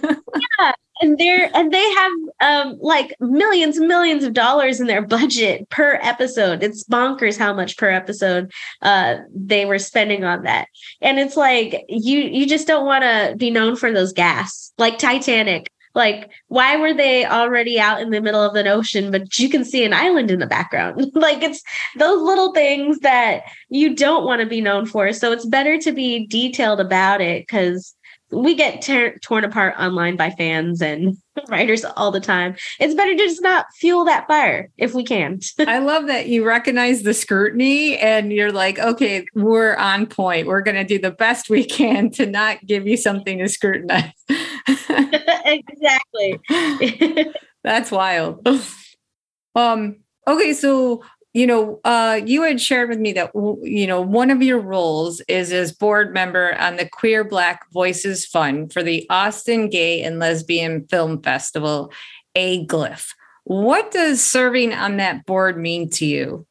Yeah 0.59 0.73
and 1.01 1.17
they're 1.17 1.49
and 1.55 1.71
they 1.71 1.91
have 1.93 2.11
um 2.41 2.77
like 2.81 3.15
millions 3.19 3.77
and 3.77 3.87
millions 3.87 4.23
of 4.23 4.33
dollars 4.33 4.79
in 4.79 4.87
their 4.87 5.01
budget 5.01 5.69
per 5.69 5.99
episode. 6.01 6.63
It's 6.63 6.83
bonkers 6.83 7.37
how 7.37 7.53
much 7.53 7.77
per 7.77 7.89
episode 7.89 8.51
uh 8.81 9.17
they 9.33 9.65
were 9.65 9.79
spending 9.79 10.23
on 10.23 10.43
that. 10.43 10.67
And 11.01 11.19
it's 11.19 11.37
like 11.37 11.83
you 11.87 12.19
you 12.19 12.47
just 12.47 12.67
don't 12.67 12.85
want 12.85 13.03
to 13.03 13.35
be 13.37 13.51
known 13.51 13.75
for 13.75 13.91
those 13.91 14.13
gas. 14.13 14.73
Like 14.77 14.97
titanic 14.97 15.71
like 15.97 16.29
why 16.47 16.77
were 16.77 16.93
they 16.93 17.25
already 17.25 17.79
out 17.79 17.99
in 17.99 18.11
the 18.11 18.21
middle 18.21 18.41
of 18.41 18.55
an 18.55 18.67
ocean 18.67 19.11
but 19.11 19.37
you 19.39 19.49
can 19.49 19.65
see 19.65 19.83
an 19.83 19.91
island 19.91 20.31
in 20.31 20.39
the 20.39 20.47
background? 20.47 21.11
Like 21.17 21.41
it's 21.41 21.63
those 21.97 22.21
little 22.21 22.53
things 22.53 22.99
that 22.99 23.41
you 23.69 23.95
don't 23.95 24.23
want 24.23 24.39
to 24.41 24.47
be 24.47 24.61
known 24.61 24.85
for. 24.85 25.11
So 25.11 25.31
it's 25.31 25.45
better 25.45 25.79
to 25.79 25.91
be 25.91 26.27
detailed 26.27 26.79
about 26.79 27.21
it 27.21 27.41
because 27.41 27.95
we 28.31 28.55
get 28.55 28.81
ter- 28.81 29.17
torn 29.19 29.43
apart 29.43 29.75
online 29.79 30.15
by 30.15 30.29
fans 30.31 30.81
and 30.81 31.17
writers 31.49 31.85
all 31.95 32.11
the 32.11 32.19
time. 32.19 32.55
It's 32.79 32.93
better 32.93 33.11
to 33.11 33.17
just 33.17 33.41
not 33.41 33.67
fuel 33.75 34.05
that 34.05 34.27
fire 34.27 34.69
if 34.77 34.93
we 34.93 35.03
can't. 35.03 35.45
I 35.59 35.79
love 35.79 36.07
that 36.07 36.27
you 36.27 36.45
recognize 36.45 37.03
the 37.03 37.13
scrutiny 37.13 37.97
and 37.97 38.33
you're 38.33 38.51
like, 38.51 38.79
okay, 38.79 39.25
we're 39.33 39.75
on 39.75 40.07
point. 40.07 40.47
We're 40.47 40.61
going 40.61 40.75
to 40.75 40.83
do 40.83 40.99
the 40.99 41.11
best 41.11 41.49
we 41.49 41.63
can 41.63 42.09
to 42.11 42.25
not 42.25 42.65
give 42.65 42.87
you 42.87 42.97
something 42.97 43.39
to 43.39 43.47
scrutinize. 43.47 44.11
exactly. 44.89 46.39
That's 47.63 47.91
wild. 47.91 48.47
Um, 49.55 49.97
okay, 50.27 50.53
so 50.53 51.03
you 51.37 51.45
know, 51.45 51.79
uh, 51.83 52.19
you 52.25 52.41
had 52.41 52.59
shared 52.59 52.89
with 52.89 52.97
me 52.97 53.13
that 53.13 53.29
you 53.61 53.85
know 53.85 54.01
one 54.01 54.31
of 54.31 54.41
your 54.41 54.59
roles 54.59 55.21
is 55.27 55.53
as 55.53 55.71
board 55.71 56.11
member 56.11 56.55
on 56.57 56.77
the 56.77 56.89
Queer 56.89 57.23
Black 57.23 57.71
Voices 57.71 58.25
Fund 58.25 58.73
for 58.73 58.81
the 58.81 59.05
Austin 59.11 59.69
Gay 59.69 60.01
and 60.01 60.17
Lesbian 60.17 60.87
Film 60.87 61.21
Festival, 61.21 61.91
aGLIFF. 62.35 63.09
What 63.43 63.91
does 63.91 64.25
serving 64.25 64.73
on 64.73 64.97
that 64.97 65.27
board 65.27 65.59
mean 65.59 65.91
to 65.91 66.07
you? 66.07 66.47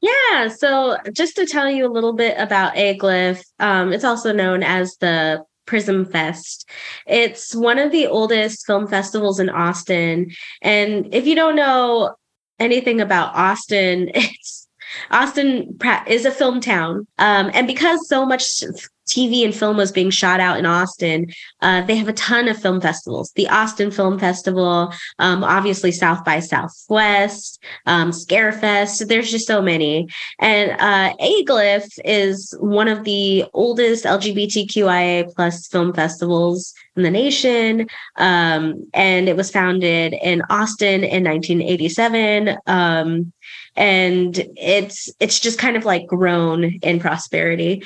Yeah, 0.00 0.48
so 0.48 0.96
just 1.12 1.36
to 1.36 1.46
tell 1.46 1.70
you 1.70 1.86
a 1.86 1.94
little 1.94 2.14
bit 2.14 2.34
about 2.38 2.74
aGLIFF, 2.74 3.44
um, 3.60 3.92
it's 3.92 4.02
also 4.02 4.32
known 4.32 4.64
as 4.64 4.96
the 4.96 5.44
Prism 5.66 6.04
Fest. 6.04 6.68
It's 7.06 7.54
one 7.54 7.78
of 7.78 7.92
the 7.92 8.08
oldest 8.08 8.66
film 8.66 8.88
festivals 8.88 9.38
in 9.38 9.48
Austin. 9.48 10.32
And 10.62 11.14
if 11.14 11.28
you 11.28 11.36
don't 11.36 11.54
know, 11.54 12.16
anything 12.62 13.00
about 13.00 13.34
Austin, 13.34 14.10
it's 14.14 14.68
Austin 15.10 15.78
is 16.06 16.24
a 16.24 16.30
film 16.30 16.60
town. 16.60 17.06
Um, 17.18 17.50
and 17.54 17.66
because 17.66 18.08
so 18.08 18.24
much 18.26 18.62
TV 19.08 19.44
and 19.44 19.54
film 19.54 19.76
was 19.76 19.92
being 19.92 20.10
shot 20.10 20.40
out 20.40 20.58
in 20.58 20.66
Austin, 20.66 21.26
uh, 21.60 21.82
they 21.82 21.96
have 21.96 22.08
a 22.08 22.12
ton 22.12 22.48
of 22.48 22.60
film 22.60 22.80
festivals. 22.80 23.32
The 23.32 23.48
Austin 23.48 23.90
Film 23.90 24.18
Festival, 24.18 24.92
um, 25.18 25.44
obviously 25.44 25.92
South 25.92 26.24
by 26.24 26.40
Southwest, 26.40 27.62
um, 27.86 28.10
Scarefest. 28.10 29.06
There's 29.08 29.30
just 29.30 29.46
so 29.46 29.60
many. 29.60 30.08
And 30.38 30.72
uh, 30.72 31.14
aGLIFF 31.20 31.98
is 32.04 32.54
one 32.60 32.88
of 32.88 33.04
the 33.04 33.44
oldest 33.52 34.04
LGBTQIA 34.04 35.34
plus 35.34 35.66
film 35.66 35.92
festivals 35.92 36.74
in 36.96 37.02
the 37.02 37.10
nation. 37.10 37.88
Um, 38.16 38.88
and 38.94 39.28
it 39.28 39.36
was 39.36 39.50
founded 39.50 40.14
in 40.22 40.42
Austin 40.50 41.04
in 41.04 41.24
1987. 41.24 42.56
Um, 42.66 43.32
and 43.76 44.36
it's 44.56 45.10
it's 45.18 45.40
just 45.40 45.58
kind 45.58 45.76
of 45.76 45.84
like 45.84 46.06
grown 46.06 46.64
in 46.82 47.00
prosperity. 47.00 47.82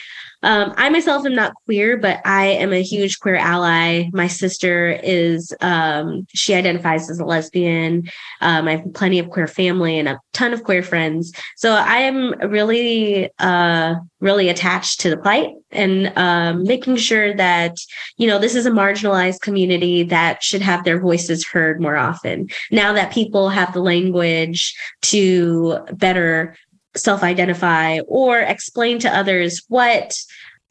Um, 0.47 0.75
I 0.77 0.89
myself 0.91 1.27
am 1.27 1.35
not 1.35 1.55
queer, 1.65 1.97
but 1.97 2.21
I 2.25 2.47
am 2.47 2.73
a 2.73 2.81
huge 2.81 3.19
queer 3.19 3.35
ally. 3.35 4.05
My 4.13 4.29
sister 4.29 4.97
is, 5.03 5.53
um, 5.61 6.25
she 6.33 6.55
identifies 6.55 7.11
as 7.11 7.19
a 7.19 7.25
lesbian. 7.25 8.09
Um, 8.41 8.69
I 8.69 8.77
have 8.77 8.95
plenty 8.95 9.19
of 9.19 9.29
queer 9.29 9.49
family 9.49 9.99
and 9.99 10.09
a 10.09 10.21
ton 10.35 10.53
of 10.53 10.63
queer 10.63 10.85
friends. 10.85 11.33
So 11.57 11.73
I 11.73 11.97
am 11.97 12.39
really, 12.49 13.29
uh, 13.41 13.97
really 14.21 14.49
attached 14.49 15.01
to 15.01 15.11
the 15.11 15.17
plight 15.17 15.51
and 15.73 16.17
um, 16.17 16.63
making 16.63 16.97
sure 16.97 17.35
that, 17.35 17.77
you 18.17 18.29
know, 18.29 18.39
this 18.39 18.55
is 18.55 18.67
a 18.67 18.71
marginalized 18.71 19.41
community 19.41 20.05
that 20.05 20.45
should 20.45 20.63
have 20.63 20.85
their 20.85 21.01
voices 21.01 21.45
heard 21.47 21.81
more 21.81 21.97
often. 21.97 22.49
Now 22.71 22.93
that 22.93 23.13
people 23.13 23.49
have 23.49 23.73
the 23.73 23.81
language 23.81 24.77
to 25.03 25.81
better 25.93 26.57
self 26.97 27.23
identify 27.23 28.01
or 28.09 28.41
explain 28.41 28.99
to 29.01 29.17
others 29.17 29.63
what 29.69 30.15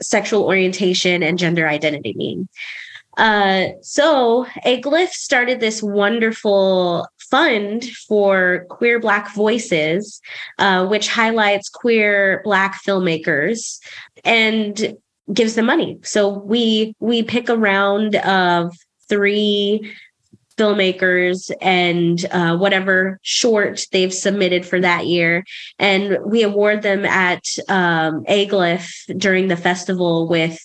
sexual 0.01 0.43
orientation 0.43 1.23
and 1.23 1.39
gender 1.39 1.67
identity 1.67 2.13
mean. 2.15 2.47
Uh, 3.17 3.67
so 3.81 4.45
aGLIFF 4.65 5.09
started 5.09 5.59
this 5.59 5.81
wonderful 5.81 7.07
fund 7.17 7.85
for 8.07 8.65
queer 8.69 8.99
Black 8.99 9.33
voices, 9.33 10.21
uh, 10.59 10.85
which 10.85 11.07
highlights 11.07 11.69
queer 11.69 12.41
Black 12.43 12.83
filmmakers 12.83 13.79
and 14.25 14.95
gives 15.33 15.55
them 15.55 15.65
money. 15.65 15.97
So 16.03 16.29
we 16.29 16.93
we 16.99 17.23
pick 17.23 17.49
a 17.49 17.57
round 17.57 18.15
of 18.17 18.75
three 19.07 19.93
filmmakers 20.57 21.51
and 21.61 22.25
uh, 22.31 22.57
whatever 22.57 23.19
short 23.21 23.85
they've 23.91 24.13
submitted 24.13 24.65
for 24.65 24.79
that 24.79 25.07
year. 25.07 25.43
And 25.79 26.17
we 26.25 26.43
award 26.43 26.81
them 26.81 27.05
at 27.05 27.43
um, 27.67 28.23
aGLIFF 28.25 29.17
during 29.17 29.47
the 29.47 29.57
festival 29.57 30.27
with 30.27 30.57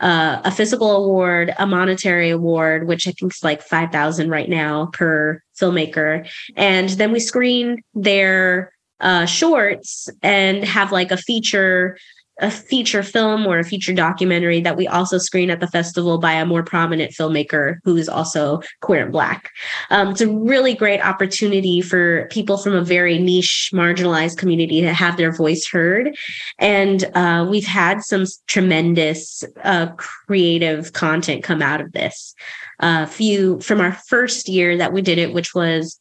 uh, 0.00 0.40
a 0.44 0.50
physical 0.50 1.04
award, 1.04 1.54
a 1.58 1.66
monetary 1.66 2.30
award, 2.30 2.86
which 2.86 3.06
I 3.08 3.12
think 3.12 3.32
is 3.34 3.42
like 3.42 3.62
5000 3.62 4.30
right 4.30 4.48
now 4.48 4.86
per 4.92 5.42
filmmaker. 5.58 6.28
And 6.56 6.90
then 6.90 7.12
we 7.12 7.20
screen 7.20 7.82
their 7.94 8.72
uh, 9.00 9.26
shorts 9.26 10.08
and 10.22 10.64
have 10.64 10.92
like 10.92 11.10
a 11.10 11.16
feature 11.16 11.96
a 12.40 12.50
feature 12.50 13.02
film 13.02 13.46
or 13.46 13.58
a 13.58 13.64
feature 13.64 13.92
documentary 13.92 14.60
that 14.60 14.76
we 14.76 14.86
also 14.86 15.18
screen 15.18 15.50
at 15.50 15.60
the 15.60 15.66
festival 15.68 16.18
by 16.18 16.32
a 16.32 16.46
more 16.46 16.62
prominent 16.62 17.12
filmmaker 17.12 17.78
who 17.84 17.96
is 17.96 18.08
also 18.08 18.60
queer 18.80 19.04
and 19.04 19.12
black. 19.12 19.50
Um, 19.90 20.08
it's 20.08 20.20
a 20.20 20.28
really 20.32 20.74
great 20.74 21.00
opportunity 21.00 21.80
for 21.80 22.28
people 22.30 22.56
from 22.56 22.74
a 22.74 22.84
very 22.84 23.18
niche, 23.18 23.70
marginalized 23.72 24.38
community 24.38 24.80
to 24.80 24.92
have 24.92 25.16
their 25.16 25.32
voice 25.32 25.66
heard. 25.66 26.16
And 26.58 27.04
uh, 27.14 27.46
we've 27.48 27.66
had 27.66 28.02
some 28.02 28.24
tremendous 28.46 29.44
uh, 29.64 29.88
creative 29.96 30.92
content 30.92 31.42
come 31.42 31.62
out 31.62 31.80
of 31.80 31.92
this. 31.92 32.34
A 32.80 32.86
uh, 32.86 33.06
few 33.06 33.60
from 33.60 33.80
our 33.80 33.92
first 33.92 34.48
year 34.48 34.76
that 34.76 34.92
we 34.92 35.02
did 35.02 35.18
it, 35.18 35.32
which 35.32 35.52
was 35.54 35.98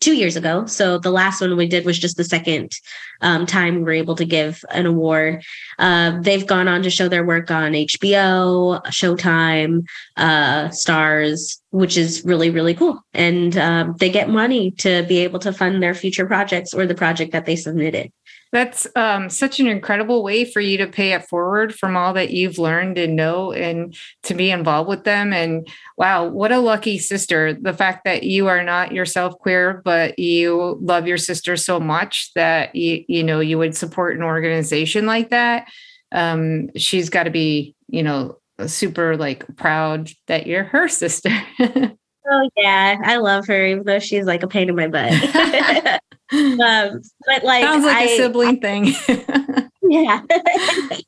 two 0.00 0.14
years 0.14 0.34
ago. 0.34 0.66
So 0.66 0.98
the 0.98 1.10
last 1.10 1.40
one 1.40 1.56
we 1.56 1.68
did 1.68 1.84
was 1.84 1.98
just 1.98 2.16
the 2.16 2.24
second 2.24 2.72
um, 3.20 3.46
time 3.46 3.76
we 3.76 3.82
were 3.82 3.92
able 3.92 4.16
to 4.16 4.24
give 4.24 4.64
an 4.70 4.86
award. 4.86 5.42
Uh, 5.78 6.20
they've 6.20 6.46
gone 6.46 6.68
on 6.68 6.82
to 6.82 6.90
show 6.90 7.08
their 7.08 7.24
work 7.24 7.50
on 7.50 7.72
HBO, 7.72 8.82
Showtime, 8.86 9.84
uh, 10.16 10.68
Starz, 10.68 11.58
which 11.70 11.98
is 11.98 12.24
really, 12.24 12.50
really 12.50 12.74
cool. 12.74 13.00
And 13.12 13.56
uh, 13.56 13.92
they 13.98 14.10
get 14.10 14.30
money 14.30 14.70
to 14.78 15.04
be 15.06 15.18
able 15.18 15.38
to 15.40 15.52
fund 15.52 15.82
their 15.82 15.94
future 15.94 16.26
projects 16.26 16.72
or 16.72 16.86
the 16.86 16.94
project 16.94 17.32
that 17.32 17.44
they 17.44 17.56
submitted. 17.56 18.10
That's 18.52 18.86
um, 18.96 19.30
such 19.30 19.60
an 19.60 19.68
incredible 19.68 20.24
way 20.24 20.44
for 20.44 20.60
you 20.60 20.76
to 20.78 20.86
pay 20.88 21.12
it 21.12 21.28
forward 21.28 21.74
from 21.74 21.96
all 21.96 22.12
that 22.14 22.30
you've 22.30 22.58
learned 22.58 22.98
and 22.98 23.14
know 23.14 23.52
and 23.52 23.96
to 24.24 24.34
be 24.34 24.50
involved 24.50 24.88
with 24.88 25.04
them. 25.04 25.32
And 25.32 25.68
wow, 25.96 26.26
what 26.26 26.50
a 26.50 26.58
lucky 26.58 26.98
sister. 26.98 27.54
The 27.54 27.72
fact 27.72 28.04
that 28.04 28.24
you 28.24 28.48
are 28.48 28.64
not 28.64 28.92
yourself 28.92 29.38
queer, 29.38 29.80
but 29.84 30.18
you 30.18 30.78
love 30.80 31.06
your 31.06 31.18
sister 31.18 31.56
so 31.56 31.78
much 31.78 32.32
that 32.34 32.74
you, 32.74 33.04
you 33.06 33.22
know, 33.22 33.38
you 33.38 33.56
would 33.56 33.76
support 33.76 34.16
an 34.16 34.22
organization 34.22 35.06
like 35.06 35.30
that. 35.30 35.68
Um, 36.10 36.70
she's 36.76 37.08
got 37.08 37.24
to 37.24 37.30
be, 37.30 37.76
you 37.86 38.02
know, 38.02 38.40
super 38.66 39.16
like 39.16 39.44
proud 39.56 40.10
that 40.26 40.46
you're 40.46 40.64
her 40.64 40.88
sister. 40.88 41.30
oh 41.60 42.50
yeah, 42.56 42.96
I 43.04 43.16
love 43.16 43.46
her, 43.46 43.66
even 43.66 43.84
though 43.84 43.98
she's 43.98 44.24
like 44.24 44.42
a 44.42 44.48
pain 44.48 44.68
in 44.68 44.76
my 44.76 44.88
butt. 44.88 46.00
um, 46.32 47.00
but 47.26 47.44
like 47.44 47.62
sounds 47.62 47.84
like 47.84 47.96
I, 47.96 48.02
a 48.04 48.16
sibling 48.16 48.60
thing. 48.60 48.94
yeah. 49.82 50.22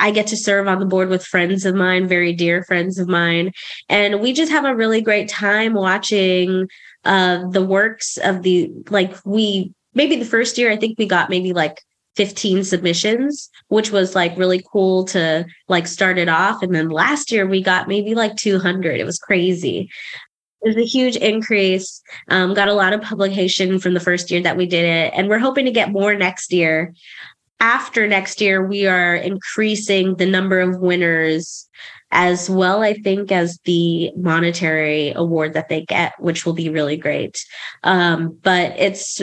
I 0.00 0.12
get 0.12 0.28
to 0.28 0.36
serve 0.36 0.68
on 0.68 0.78
the 0.78 0.86
board 0.86 1.08
with 1.08 1.24
friends 1.24 1.64
of 1.64 1.74
mine, 1.74 2.06
very 2.06 2.32
dear 2.32 2.62
friends 2.62 2.98
of 2.98 3.08
mine. 3.08 3.50
And 3.88 4.20
we 4.20 4.32
just 4.32 4.52
have 4.52 4.64
a 4.64 4.74
really 4.74 5.00
great 5.00 5.28
time 5.28 5.74
watching 5.74 6.68
uh, 7.04 7.48
the 7.48 7.64
works 7.64 8.16
of 8.18 8.42
the, 8.42 8.70
like, 8.90 9.16
we 9.24 9.72
maybe 9.94 10.16
the 10.16 10.24
first 10.24 10.56
year, 10.56 10.70
I 10.70 10.76
think 10.76 10.98
we 10.98 11.06
got 11.06 11.30
maybe 11.30 11.52
like 11.52 11.82
15 12.16 12.64
submissions, 12.64 13.50
which 13.68 13.90
was 13.90 14.14
like 14.14 14.36
really 14.36 14.62
cool 14.72 15.04
to 15.06 15.44
like 15.68 15.86
start 15.86 16.18
it 16.18 16.28
off. 16.28 16.62
And 16.62 16.74
then 16.74 16.88
last 16.88 17.30
year 17.30 17.46
we 17.46 17.62
got 17.62 17.88
maybe 17.88 18.14
like 18.14 18.36
200. 18.36 19.00
It 19.00 19.04
was 19.04 19.18
crazy. 19.18 19.88
Was 20.60 20.76
a 20.76 20.84
huge 20.84 21.16
increase. 21.16 22.02
Um, 22.28 22.52
got 22.52 22.68
a 22.68 22.74
lot 22.74 22.92
of 22.92 23.00
publication 23.00 23.78
from 23.78 23.94
the 23.94 24.00
first 24.00 24.30
year 24.30 24.42
that 24.42 24.56
we 24.56 24.66
did 24.66 24.84
it, 24.84 25.12
and 25.14 25.28
we're 25.28 25.38
hoping 25.38 25.64
to 25.66 25.70
get 25.70 25.92
more 25.92 26.14
next 26.14 26.52
year. 26.52 26.94
After 27.60 28.08
next 28.08 28.40
year, 28.40 28.64
we 28.66 28.86
are 28.86 29.14
increasing 29.14 30.16
the 30.16 30.26
number 30.26 30.60
of 30.60 30.80
winners 30.80 31.68
as 32.10 32.48
well, 32.48 32.82
I 32.82 32.94
think, 32.94 33.30
as 33.30 33.58
the 33.64 34.10
monetary 34.16 35.12
award 35.12 35.54
that 35.54 35.68
they 35.68 35.82
get, 35.82 36.14
which 36.18 36.46
will 36.46 36.54
be 36.54 36.70
really 36.70 36.96
great. 36.96 37.44
Um, 37.84 38.38
but 38.42 38.72
it's 38.78 39.20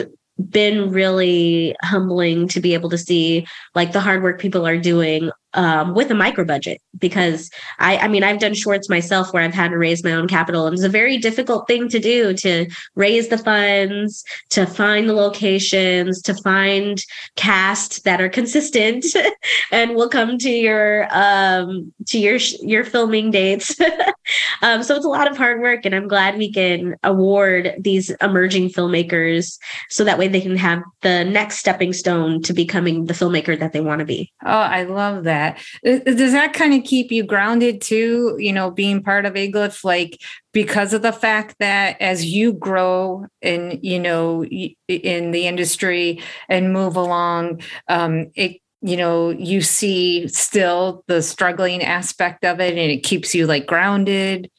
been 0.50 0.90
really 0.90 1.74
humbling 1.82 2.48
to 2.48 2.60
be 2.60 2.74
able 2.74 2.90
to 2.90 2.98
see 2.98 3.46
like 3.74 3.92
the 3.92 4.00
hard 4.00 4.22
work 4.22 4.38
people 4.38 4.66
are 4.66 4.78
doing 4.78 5.30
um, 5.56 5.94
with 5.94 6.10
a 6.10 6.14
micro 6.14 6.44
budget 6.44 6.80
because 6.98 7.50
I, 7.78 7.96
I 7.98 8.08
mean, 8.08 8.22
I've 8.22 8.38
done 8.38 8.54
shorts 8.54 8.88
myself 8.88 9.32
where 9.32 9.42
I've 9.42 9.54
had 9.54 9.70
to 9.70 9.78
raise 9.78 10.04
my 10.04 10.12
own 10.12 10.28
capital, 10.28 10.66
and 10.66 10.74
it's 10.74 10.84
a 10.84 10.88
very 10.88 11.16
difficult 11.16 11.66
thing 11.66 11.88
to 11.88 11.98
do 11.98 12.34
to 12.34 12.66
raise 12.94 13.28
the 13.28 13.38
funds, 13.38 14.22
to 14.50 14.66
find 14.66 15.08
the 15.08 15.14
locations, 15.14 16.22
to 16.22 16.34
find 16.34 17.02
cast 17.36 18.04
that 18.04 18.20
are 18.20 18.28
consistent, 18.28 19.04
and 19.72 19.94
will 19.94 20.08
come 20.08 20.38
to 20.38 20.50
your 20.50 21.08
um, 21.10 21.92
to 22.06 22.18
your 22.18 22.36
your 22.60 22.84
filming 22.84 23.30
dates. 23.30 23.74
um, 24.62 24.82
so 24.82 24.94
it's 24.94 25.06
a 25.06 25.08
lot 25.08 25.30
of 25.30 25.36
hard 25.36 25.60
work, 25.60 25.84
and 25.84 25.94
I'm 25.94 26.08
glad 26.08 26.36
we 26.36 26.52
can 26.52 26.96
award 27.02 27.74
these 27.78 28.10
emerging 28.20 28.68
filmmakers 28.70 29.58
so 29.88 30.04
that 30.04 30.18
way 30.18 30.28
they 30.28 30.40
can 30.40 30.56
have 30.56 30.82
the 31.00 31.24
next 31.24 31.58
stepping 31.58 31.94
stone 31.94 32.42
to 32.42 32.52
becoming 32.52 33.06
the 33.06 33.14
filmmaker 33.14 33.58
that 33.58 33.72
they 33.72 33.80
want 33.80 34.00
to 34.00 34.04
be. 34.04 34.32
Oh, 34.44 34.50
I 34.50 34.82
love 34.82 35.24
that 35.24 35.45
that. 35.46 36.04
Does 36.04 36.32
that 36.32 36.52
kind 36.52 36.74
of 36.74 36.84
keep 36.84 37.12
you 37.12 37.24
grounded 37.24 37.80
too? 37.80 38.36
You 38.38 38.52
know, 38.52 38.70
being 38.70 39.02
part 39.02 39.24
of 39.24 39.34
aGLIFF, 39.34 39.84
like 39.84 40.20
because 40.52 40.92
of 40.92 41.02
the 41.02 41.12
fact 41.12 41.56
that 41.60 42.00
as 42.00 42.24
you 42.24 42.52
grow 42.52 43.26
and 43.42 43.78
you 43.82 43.98
know 44.00 44.44
in 44.44 45.30
the 45.30 45.46
industry 45.46 46.22
and 46.48 46.72
move 46.72 46.96
along, 46.96 47.62
um, 47.88 48.30
it 48.34 48.60
you 48.82 48.96
know 48.96 49.30
you 49.30 49.62
see 49.62 50.28
still 50.28 51.04
the 51.06 51.22
struggling 51.22 51.82
aspect 51.82 52.44
of 52.44 52.60
it, 52.60 52.70
and 52.70 52.90
it 52.90 53.02
keeps 53.02 53.34
you 53.34 53.46
like 53.46 53.66
grounded. 53.66 54.50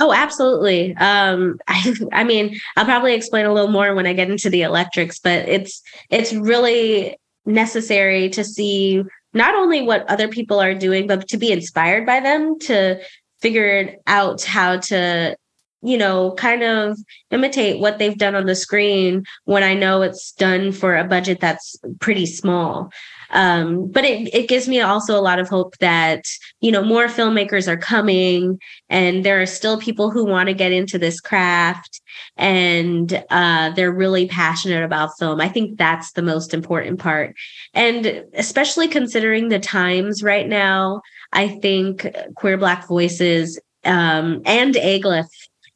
Oh, 0.00 0.12
absolutely. 0.12 0.94
Um, 0.96 1.58
I, 1.68 1.94
I 2.12 2.24
mean, 2.24 2.58
I'll 2.76 2.84
probably 2.84 3.14
explain 3.14 3.46
a 3.46 3.52
little 3.52 3.70
more 3.70 3.94
when 3.94 4.06
I 4.06 4.12
get 4.12 4.30
into 4.30 4.50
the 4.50 4.62
electrics, 4.62 5.18
but 5.18 5.48
it's 5.48 5.82
it's 6.10 6.32
really 6.32 7.16
necessary 7.46 8.28
to 8.28 8.44
see 8.44 9.02
not 9.32 9.54
only 9.54 9.82
what 9.82 10.08
other 10.08 10.28
people 10.28 10.60
are 10.60 10.74
doing, 10.74 11.06
but 11.06 11.28
to 11.28 11.36
be 11.36 11.52
inspired 11.52 12.06
by 12.06 12.20
them 12.20 12.58
to 12.60 13.00
figure 13.40 13.94
out 14.06 14.42
how 14.42 14.78
to, 14.78 15.36
you 15.82 15.98
know, 15.98 16.32
kind 16.32 16.62
of 16.62 16.98
imitate 17.30 17.80
what 17.80 17.98
they've 17.98 18.18
done 18.18 18.34
on 18.34 18.46
the 18.46 18.54
screen 18.54 19.24
when 19.44 19.62
I 19.62 19.74
know 19.74 20.02
it's 20.02 20.32
done 20.32 20.72
for 20.72 20.96
a 20.96 21.04
budget 21.04 21.40
that's 21.40 21.76
pretty 22.00 22.26
small. 22.26 22.90
Um, 23.30 23.90
but 23.90 24.04
it, 24.04 24.34
it 24.34 24.48
gives 24.48 24.68
me 24.68 24.80
also 24.80 25.18
a 25.18 25.20
lot 25.20 25.38
of 25.38 25.48
hope 25.48 25.76
that, 25.78 26.24
you 26.60 26.72
know, 26.72 26.82
more 26.82 27.06
filmmakers 27.06 27.68
are 27.68 27.76
coming 27.76 28.58
and 28.88 29.24
there 29.24 29.40
are 29.40 29.46
still 29.46 29.78
people 29.78 30.10
who 30.10 30.24
want 30.24 30.48
to 30.48 30.54
get 30.54 30.72
into 30.72 30.98
this 30.98 31.20
craft 31.20 32.00
and 32.36 33.24
uh, 33.30 33.70
they're 33.70 33.92
really 33.92 34.26
passionate 34.28 34.82
about 34.82 35.18
film. 35.18 35.40
I 35.40 35.48
think 35.48 35.78
that's 35.78 36.12
the 36.12 36.22
most 36.22 36.54
important 36.54 36.98
part. 36.98 37.34
And 37.74 38.24
especially 38.34 38.88
considering 38.88 39.48
the 39.48 39.58
times 39.58 40.22
right 40.22 40.48
now, 40.48 41.02
I 41.32 41.48
think 41.48 42.06
Queer 42.36 42.56
Black 42.56 42.88
Voices 42.88 43.60
um, 43.84 44.42
and 44.44 44.74
aGLIFF 44.74 45.28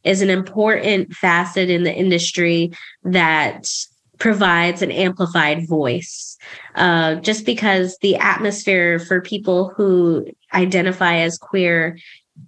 is 0.05 0.22
an 0.22 0.30
important 0.30 1.12
facet 1.14 1.70
in 1.70 1.84
the 1.84 1.94
industry 1.94 2.72
that 3.05 3.68
provides 4.23 4.83
an 4.83 4.93
amplified 4.93 5.66
voice. 5.66 6.37
Uh, 6.77 7.16
just 7.16 7.45
because 7.45 7.99
the 8.03 8.14
atmosphere 8.14 9.01
for 9.01 9.20
people 9.20 9.75
who 9.77 10.25
identify 10.55 11.16
as 11.16 11.37
queer 11.37 11.99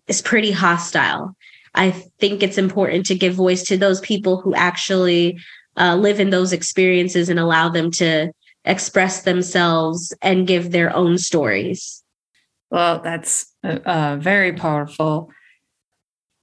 is 0.06 0.22
pretty 0.22 0.52
hostile. 0.52 1.34
I 1.74 1.90
think 2.20 2.44
it's 2.44 2.58
important 2.58 3.06
to 3.06 3.16
give 3.16 3.34
voice 3.34 3.64
to 3.64 3.76
those 3.76 4.00
people 4.02 4.40
who 4.40 4.54
actually 4.54 5.36
uh, 5.76 5.96
live 5.96 6.20
in 6.20 6.30
those 6.30 6.52
experiences 6.52 7.28
and 7.28 7.40
allow 7.40 7.68
them 7.68 7.90
to 7.90 8.30
express 8.64 9.22
themselves 9.22 10.14
and 10.22 10.46
give 10.46 10.70
their 10.70 10.94
own 10.94 11.18
stories. 11.18 12.04
Well, 12.70 13.00
that's 13.00 13.52
uh, 13.64 13.80
uh 13.84 14.16
very 14.20 14.52
powerful. 14.52 15.28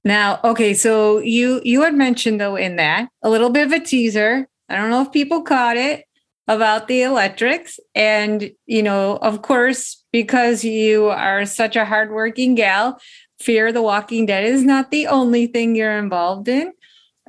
Now, 0.04 0.40
okay, 0.44 0.74
so 0.74 1.20
you 1.20 1.62
you 1.64 1.80
had 1.80 1.94
mentioned 1.94 2.38
though 2.38 2.56
in 2.56 2.76
that 2.76 3.08
a 3.22 3.30
little 3.30 3.48
bit 3.48 3.66
of 3.66 3.72
a 3.72 3.80
teaser 3.80 4.46
I 4.72 4.76
don't 4.76 4.90
know 4.90 5.02
if 5.02 5.12
people 5.12 5.42
caught 5.42 5.76
it 5.76 6.04
about 6.48 6.88
the 6.88 7.02
electrics. 7.02 7.78
And, 7.94 8.50
you 8.66 8.82
know, 8.82 9.16
of 9.18 9.42
course, 9.42 10.04
because 10.12 10.64
you 10.64 11.06
are 11.06 11.44
such 11.46 11.76
a 11.76 11.84
hardworking 11.84 12.54
gal, 12.54 12.98
Fear 13.40 13.72
the 13.72 13.82
Walking 13.82 14.26
Dead 14.26 14.44
is 14.44 14.62
not 14.64 14.90
the 14.90 15.08
only 15.08 15.46
thing 15.46 15.74
you're 15.74 15.98
involved 15.98 16.48
in. 16.48 16.72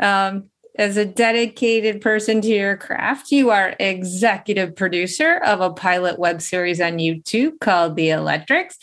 Um, 0.01 0.49
as 0.77 0.97
a 0.97 1.05
dedicated 1.05 2.01
person 2.01 2.41
to 2.41 2.47
your 2.47 2.77
craft, 2.77 3.31
you 3.31 3.51
are 3.51 3.75
executive 3.79 4.75
producer 4.75 5.37
of 5.37 5.61
a 5.61 5.71
pilot 5.71 6.17
web 6.17 6.41
series 6.41 6.81
on 6.81 6.93
YouTube 6.93 7.59
called 7.59 7.95
The 7.95 8.09
Electrics. 8.09 8.77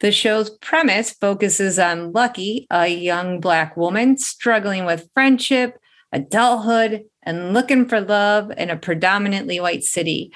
The 0.00 0.12
show's 0.12 0.50
premise 0.50 1.10
focuses 1.10 1.78
on 1.78 2.12
Lucky, 2.12 2.66
a 2.70 2.86
young 2.86 3.40
Black 3.40 3.76
woman 3.76 4.18
struggling 4.18 4.84
with 4.84 5.08
friendship, 5.14 5.78
adulthood, 6.12 7.04
and 7.26 7.52
looking 7.52 7.86
for 7.86 8.00
love 8.00 8.50
in 8.56 8.70
a 8.70 8.76
predominantly 8.76 9.60
white 9.60 9.82
city. 9.82 10.32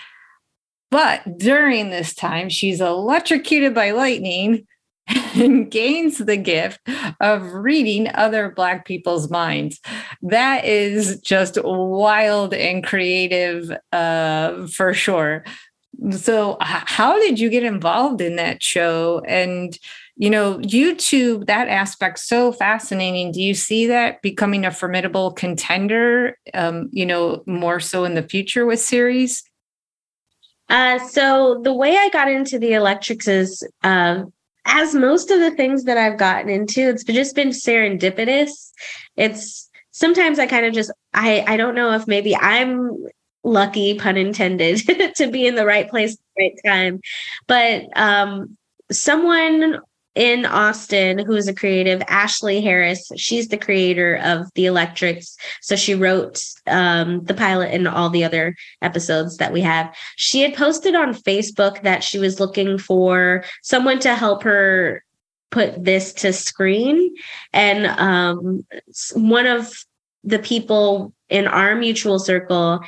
But 0.91 1.38
during 1.38 1.91
this 1.91 2.14
time, 2.14 2.49
she's 2.49 2.80
electrocuted 2.80 3.74
by 3.74 3.93
lightning 3.93 4.66
and 5.34 5.70
gains 5.70 6.18
the 6.18 6.36
gift 6.36 6.80
of 7.20 7.53
reading 7.53 8.09
other 8.14 8.51
Black 8.51 8.84
people's 8.84 9.30
minds. 9.30 9.80
That 10.22 10.64
is 10.64 11.20
just 11.20 11.59
wild 11.62 12.53
and 12.53 12.84
creative 12.84 13.70
uh, 13.93 14.66
for 14.66 14.93
sure. 14.93 15.45
So, 16.11 16.57
how 16.61 17.18
did 17.18 17.38
you 17.38 17.51
get 17.51 17.62
involved 17.62 18.20
in 18.20 18.36
that 18.36 18.62
show? 18.62 19.22
And, 19.26 19.76
you 20.21 20.29
know, 20.29 20.59
YouTube, 20.59 21.47
that 21.47 21.68
aspect 21.68 22.18
so 22.18 22.53
fascinating. 22.53 23.33
Do 23.33 23.41
you 23.41 23.55
see 23.55 23.87
that 23.87 24.21
becoming 24.21 24.66
a 24.66 24.71
formidable 24.71 25.33
contender, 25.33 26.37
um, 26.53 26.91
you 26.93 27.07
know, 27.07 27.43
more 27.47 27.81
so 27.81 28.05
in 28.05 28.12
the 28.12 28.23
future 28.23 28.66
with 28.66 28.81
series? 28.81 29.43
Uh, 30.68 30.99
so 30.99 31.62
the 31.64 31.73
way 31.73 31.97
I 31.97 32.11
got 32.11 32.31
into 32.31 32.59
the 32.59 32.75
electrics 32.75 33.29
is, 33.29 33.66
uh, 33.83 34.25
as 34.66 34.95
most 34.95 35.31
of 35.31 35.41
the 35.41 35.53
things 35.53 35.85
that 35.85 35.97
I've 35.97 36.18
gotten 36.18 36.51
into, 36.51 36.83
it's 36.91 37.03
just 37.03 37.35
been 37.35 37.49
serendipitous. 37.49 38.51
It's 39.16 39.71
sometimes 39.91 40.39
I 40.39 40.47
kind 40.47 40.66
of 40.66 40.75
just 40.75 40.93
I 41.14 41.47
I 41.49 41.57
don't 41.57 41.75
know 41.75 41.93
if 41.93 42.07
maybe 42.07 42.37
I'm 42.37 42.95
lucky, 43.43 43.95
pun 43.95 44.18
intended, 44.18 44.83
to 45.16 45.31
be 45.31 45.47
in 45.47 45.55
the 45.55 45.64
right 45.64 45.89
place 45.89 46.12
at 46.12 46.18
the 46.37 46.43
right 46.43 46.61
time, 46.66 47.01
but 47.49 47.85
um, 47.97 48.59
someone 48.93 49.81
in 50.14 50.44
Austin 50.44 51.18
who 51.18 51.34
is 51.34 51.48
a 51.48 51.54
creative, 51.54 52.02
Ashley 52.08 52.61
Harris. 52.61 53.11
She's 53.16 53.48
the 53.48 53.58
creator 53.58 54.16
of 54.16 54.48
The 54.54 54.66
Electrics. 54.66 55.36
So 55.61 55.76
she 55.76 55.94
wrote 55.94 56.42
um, 56.66 57.24
the 57.24 57.34
pilot 57.34 57.72
and 57.72 57.86
all 57.86 58.11
the 58.11 58.24
other 58.24 58.56
episodes 58.82 59.36
that 59.36 59.52
we 59.52 59.61
have. 59.61 59.94
She 60.16 60.42
had 60.42 60.54
posted 60.54 60.94
on 60.94 61.14
Facebook 61.14 61.82
that 61.82 62.02
she 62.02 62.18
was 62.18 62.40
looking 62.40 62.78
for 62.78 63.44
someone 63.62 64.00
to 64.00 64.14
help 64.14 64.42
her 64.42 65.04
put 65.50 65.84
this 65.84 66.12
to 66.14 66.32
screen. 66.32 67.14
And 67.52 67.86
um, 67.86 68.66
one 69.14 69.46
of 69.46 69.72
the 70.24 70.38
people 70.38 71.12
in 71.28 71.46
our 71.46 71.74
mutual 71.74 72.18
circle 72.18 72.80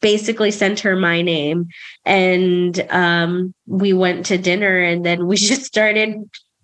basically 0.00 0.50
sent 0.50 0.80
her 0.80 0.96
my 0.96 1.22
name. 1.22 1.68
And 2.04 2.80
um, 2.90 3.54
we 3.66 3.92
went 3.92 4.26
to 4.26 4.38
dinner 4.38 4.78
and 4.80 5.04
then 5.04 5.26
we 5.26 5.36
just 5.36 5.64
started 5.64 6.16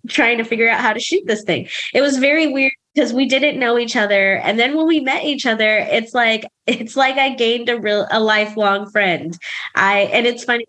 trying 0.07 0.37
to 0.37 0.43
figure 0.43 0.69
out 0.69 0.81
how 0.81 0.93
to 0.93 0.99
shoot 0.99 1.23
this 1.25 1.43
thing. 1.43 1.67
It 1.93 2.01
was 2.01 2.17
very 2.17 2.47
weird 2.47 2.71
because 2.93 3.13
we 3.13 3.27
didn't 3.27 3.59
know 3.59 3.77
each 3.77 3.95
other. 3.95 4.37
And 4.37 4.57
then 4.59 4.75
when 4.75 4.87
we 4.87 4.99
met 4.99 5.23
each 5.23 5.45
other 5.45 5.77
it's 5.77 6.13
like 6.13 6.45
it's 6.65 6.95
like 6.95 7.17
i 7.17 7.29
gained 7.35 7.69
a 7.69 7.79
real 7.79 8.07
a 8.11 8.19
lifelong 8.19 8.89
friend. 8.89 9.37
I 9.75 10.09
and 10.13 10.25
it's 10.25 10.43
funny 10.43 10.65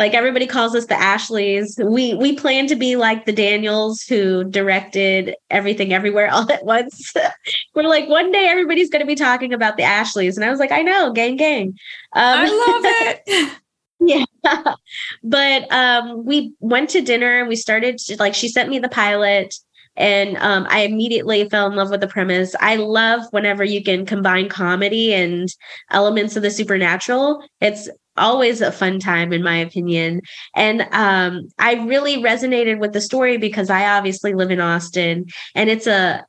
like 0.00 0.14
everybody 0.14 0.46
calls 0.46 0.74
us 0.74 0.86
the 0.86 0.98
ashleys. 0.98 1.78
We 1.78 2.14
we 2.14 2.34
plan 2.34 2.66
to 2.68 2.74
be 2.74 2.96
like 2.96 3.26
the 3.26 3.32
daniels 3.32 4.00
who 4.00 4.44
directed 4.44 5.36
everything 5.50 5.92
everywhere 5.92 6.30
all 6.32 6.50
at 6.50 6.64
once. 6.64 7.12
We're 7.74 7.82
like 7.82 8.08
one 8.08 8.32
day 8.32 8.46
everybody's 8.46 8.88
going 8.88 9.02
to 9.02 9.06
be 9.06 9.14
talking 9.14 9.52
about 9.52 9.76
the 9.76 9.84
ashleys. 9.84 10.36
And 10.36 10.44
i 10.44 10.50
was 10.50 10.58
like 10.58 10.72
i 10.72 10.82
know 10.82 11.12
gang 11.12 11.36
gang. 11.36 11.68
Um, 12.14 12.38
i 12.40 12.48
love 12.48 13.18
it. 13.28 13.58
Yeah. 14.00 14.74
But 15.22 15.70
um 15.70 16.24
we 16.24 16.54
went 16.60 16.88
to 16.90 17.02
dinner 17.02 17.38
and 17.38 17.48
we 17.48 17.56
started 17.56 17.98
to, 17.98 18.16
like 18.16 18.34
she 18.34 18.48
sent 18.48 18.70
me 18.70 18.78
the 18.78 18.88
pilot 18.88 19.54
and 19.96 20.36
um, 20.38 20.66
I 20.70 20.80
immediately 20.82 21.46
fell 21.48 21.66
in 21.66 21.76
love 21.76 21.90
with 21.90 22.00
the 22.00 22.06
premise. 22.06 22.54
I 22.60 22.76
love 22.76 23.22
whenever 23.32 23.64
you 23.64 23.82
can 23.82 24.06
combine 24.06 24.48
comedy 24.48 25.12
and 25.12 25.48
elements 25.90 26.36
of 26.36 26.42
the 26.42 26.50
supernatural. 26.50 27.44
It's 27.60 27.88
always 28.20 28.60
a 28.60 28.70
fun 28.70 29.00
time 29.00 29.32
in 29.32 29.42
my 29.42 29.56
opinion. 29.56 30.22
And 30.54 30.82
um, 30.92 31.48
i 31.58 31.74
really 31.74 32.16
resonated 32.16 32.78
with 32.78 32.92
the 32.92 33.00
story 33.00 33.36
because 33.36 33.70
i 33.70 33.96
obviously 33.96 34.34
live 34.34 34.50
in 34.50 34.60
austin 34.60 35.26
and 35.54 35.70
it's 35.70 35.86
a 35.86 36.24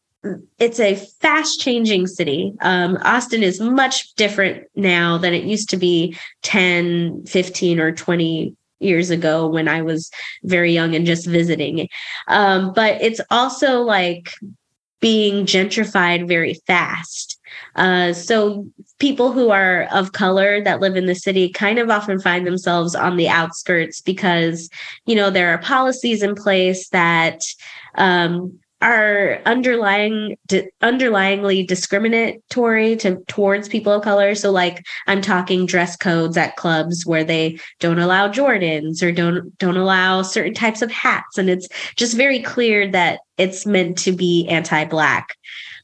it's 0.59 0.79
a 0.79 0.95
fast 1.19 1.59
changing 1.59 2.07
city. 2.07 2.53
Um, 2.61 2.97
austin 3.03 3.43
is 3.43 3.59
much 3.59 4.13
different 4.15 4.67
now 4.75 5.17
than 5.17 5.33
it 5.33 5.43
used 5.43 5.69
to 5.69 5.77
be 5.77 6.17
10 6.43 7.25
15 7.25 7.79
or 7.79 7.91
20 7.91 8.55
years 8.79 9.09
ago 9.09 9.47
when 9.47 9.67
i 9.67 9.81
was 9.81 10.09
very 10.43 10.73
young 10.73 10.95
and 10.95 11.05
just 11.05 11.27
visiting. 11.27 11.87
Um, 12.27 12.73
but 12.73 13.01
it's 13.01 13.21
also 13.29 13.81
like 13.81 14.31
being 14.99 15.45
gentrified 15.45 16.27
very 16.27 16.55
fast 16.67 17.40
uh, 17.75 18.13
so 18.13 18.67
people 18.99 19.31
who 19.31 19.49
are 19.49 19.83
of 19.91 20.11
color 20.11 20.61
that 20.63 20.79
live 20.79 20.95
in 20.95 21.05
the 21.05 21.15
city 21.15 21.49
kind 21.49 21.79
of 21.79 21.89
often 21.89 22.19
find 22.19 22.45
themselves 22.45 22.95
on 22.95 23.17
the 23.17 23.29
outskirts 23.29 24.01
because, 24.01 24.69
you 25.05 25.15
know, 25.15 25.29
there 25.29 25.53
are 25.53 25.57
policies 25.57 26.21
in 26.21 26.35
place 26.35 26.89
that 26.89 27.41
um, 27.95 28.59
are 28.81 29.39
underlying 29.45 30.35
di- 30.47 30.67
underlyingly 30.81 31.65
discriminatory 31.67 32.95
to 32.95 33.17
towards 33.27 33.69
people 33.69 33.93
of 33.93 34.03
color. 34.03 34.33
So 34.33 34.51
like 34.51 34.83
i'm 35.07 35.21
talking 35.21 35.65
dress 35.65 35.95
codes 35.95 36.35
at 36.35 36.55
clubs 36.55 37.05
where 37.05 37.23
they 37.23 37.59
don't 37.79 37.99
allow 37.99 38.27
jordans 38.27 39.03
or 39.03 39.11
don't 39.11 39.55
don't 39.59 39.77
allow 39.77 40.23
certain 40.23 40.53
types 40.53 40.81
of 40.81 40.91
hats. 40.91 41.37
And 41.37 41.49
it's 41.49 41.67
just 41.95 42.17
very 42.17 42.41
clear 42.41 42.89
that 42.91 43.19
it's 43.37 43.65
meant 43.65 43.97
to 43.99 44.11
be 44.11 44.47
anti-black 44.47 45.35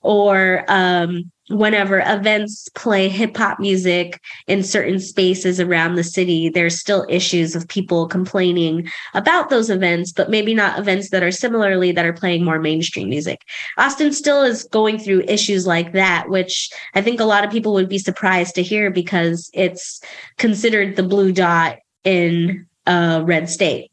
or 0.02 0.66
um 0.68 1.32
whenever 1.50 2.04
events 2.06 2.68
play 2.76 3.08
hip 3.08 3.36
hop 3.38 3.60
music 3.60 4.22
in 4.48 4.64
certain 4.64 5.00
spaces 5.00 5.60
around 5.60 5.96
the 5.96 6.04
city, 6.04 6.50
there's 6.50 6.80
still 6.80 7.06
issues 7.10 7.56
of 7.56 7.68
people 7.68 8.08
complaining 8.08 8.88
about 9.14 9.50
those 9.50 9.70
events, 9.70 10.12
but 10.12 10.30
maybe 10.30 10.54
not 10.54 10.78
events 10.78 11.10
that 11.10 11.24
are 11.24 11.32
similarly 11.32 11.92
that 11.92 12.06
are 12.06 12.14
playing 12.14 12.44
more 12.44 12.60
mainstream 12.60 13.10
music. 13.10 13.42
Austin 13.78 14.12
still 14.12 14.44
is 14.44 14.66
going 14.66 15.00
through 15.00 15.24
issues 15.28 15.66
like 15.66 15.94
that, 15.94 16.30
which 16.30 16.70
I 16.96 17.02
think 17.02 17.20
a 17.20 17.26
lot 17.26 17.46
of 17.46 17.52
people 17.52 17.74
would 17.74 17.90
be 17.90 18.00
surprised 18.00 18.56
to 18.56 18.64
hear 18.64 18.92
because 18.92 19.50
it's 19.54 20.02
considered 20.38 20.96
the 20.96 21.04
blue 21.04 21.32
dot 21.32 21.78
in 22.04 22.68
a 22.86 23.22
red 23.26 23.50
state 23.50 23.92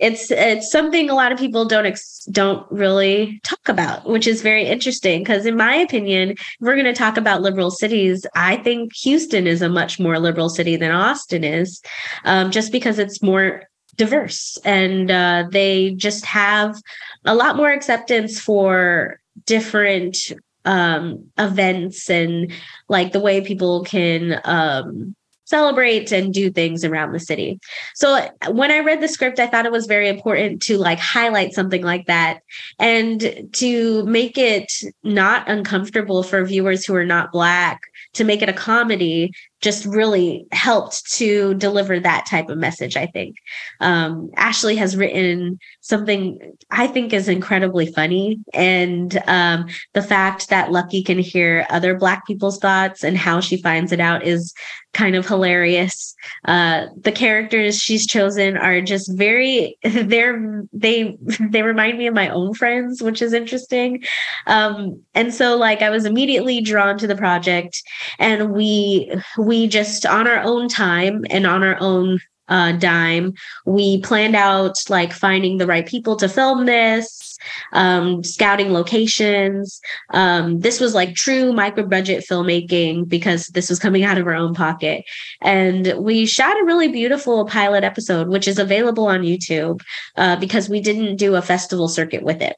it's 0.00 0.30
it's 0.30 0.70
something 0.70 1.10
a 1.10 1.14
lot 1.14 1.32
of 1.32 1.38
people 1.38 1.64
don't 1.64 1.86
ex- 1.86 2.24
don't 2.30 2.70
really 2.70 3.40
talk 3.44 3.68
about 3.68 4.08
which 4.08 4.26
is 4.26 4.42
very 4.42 4.64
interesting 4.64 5.22
because 5.22 5.46
in 5.46 5.56
my 5.56 5.74
opinion 5.74 6.34
we're 6.60 6.74
going 6.74 6.84
to 6.84 6.92
talk 6.92 7.16
about 7.16 7.42
liberal 7.42 7.70
cities 7.70 8.26
i 8.34 8.56
think 8.56 8.94
houston 8.94 9.46
is 9.46 9.62
a 9.62 9.68
much 9.68 10.00
more 10.00 10.18
liberal 10.18 10.48
city 10.48 10.76
than 10.76 10.90
austin 10.90 11.44
is 11.44 11.82
um, 12.24 12.50
just 12.50 12.72
because 12.72 12.98
it's 12.98 13.22
more 13.22 13.68
diverse. 14.00 14.56
And 14.64 15.10
uh, 15.10 15.44
they 15.50 15.90
just 15.90 16.24
have 16.24 16.80
a 17.26 17.34
lot 17.34 17.56
more 17.56 17.70
acceptance 17.70 18.40
for 18.40 19.20
different 19.44 20.16
um, 20.64 21.26
events 21.38 22.08
and 22.08 22.50
like 22.88 23.12
the 23.12 23.20
way 23.20 23.42
people 23.42 23.84
can 23.84 24.40
um, 24.44 25.14
celebrate 25.50 26.12
and 26.12 26.32
do 26.32 26.50
things 26.50 26.84
around 26.84 27.12
the 27.12 27.18
city. 27.20 27.58
So 27.94 28.28
when 28.48 28.70
I 28.70 28.78
read 28.78 29.00
the 29.00 29.08
script, 29.08 29.40
I 29.40 29.48
thought 29.48 29.66
it 29.66 29.72
was 29.72 29.86
very 29.86 30.08
important 30.08 30.62
to 30.62 30.78
like 30.78 31.00
highlight 31.00 31.52
something 31.52 31.82
like 31.82 32.06
that 32.06 32.40
and 32.78 33.48
to 33.54 34.06
make 34.06 34.38
it 34.38 34.72
not 35.02 35.48
uncomfortable 35.48 36.22
for 36.22 36.44
viewers 36.44 36.86
who 36.86 36.94
are 36.94 37.04
not 37.04 37.32
Black 37.32 37.80
to 38.12 38.24
make 38.24 38.42
it 38.42 38.48
a 38.48 38.52
comedy 38.52 39.32
just 39.60 39.84
really 39.84 40.46
helped 40.52 41.04
to 41.12 41.54
deliver 41.54 42.00
that 42.00 42.26
type 42.26 42.48
of 42.48 42.58
message 42.58 42.96
i 42.96 43.06
think 43.06 43.36
um, 43.80 44.30
ashley 44.36 44.76
has 44.76 44.96
written 44.96 45.58
something 45.80 46.38
i 46.70 46.86
think 46.86 47.12
is 47.12 47.28
incredibly 47.28 47.86
funny 47.92 48.38
and 48.54 49.22
um, 49.26 49.66
the 49.92 50.02
fact 50.02 50.48
that 50.48 50.72
lucky 50.72 51.02
can 51.02 51.18
hear 51.18 51.66
other 51.70 51.96
black 51.96 52.26
people's 52.26 52.58
thoughts 52.58 53.04
and 53.04 53.16
how 53.16 53.40
she 53.40 53.56
finds 53.56 53.92
it 53.92 54.00
out 54.00 54.24
is 54.24 54.54
kind 54.92 55.14
of 55.16 55.26
hilarious. 55.26 56.14
Uh, 56.44 56.86
the 57.00 57.12
characters 57.12 57.78
she's 57.80 58.06
chosen 58.06 58.56
are 58.56 58.80
just 58.80 59.12
very 59.16 59.76
they're 59.84 60.64
they 60.72 61.16
they 61.50 61.62
remind 61.62 61.98
me 61.98 62.06
of 62.06 62.14
my 62.14 62.28
own 62.28 62.54
friends 62.54 63.02
which 63.02 63.22
is 63.22 63.32
interesting. 63.32 64.02
Um, 64.46 65.02
and 65.14 65.32
so 65.32 65.56
like 65.56 65.82
i 65.82 65.90
was 65.90 66.04
immediately 66.04 66.60
drawn 66.60 66.98
to 66.98 67.06
the 67.06 67.16
project 67.16 67.82
and 68.18 68.52
we 68.52 69.12
we 69.38 69.66
just 69.66 70.06
on 70.06 70.26
our 70.26 70.40
own 70.42 70.68
time 70.68 71.24
and 71.30 71.46
on 71.46 71.62
our 71.62 71.76
own 71.80 72.20
uh, 72.50 72.72
dime. 72.72 73.32
We 73.64 74.00
planned 74.02 74.36
out 74.36 74.76
like 74.88 75.12
finding 75.12 75.56
the 75.56 75.66
right 75.66 75.86
people 75.86 76.16
to 76.16 76.28
film 76.28 76.66
this, 76.66 77.38
um, 77.72 78.22
scouting 78.22 78.72
locations. 78.72 79.80
Um, 80.10 80.60
this 80.60 80.80
was 80.80 80.94
like 80.94 81.14
true 81.14 81.52
micro 81.52 81.86
budget 81.86 82.24
filmmaking 82.28 83.08
because 83.08 83.46
this 83.48 83.70
was 83.70 83.78
coming 83.78 84.04
out 84.04 84.18
of 84.18 84.26
our 84.26 84.34
own 84.34 84.54
pocket. 84.54 85.04
And 85.40 85.94
we 85.98 86.26
shot 86.26 86.60
a 86.60 86.64
really 86.64 86.88
beautiful 86.88 87.46
pilot 87.46 87.84
episode, 87.84 88.28
which 88.28 88.46
is 88.46 88.58
available 88.58 89.06
on 89.06 89.22
YouTube 89.22 89.80
uh, 90.16 90.36
because 90.36 90.68
we 90.68 90.80
didn't 90.80 91.16
do 91.16 91.36
a 91.36 91.42
festival 91.42 91.88
circuit 91.88 92.22
with 92.22 92.42
it. 92.42 92.56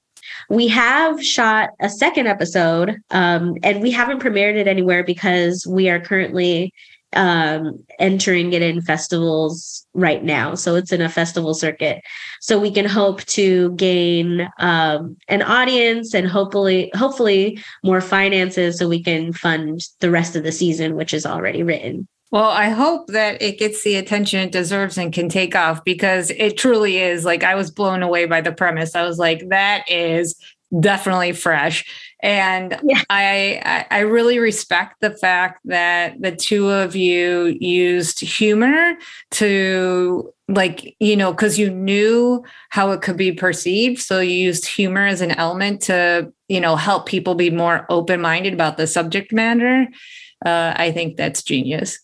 We 0.48 0.68
have 0.68 1.22
shot 1.22 1.70
a 1.80 1.88
second 1.88 2.26
episode, 2.26 2.96
um, 3.10 3.56
and 3.62 3.80
we 3.80 3.90
haven't 3.90 4.22
premiered 4.22 4.56
it 4.56 4.66
anywhere 4.66 5.04
because 5.04 5.66
we 5.68 5.88
are 5.88 6.00
currently 6.00 6.72
um, 7.14 7.84
entering 7.98 8.52
it 8.52 8.62
in 8.62 8.80
festivals 8.80 9.86
right 9.94 10.24
now. 10.24 10.54
So 10.54 10.74
it's 10.74 10.92
in 10.92 11.02
a 11.02 11.08
festival 11.08 11.54
circuit. 11.54 12.02
So 12.40 12.58
we 12.58 12.70
can 12.70 12.86
hope 12.86 13.22
to 13.24 13.72
gain 13.72 14.48
um, 14.58 15.16
an 15.28 15.42
audience 15.42 16.14
and 16.14 16.26
hopefully, 16.26 16.90
hopefully 16.94 17.62
more 17.84 18.00
finances 18.00 18.78
so 18.78 18.88
we 18.88 19.02
can 19.02 19.32
fund 19.32 19.80
the 20.00 20.10
rest 20.10 20.36
of 20.36 20.44
the 20.44 20.52
season, 20.52 20.96
which 20.96 21.12
is 21.12 21.26
already 21.26 21.62
written. 21.62 22.08
Well, 22.30 22.48
I 22.48 22.70
hope 22.70 23.08
that 23.08 23.42
it 23.42 23.58
gets 23.58 23.84
the 23.84 23.96
attention 23.96 24.40
it 24.40 24.52
deserves 24.52 24.96
and 24.96 25.12
can 25.12 25.28
take 25.28 25.54
off 25.54 25.84
because 25.84 26.30
it 26.30 26.56
truly 26.56 26.96
is 26.96 27.26
like 27.26 27.44
I 27.44 27.54
was 27.54 27.70
blown 27.70 28.02
away 28.02 28.24
by 28.24 28.40
the 28.40 28.52
premise. 28.52 28.96
I 28.96 29.02
was 29.02 29.18
like, 29.18 29.50
that 29.50 29.84
is 29.86 30.34
definitely 30.80 31.32
fresh. 31.32 31.84
And 32.22 32.78
yeah. 32.84 33.02
I 33.10 33.84
I 33.90 34.00
really 34.00 34.38
respect 34.38 35.00
the 35.00 35.10
fact 35.10 35.60
that 35.64 36.20
the 36.20 36.30
two 36.30 36.70
of 36.70 36.94
you 36.94 37.56
used 37.60 38.20
humor 38.20 38.94
to 39.32 40.32
like, 40.48 40.94
you 41.00 41.16
know, 41.16 41.32
because 41.32 41.58
you 41.58 41.70
knew 41.70 42.44
how 42.70 42.90
it 42.92 43.02
could 43.02 43.16
be 43.16 43.32
perceived. 43.32 44.00
So 44.00 44.20
you 44.20 44.34
used 44.34 44.66
humor 44.66 45.06
as 45.06 45.20
an 45.20 45.32
element 45.32 45.80
to, 45.82 46.32
you 46.48 46.60
know, 46.60 46.76
help 46.76 47.06
people 47.06 47.34
be 47.34 47.50
more 47.50 47.86
open-minded 47.88 48.52
about 48.52 48.76
the 48.76 48.86
subject 48.86 49.32
matter. 49.32 49.88
Uh, 50.44 50.74
I 50.76 50.92
think 50.92 51.16
that's 51.16 51.42
genius. 51.42 51.98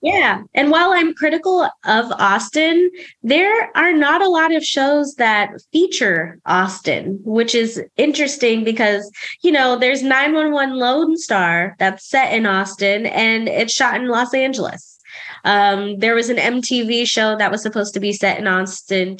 Yeah. 0.00 0.42
And 0.54 0.70
while 0.70 0.92
I'm 0.92 1.12
critical 1.12 1.68
of 1.84 2.12
Austin, 2.12 2.88
there 3.22 3.76
are 3.76 3.92
not 3.92 4.22
a 4.22 4.28
lot 4.28 4.54
of 4.54 4.64
shows 4.64 5.16
that 5.16 5.50
feature 5.72 6.38
Austin, 6.46 7.18
which 7.24 7.52
is 7.52 7.82
interesting 7.96 8.62
because, 8.62 9.10
you 9.42 9.50
know, 9.50 9.76
there's 9.76 10.02
911 10.04 10.76
Lone 10.76 11.16
Star 11.16 11.74
that's 11.80 12.08
set 12.08 12.32
in 12.32 12.46
Austin 12.46 13.06
and 13.06 13.48
it's 13.48 13.72
shot 13.72 13.96
in 13.96 14.06
Los 14.06 14.32
Angeles. 14.34 15.00
Um, 15.44 15.98
there 15.98 16.14
was 16.14 16.30
an 16.30 16.36
MTV 16.36 17.08
show 17.08 17.36
that 17.36 17.50
was 17.50 17.62
supposed 17.62 17.94
to 17.94 18.00
be 18.00 18.12
set 18.12 18.38
in 18.38 18.46
Austin, 18.46 19.16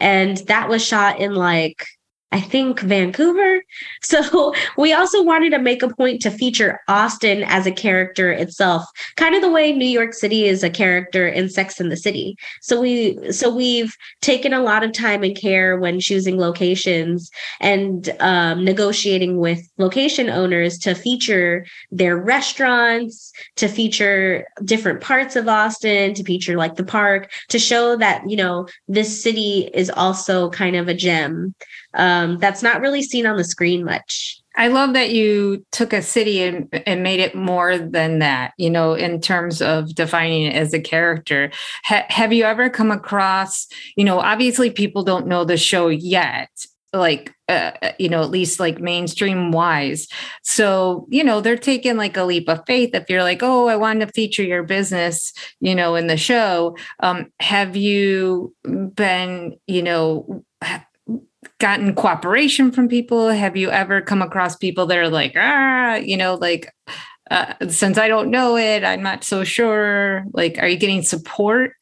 and 0.00 0.38
that 0.48 0.68
was 0.68 0.84
shot 0.84 1.20
in 1.20 1.34
like 1.34 1.84
I 2.30 2.40
think 2.40 2.80
Vancouver. 2.80 3.62
So 4.00 4.54
we 4.78 4.92
also 4.92 5.22
wanted 5.22 5.50
to 5.50 5.58
make 5.58 5.82
a 5.82 5.94
point 5.94 6.22
to 6.22 6.30
feature 6.30 6.80
Austin 6.88 7.42
as 7.44 7.66
a 7.66 7.72
character 7.72 8.32
itself, 8.32 8.84
kind 9.16 9.34
of 9.34 9.42
the 9.42 9.50
way 9.50 9.72
New 9.72 9.86
York 9.86 10.14
City 10.14 10.46
is 10.46 10.62
a 10.62 10.70
character 10.70 11.28
in 11.28 11.48
Sex 11.48 11.78
and 11.78 11.92
the 11.92 11.96
City. 11.96 12.36
So 12.62 12.80
we 12.80 13.32
so 13.32 13.54
we've 13.54 13.94
taken 14.22 14.52
a 14.52 14.62
lot 14.62 14.82
of 14.82 14.92
time 14.92 15.24
and 15.24 15.36
care 15.36 15.78
when 15.78 16.00
choosing 16.00 16.38
locations 16.38 17.30
and 17.60 18.08
um, 18.20 18.64
negotiating 18.64 19.38
with 19.38 19.60
location 19.78 20.30
owners 20.30 20.78
to 20.78 20.94
feature 20.94 21.66
their 21.90 22.16
restaurants, 22.16 23.32
to 23.56 23.68
feature 23.68 24.46
different 24.64 25.00
parts 25.00 25.36
of 25.36 25.48
Austin, 25.48 26.14
to 26.14 26.24
feature 26.24 26.56
like 26.56 26.76
the 26.76 26.84
park, 26.84 27.30
to 27.48 27.58
show 27.58 27.96
that 27.96 28.28
you 28.28 28.36
know 28.36 28.66
this 28.86 29.22
city 29.22 29.70
is 29.74 29.90
also 29.90 30.48
kind 30.50 30.76
of 30.76 30.88
a 30.88 30.94
gem 30.94 31.54
um, 31.94 32.38
that's 32.38 32.62
not 32.62 32.80
really 32.80 33.02
seen 33.02 33.26
on 33.26 33.36
the 33.36 33.44
screen 33.44 33.84
much. 33.84 34.40
I 34.58 34.66
love 34.66 34.92
that 34.94 35.10
you 35.10 35.64
took 35.70 35.92
a 35.92 36.02
city 36.02 36.42
and, 36.42 36.68
and 36.84 37.04
made 37.04 37.20
it 37.20 37.36
more 37.36 37.78
than 37.78 38.18
that, 38.18 38.54
you 38.58 38.68
know, 38.68 38.94
in 38.94 39.20
terms 39.20 39.62
of 39.62 39.94
defining 39.94 40.46
it 40.46 40.54
as 40.54 40.74
a 40.74 40.80
character. 40.80 41.52
Ha- 41.84 42.06
have 42.08 42.32
you 42.32 42.42
ever 42.42 42.68
come 42.68 42.90
across, 42.90 43.68
you 43.96 44.04
know, 44.04 44.18
obviously 44.18 44.68
people 44.68 45.04
don't 45.04 45.28
know 45.28 45.44
the 45.44 45.56
show 45.56 45.86
yet, 45.86 46.50
like, 46.92 47.32
uh, 47.48 47.70
uh 47.82 47.92
you 48.00 48.08
know, 48.08 48.20
at 48.20 48.30
least 48.30 48.58
like 48.58 48.80
mainstream 48.80 49.52
wise. 49.52 50.08
So, 50.42 51.06
you 51.08 51.22
know, 51.22 51.40
they're 51.40 51.56
taking 51.56 51.96
like 51.96 52.16
a 52.16 52.24
leap 52.24 52.48
of 52.48 52.64
faith. 52.66 52.90
If 52.94 53.08
you're 53.08 53.22
like, 53.22 53.44
oh, 53.44 53.68
I 53.68 53.76
want 53.76 54.00
to 54.00 54.08
feature 54.08 54.42
your 54.42 54.64
business, 54.64 55.32
you 55.60 55.76
know, 55.76 55.94
in 55.94 56.08
the 56.08 56.16
show, 56.16 56.76
um, 56.98 57.30
have 57.38 57.76
you 57.76 58.56
been, 58.64 59.56
you 59.68 59.84
know, 59.84 60.44
gotten 61.58 61.94
cooperation 61.94 62.70
from 62.70 62.88
people? 62.88 63.28
Have 63.28 63.56
you 63.56 63.70
ever 63.70 64.00
come 64.00 64.22
across 64.22 64.56
people 64.56 64.86
that 64.86 64.98
are 64.98 65.08
like, 65.08 65.34
ah, 65.36 65.96
you 65.96 66.16
know, 66.16 66.34
like, 66.34 66.72
uh, 67.30 67.54
since 67.68 67.98
I 67.98 68.08
don't 68.08 68.30
know 68.30 68.56
it, 68.56 68.84
I'm 68.84 69.02
not 69.02 69.24
so 69.24 69.44
sure. 69.44 70.24
Like, 70.32 70.58
are 70.58 70.68
you 70.68 70.78
getting 70.78 71.02
support? 71.02 71.72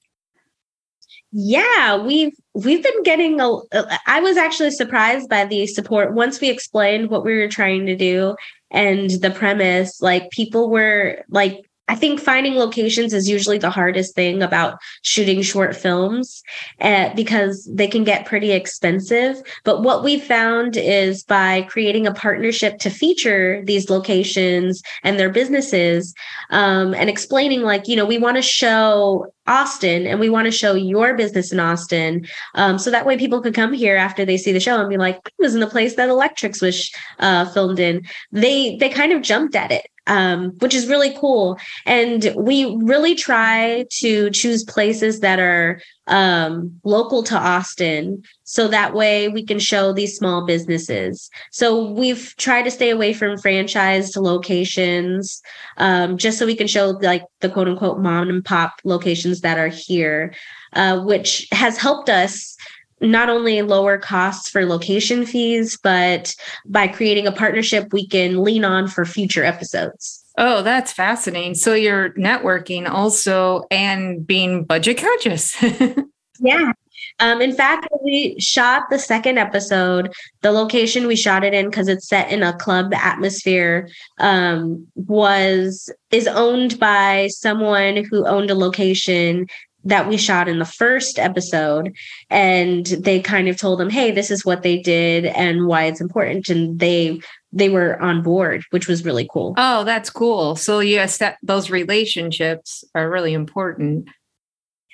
Yeah, 1.33 2.03
we've 2.03 2.33
we've 2.55 2.83
been 2.83 3.03
getting 3.03 3.41
a. 3.41 3.59
I 4.07 4.21
was 4.21 4.37
actually 4.37 4.71
surprised 4.71 5.29
by 5.29 5.45
the 5.45 5.67
support 5.67 6.15
once 6.15 6.41
we 6.41 6.49
explained 6.49 7.11
what 7.11 7.25
we 7.25 7.37
were 7.37 7.49
trying 7.49 7.85
to 7.87 7.97
do 7.97 8.37
and 8.71 9.11
the 9.11 9.31
premise. 9.31 10.01
Like 10.01 10.31
people 10.31 10.71
were 10.71 11.23
like 11.29 11.69
I 11.89 11.95
think 11.95 12.21
finding 12.21 12.57
locations 12.57 13.15
is 13.15 13.29
usually 13.29 13.59
the 13.59 13.71
hardest 13.71 14.15
thing 14.15 14.43
about 14.43 14.79
shooting 15.03 15.41
short 15.43 15.77
films 15.77 16.43
uh, 16.81 17.15
because 17.15 17.69
they 17.73 17.87
can 17.87 18.03
get 18.03 18.27
pretty 18.27 18.51
expensive. 18.51 19.41
But 19.63 19.83
what 19.83 20.03
we 20.03 20.19
found 20.19 20.77
is 20.77 21.23
by 21.23 21.63
creating 21.63 22.07
a 22.07 22.15
partnership 22.15 22.79
to 22.81 22.91
feature 22.91 23.63
these 23.65 23.89
locations 23.89 24.83
and 25.05 25.19
their 25.19 25.31
businesses 25.31 26.13
um, 26.51 26.93
and 26.95 27.09
explaining, 27.09 27.63
like, 27.63 27.87
you 27.87 27.95
know, 27.95 28.07
we 28.07 28.19
want 28.19 28.37
to 28.37 28.43
show 28.43 29.33
Austin 29.47 30.09
and 30.09 30.19
we 30.19 30.29
want 30.29 30.47
to 30.47 30.51
show 30.51 30.75
your 30.75 31.15
business 31.15 31.53
in 31.53 31.61
Austin. 31.61 32.27
Um, 32.57 32.79
so 32.79 32.91
that 32.91 33.07
way 33.07 33.17
people 33.17 33.41
can 33.41 33.53
come 33.53 33.73
here 33.73 33.97
after 33.97 34.25
they 34.25 34.39
see 34.39 34.51
the 34.51 34.59
show 34.59 34.81
and 34.81 34.89
be 34.89 34.97
like, 34.97 35.17
I 35.25 35.31
was 35.39 35.55
in 35.55 35.61
the 35.61 35.69
place 35.69 35.95
that 35.95 36.09
Electrics 36.09 36.61
was 36.61 36.91
uh, 37.21 37.45
filmed 37.47 37.79
in. 37.79 38.05
They 38.33 38.77
they 38.79 38.89
kind 38.89 39.13
of 39.13 39.23
jumped 39.23 39.55
at 39.55 39.71
it 39.71 39.87
um, 40.07 40.51
which 40.59 40.75
is 40.75 40.89
really 40.89 41.15
cool. 41.19 41.59
And 41.85 42.33
we 42.37 42.77
really 42.83 43.15
try 43.15 43.87
to 43.99 44.31
choose 44.31 44.65
places 44.65 45.21
that 45.21 45.39
are 45.39 45.81
um, 46.07 46.79
local 46.85 47.23
to 47.25 47.37
Austin. 47.37 48.23
So 48.45 48.69
that 48.69 48.95
way 48.95 49.29
we 49.29 49.45
can 49.45 49.59
show 49.59 49.93
these 49.93 50.17
small 50.17 50.47
businesses. 50.47 51.29
So 51.51 51.91
we've 51.91 52.35
tried 52.37 52.63
to 52.63 52.71
stay 52.71 52.91
away 52.91 53.13
from 53.13 53.37
franchised 53.39 54.17
locations 54.17 55.43
um, 55.79 56.17
just 56.17 56.39
so 56.39 56.47
we 56.47 56.55
can 56.57 56.69
show 56.69 56.91
like 56.91 57.25
the 57.41 57.49
quote 57.49 57.69
unquote 57.69 57.99
mom 57.99 58.29
and 58.29 58.45
pop 58.45 58.81
locations 58.85 59.41
that 59.41 59.59
are 59.59 59.69
here, 59.69 60.35
uh, 60.75 61.01
which 61.01 61.49
has 61.51 61.77
helped 61.77 62.09
us 62.09 62.57
not 63.01 63.29
only 63.29 63.63
lower 63.63 63.99
costs 63.99 64.49
for 64.49 64.65
location 64.65 65.27
fees, 65.27 65.79
but 65.83 66.35
by 66.65 66.89
creating 66.89 67.27
a 67.27 67.33
partnership 67.33 67.93
we 67.93 68.07
can 68.07 68.43
lean 68.43 68.65
on 68.65 68.89
for 68.89 69.05
future 69.05 69.45
episodes. 69.45 70.25
Oh, 70.39 70.63
that's 70.63 70.93
fascinating. 70.93 71.55
So 71.55 71.75
you're 71.75 72.11
networking 72.11 72.89
also 72.89 73.65
and 73.71 74.27
being 74.27 74.65
budget 74.65 74.99
conscious. 74.99 75.57
yeah. 76.41 76.73
Um, 77.19 77.41
in 77.41 77.55
fact, 77.55 77.89
we 78.05 78.39
shot 78.39 78.85
the 78.91 78.99
second 78.99 79.39
episode, 79.39 80.13
the 80.43 80.53
location 80.53 81.07
we 81.07 81.17
shot 81.17 81.45
it 81.45 81.55
in 81.55 81.67
because 81.67 81.89
it's 81.89 82.09
set 82.09 82.31
in 82.31 82.43
a 82.43 82.57
club 82.57 82.93
atmosphere 82.93 83.89
um, 84.19 84.87
was 84.95 85.91
is 86.11 86.27
owned 86.27 86.79
by 86.79 87.29
someone 87.29 88.05
who 88.05 88.27
owned 88.27 88.51
a 88.51 88.55
location 88.55 89.47
that 89.87 90.09
we 90.09 90.17
shot 90.17 90.49
in 90.49 90.59
the 90.59 90.65
first 90.65 91.19
episode 91.19 91.97
and 92.29 92.87
they 92.87 93.21
kind 93.21 93.49
of 93.49 93.57
told 93.57 93.79
them 93.79 93.89
hey 93.89 94.11
this 94.11 94.31
is 94.31 94.45
what 94.45 94.63
they 94.63 94.79
did 94.79 95.25
and 95.27 95.67
why 95.67 95.85
it's 95.85 96.01
important 96.01 96.49
and 96.49 96.79
they 96.81 97.19
they 97.53 97.69
were 97.69 98.01
on 98.03 98.23
board 98.23 98.65
which 98.71 98.89
was 98.89 99.05
really 99.05 99.29
cool. 99.33 99.55
Oh 99.57 99.85
that's 99.85 100.11
cool. 100.11 100.57
So 100.57 100.81
yes 100.81 101.19
that 101.19 101.39
those 101.43 101.71
relationships 101.71 102.85
are 102.95 103.09
really 103.09 103.33
important. 103.33 104.09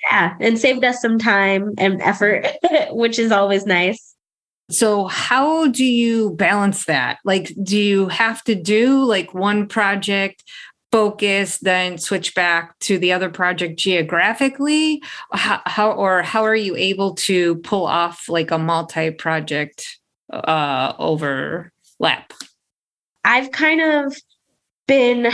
Yeah 0.09 0.35
and 0.39 0.59
saved 0.59 0.83
us 0.83 1.01
some 1.01 1.17
time 1.17 1.73
and 1.77 2.01
effort 2.01 2.47
which 2.91 3.17
is 3.17 3.31
always 3.31 3.65
nice. 3.65 4.15
So 4.69 5.07
how 5.07 5.67
do 5.67 5.83
you 5.83 6.31
balance 6.35 6.85
that? 6.85 7.17
Like 7.25 7.51
do 7.63 7.77
you 7.77 8.07
have 8.09 8.43
to 8.43 8.55
do 8.55 9.03
like 9.03 9.33
one 9.33 9.67
project 9.67 10.43
focus 10.93 11.57
then 11.57 11.97
switch 11.97 12.35
back 12.35 12.77
to 12.77 12.99
the 12.99 13.11
other 13.11 13.27
project 13.27 13.79
geographically? 13.79 15.01
How, 15.31 15.59
how 15.65 15.91
or 15.91 16.21
how 16.21 16.43
are 16.43 16.55
you 16.55 16.75
able 16.75 17.15
to 17.15 17.55
pull 17.55 17.87
off 17.87 18.29
like 18.29 18.51
a 18.51 18.59
multi-project 18.59 19.97
uh 20.31 20.93
overlap? 20.99 22.31
I've 23.25 23.51
kind 23.51 23.81
of 23.81 24.15
been 24.87 25.31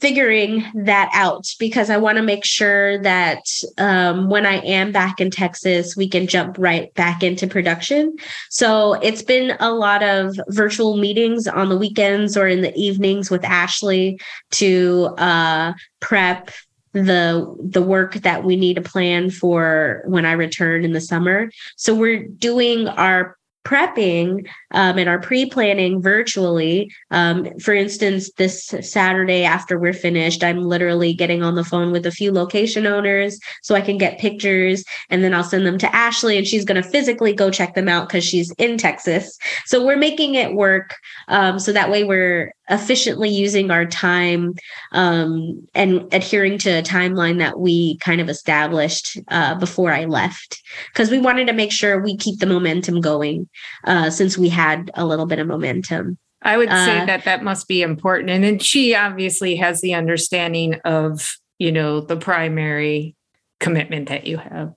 figuring 0.00 0.64
that 0.74 1.10
out 1.12 1.46
because 1.58 1.90
I 1.90 1.96
want 1.96 2.16
to 2.18 2.22
make 2.22 2.44
sure 2.44 3.02
that 3.02 3.42
um, 3.78 4.28
when 4.28 4.46
I 4.46 4.58
am 4.58 4.92
back 4.92 5.20
in 5.20 5.30
Texas, 5.30 5.96
we 5.96 6.08
can 6.08 6.26
jump 6.26 6.56
right 6.58 6.92
back 6.94 7.22
into 7.22 7.46
production. 7.46 8.16
So 8.50 8.94
it's 8.94 9.22
been 9.22 9.56
a 9.58 9.72
lot 9.72 10.02
of 10.02 10.36
virtual 10.48 10.96
meetings 10.96 11.48
on 11.48 11.68
the 11.68 11.76
weekends 11.76 12.36
or 12.36 12.46
in 12.46 12.60
the 12.60 12.74
evenings 12.76 13.30
with 13.30 13.44
Ashley 13.44 14.20
to 14.52 15.14
uh, 15.18 15.72
prep 16.00 16.50
the 16.92 17.54
the 17.62 17.82
work 17.82 18.14
that 18.14 18.44
we 18.44 18.56
need 18.56 18.74
to 18.74 18.82
plan 18.82 19.30
for 19.30 20.02
when 20.06 20.24
I 20.24 20.32
return 20.32 20.84
in 20.84 20.92
the 20.92 21.00
summer. 21.00 21.50
So 21.76 21.94
we're 21.94 22.26
doing 22.26 22.88
our 22.88 23.37
prepping 23.68 24.46
um, 24.72 24.98
and 24.98 25.08
our 25.08 25.20
pre-planning 25.20 26.00
virtually. 26.00 26.90
Um, 27.10 27.46
for 27.60 27.74
instance 27.74 28.30
this 28.36 28.74
saturday 28.80 29.44
after 29.44 29.78
we're 29.78 29.92
finished 29.92 30.44
i'm 30.44 30.62
literally 30.62 31.12
getting 31.12 31.42
on 31.42 31.54
the 31.54 31.64
phone 31.64 31.92
with 31.92 32.06
a 32.06 32.10
few 32.10 32.32
location 32.32 32.86
owners 32.86 33.38
so 33.62 33.74
i 33.74 33.80
can 33.80 33.98
get 33.98 34.18
pictures 34.18 34.84
and 35.10 35.24
then 35.24 35.34
i'll 35.34 35.44
send 35.44 35.66
them 35.66 35.78
to 35.78 35.94
ashley 35.94 36.36
and 36.36 36.46
she's 36.46 36.64
going 36.64 36.80
to 36.80 36.88
physically 36.88 37.32
go 37.32 37.50
check 37.50 37.74
them 37.74 37.88
out 37.88 38.08
because 38.08 38.24
she's 38.24 38.52
in 38.58 38.78
texas. 38.78 39.36
So 39.66 39.84
we're 39.84 39.96
making 39.96 40.34
it 40.34 40.54
work 40.54 40.96
um, 41.28 41.58
so 41.58 41.72
that 41.72 41.90
way 41.90 42.04
we're 42.04 42.52
efficiently 42.70 43.28
using 43.28 43.70
our 43.70 43.86
time 43.86 44.54
um, 44.92 45.66
and 45.74 46.06
adhering 46.12 46.58
to 46.58 46.70
a 46.70 46.82
timeline 46.82 47.38
that 47.38 47.58
we 47.58 47.96
kind 47.98 48.20
of 48.20 48.28
established 48.28 49.18
uh, 49.28 49.54
before 49.54 49.92
I 49.92 50.04
left. 50.04 50.62
Because 50.92 51.10
we 51.10 51.18
wanted 51.18 51.46
to 51.46 51.52
make 51.52 51.72
sure 51.72 52.00
we 52.00 52.16
keep 52.16 52.40
the 52.40 52.46
momentum 52.46 53.00
going 53.00 53.48
uh, 53.84 54.10
since 54.10 54.36
we 54.36 54.48
had 54.48 54.90
a 54.94 55.06
little 55.06 55.26
bit 55.26 55.38
of 55.38 55.46
momentum. 55.46 56.18
I 56.42 56.56
would 56.56 56.68
say 56.68 57.00
uh, 57.00 57.06
that 57.06 57.24
that 57.24 57.42
must 57.42 57.66
be 57.66 57.82
important. 57.82 58.30
And 58.30 58.44
then 58.44 58.58
she 58.58 58.94
obviously 58.94 59.56
has 59.56 59.80
the 59.80 59.94
understanding 59.94 60.74
of, 60.84 61.36
you 61.58 61.72
know, 61.72 62.00
the 62.00 62.16
primary 62.16 63.16
commitment 63.58 64.08
that 64.08 64.26
you 64.26 64.36
have. 64.38 64.74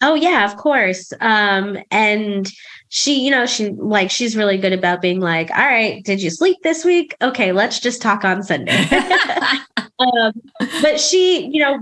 Oh 0.00 0.14
yeah, 0.14 0.44
of 0.44 0.56
course. 0.56 1.12
Um, 1.20 1.78
and 1.90 2.50
she, 2.88 3.24
you 3.24 3.30
know, 3.30 3.46
she 3.46 3.70
like 3.70 4.10
she's 4.10 4.36
really 4.36 4.58
good 4.58 4.72
about 4.72 5.00
being 5.00 5.20
like, 5.20 5.50
all 5.50 5.64
right, 5.64 6.04
did 6.04 6.20
you 6.20 6.30
sleep 6.30 6.56
this 6.62 6.84
week? 6.84 7.14
Okay, 7.22 7.52
let's 7.52 7.78
just 7.78 8.02
talk 8.02 8.24
on 8.24 8.42
Sunday. 8.42 8.72
um, 9.98 10.32
but 10.80 10.98
she, 10.98 11.48
you 11.52 11.60
know, 11.62 11.78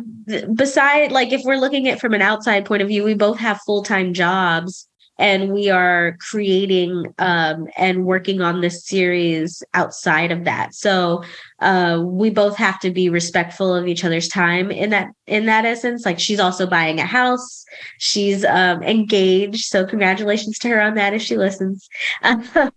beside 0.52 1.12
like 1.12 1.32
if 1.32 1.42
we're 1.44 1.56
looking 1.56 1.88
at 1.88 2.00
from 2.00 2.12
an 2.12 2.20
outside 2.20 2.66
point 2.66 2.82
of 2.82 2.88
view, 2.88 3.04
we 3.04 3.14
both 3.14 3.38
have 3.38 3.60
full-time 3.62 4.12
jobs 4.12 4.86
and 5.20 5.52
we 5.52 5.68
are 5.68 6.16
creating 6.18 7.04
um, 7.18 7.68
and 7.76 8.06
working 8.06 8.40
on 8.40 8.62
this 8.62 8.86
series 8.86 9.62
outside 9.74 10.32
of 10.32 10.44
that. 10.44 10.74
So 10.74 11.22
uh, 11.60 12.02
we 12.02 12.30
both 12.30 12.56
have 12.56 12.80
to 12.80 12.90
be 12.90 13.10
respectful 13.10 13.74
of 13.74 13.86
each 13.86 14.02
other's 14.02 14.28
time 14.28 14.70
in 14.70 14.90
that 14.90 15.10
in 15.26 15.44
that 15.46 15.66
essence. 15.66 16.06
Like 16.06 16.18
she's 16.18 16.40
also 16.40 16.66
buying 16.66 16.98
a 16.98 17.06
house. 17.06 17.64
She's 17.98 18.46
um, 18.46 18.82
engaged. 18.82 19.66
So 19.66 19.84
congratulations 19.84 20.58
to 20.60 20.70
her 20.70 20.80
on 20.80 20.94
that 20.94 21.12
if 21.12 21.22
she 21.22 21.36
listens. 21.36 21.88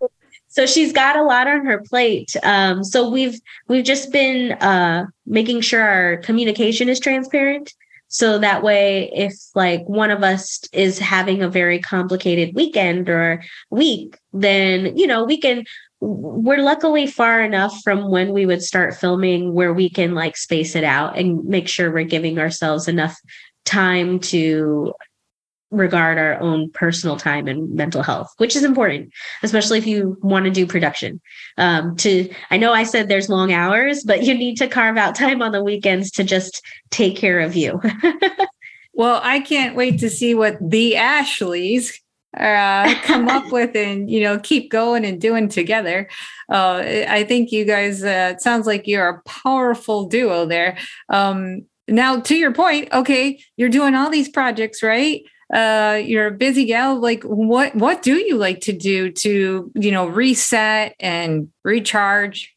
So 0.49 0.67
she's 0.67 0.93
got 0.93 1.15
a 1.15 1.23
lot 1.23 1.47
on 1.47 1.65
her 1.65 1.81
plate. 1.81 2.35
Um, 2.43 2.83
so 2.83 3.09
we've 3.09 3.41
we've 3.67 3.83
just 3.83 4.11
been 4.11 4.51
uh, 4.51 5.07
making 5.25 5.61
sure 5.61 5.81
our 5.81 6.17
communication 6.17 6.89
is 6.89 6.99
transparent 6.99 7.73
so 8.13 8.37
that 8.37 8.61
way, 8.61 9.09
if 9.11 9.33
like 9.55 9.89
one 9.89 10.11
of 10.11 10.21
us 10.21 10.61
is 10.71 10.99
having 10.99 11.41
a 11.41 11.49
very 11.49 11.79
complicated 11.79 12.53
weekend 12.53 13.09
or 13.09 13.43
week, 13.71 14.19
then, 14.31 14.95
you 14.95 15.07
know, 15.07 15.23
we 15.23 15.39
can, 15.39 15.63
we're 15.99 16.61
luckily 16.61 17.07
far 17.07 17.41
enough 17.41 17.75
from 17.83 18.11
when 18.11 18.31
we 18.31 18.45
would 18.45 18.61
start 18.61 18.93
filming 18.93 19.53
where 19.53 19.73
we 19.73 19.89
can 19.89 20.13
like 20.13 20.37
space 20.37 20.75
it 20.75 20.83
out 20.83 21.17
and 21.17 21.43
make 21.45 21.67
sure 21.67 21.91
we're 21.91 22.03
giving 22.03 22.37
ourselves 22.37 22.87
enough 22.87 23.19
time 23.65 24.19
to 24.19 24.93
regard 25.73 26.17
our 26.17 26.39
own 26.39 26.69
personal 26.71 27.17
time 27.17 27.47
and 27.47 27.73
mental 27.73 28.03
health, 28.03 28.31
which 28.37 28.55
is 28.55 28.63
important, 28.63 29.11
especially 29.41 29.77
if 29.77 29.87
you 29.87 30.17
want 30.21 30.45
to 30.45 30.51
do 30.51 30.65
production. 30.65 31.19
Um, 31.57 31.95
to 31.97 32.29
I 32.51 32.57
know 32.57 32.73
I 32.73 32.83
said 32.83 33.09
there's 33.09 33.29
long 33.29 33.51
hours, 33.51 34.03
but 34.03 34.23
you 34.23 34.33
need 34.33 34.57
to 34.57 34.67
carve 34.67 34.97
out 34.97 35.15
time 35.15 35.41
on 35.41 35.51
the 35.51 35.63
weekends 35.63 36.11
to 36.11 36.23
just 36.23 36.61
take 36.91 37.17
care 37.17 37.39
of 37.39 37.55
you. 37.55 37.81
well, 38.93 39.19
I 39.23 39.39
can't 39.39 39.75
wait 39.75 39.99
to 39.99 40.09
see 40.09 40.35
what 40.35 40.57
the 40.61 40.95
Ashleys 40.95 41.99
uh, 42.37 42.93
come 43.03 43.27
up 43.27 43.43
with 43.51 43.75
and 43.75 44.09
you 44.09 44.21
know 44.21 44.39
keep 44.39 44.71
going 44.71 45.05
and 45.05 45.19
doing 45.19 45.49
together. 45.49 46.09
Uh, 46.51 46.83
I 47.07 47.23
think 47.23 47.51
you 47.51 47.65
guys. 47.65 48.03
Uh, 48.03 48.33
it 48.33 48.41
sounds 48.41 48.67
like 48.67 48.87
you're 48.87 49.09
a 49.09 49.21
powerful 49.23 50.07
duo 50.07 50.45
there. 50.45 50.77
Um, 51.09 51.65
now, 51.87 52.19
to 52.21 52.35
your 52.35 52.53
point, 52.53 52.91
okay, 52.93 53.39
you're 53.57 53.69
doing 53.69 53.93
all 53.93 54.09
these 54.09 54.29
projects, 54.29 54.81
right? 54.81 55.21
Uh, 55.53 56.01
you're 56.03 56.27
a 56.27 56.31
busy 56.31 56.65
gal. 56.65 56.99
Like, 56.99 57.23
what 57.23 57.75
what 57.75 58.01
do 58.01 58.15
you 58.15 58.37
like 58.37 58.61
to 58.61 58.73
do 58.73 59.11
to 59.11 59.71
you 59.75 59.91
know 59.91 60.07
reset 60.07 60.95
and 60.99 61.49
recharge? 61.63 62.53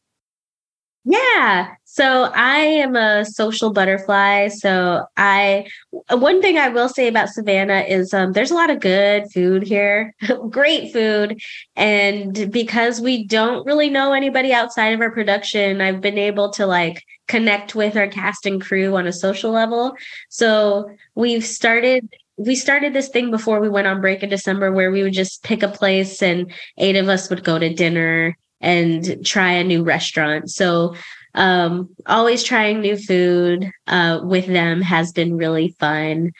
Yeah. 1.09 1.69
So 1.85 2.25
I 2.35 2.57
am 2.57 2.95
a 2.95 3.23
social 3.23 3.71
butterfly. 3.71 4.49
So 4.49 5.05
I 5.15 5.67
one 6.09 6.41
thing 6.41 6.57
I 6.57 6.67
will 6.69 6.89
say 6.89 7.07
about 7.07 7.29
Savannah 7.29 7.85
is 7.87 8.13
um, 8.13 8.33
there's 8.33 8.51
a 8.51 8.55
lot 8.55 8.69
of 8.69 8.81
good 8.81 9.31
food 9.31 9.63
here, 9.63 10.13
great 10.49 10.91
food, 10.91 11.39
and 11.75 12.51
because 12.51 12.99
we 12.99 13.25
don't 13.25 13.65
really 13.65 13.89
know 13.89 14.13
anybody 14.13 14.51
outside 14.51 14.93
of 14.93 15.01
our 15.01 15.11
production, 15.11 15.81
I've 15.81 16.01
been 16.01 16.17
able 16.17 16.49
to 16.51 16.65
like 16.65 17.03
connect 17.27 17.73
with 17.73 17.95
our 17.95 18.07
cast 18.07 18.45
and 18.45 18.61
crew 18.61 18.95
on 18.95 19.07
a 19.07 19.13
social 19.13 19.51
level. 19.51 19.95
So 20.29 20.91
we've 21.15 21.45
started 21.45 22.09
we 22.37 22.55
started 22.55 22.93
this 22.93 23.09
thing 23.09 23.31
before 23.31 23.59
we 23.59 23.69
went 23.69 23.87
on 23.87 23.99
break 23.99 24.23
in 24.23 24.29
December 24.29 24.71
where 24.71 24.91
we 24.91 25.03
would 25.03 25.13
just 25.13 25.43
pick 25.43 25.63
a 25.63 25.67
place 25.67 26.21
and 26.21 26.51
eight 26.77 26.95
of 26.95 27.09
us 27.09 27.29
would 27.29 27.43
go 27.43 27.57
to 27.57 27.73
dinner 27.73 28.37
and 28.61 29.25
try 29.25 29.51
a 29.51 29.63
new 29.63 29.83
restaurant. 29.83 30.49
So 30.49 30.95
um, 31.33 31.89
always 32.05 32.43
trying 32.43 32.81
new 32.81 32.97
food 32.97 33.69
uh, 33.87 34.21
with 34.23 34.47
them 34.47 34.81
has 34.81 35.11
been 35.11 35.37
really 35.37 35.75
fun. 35.79 36.31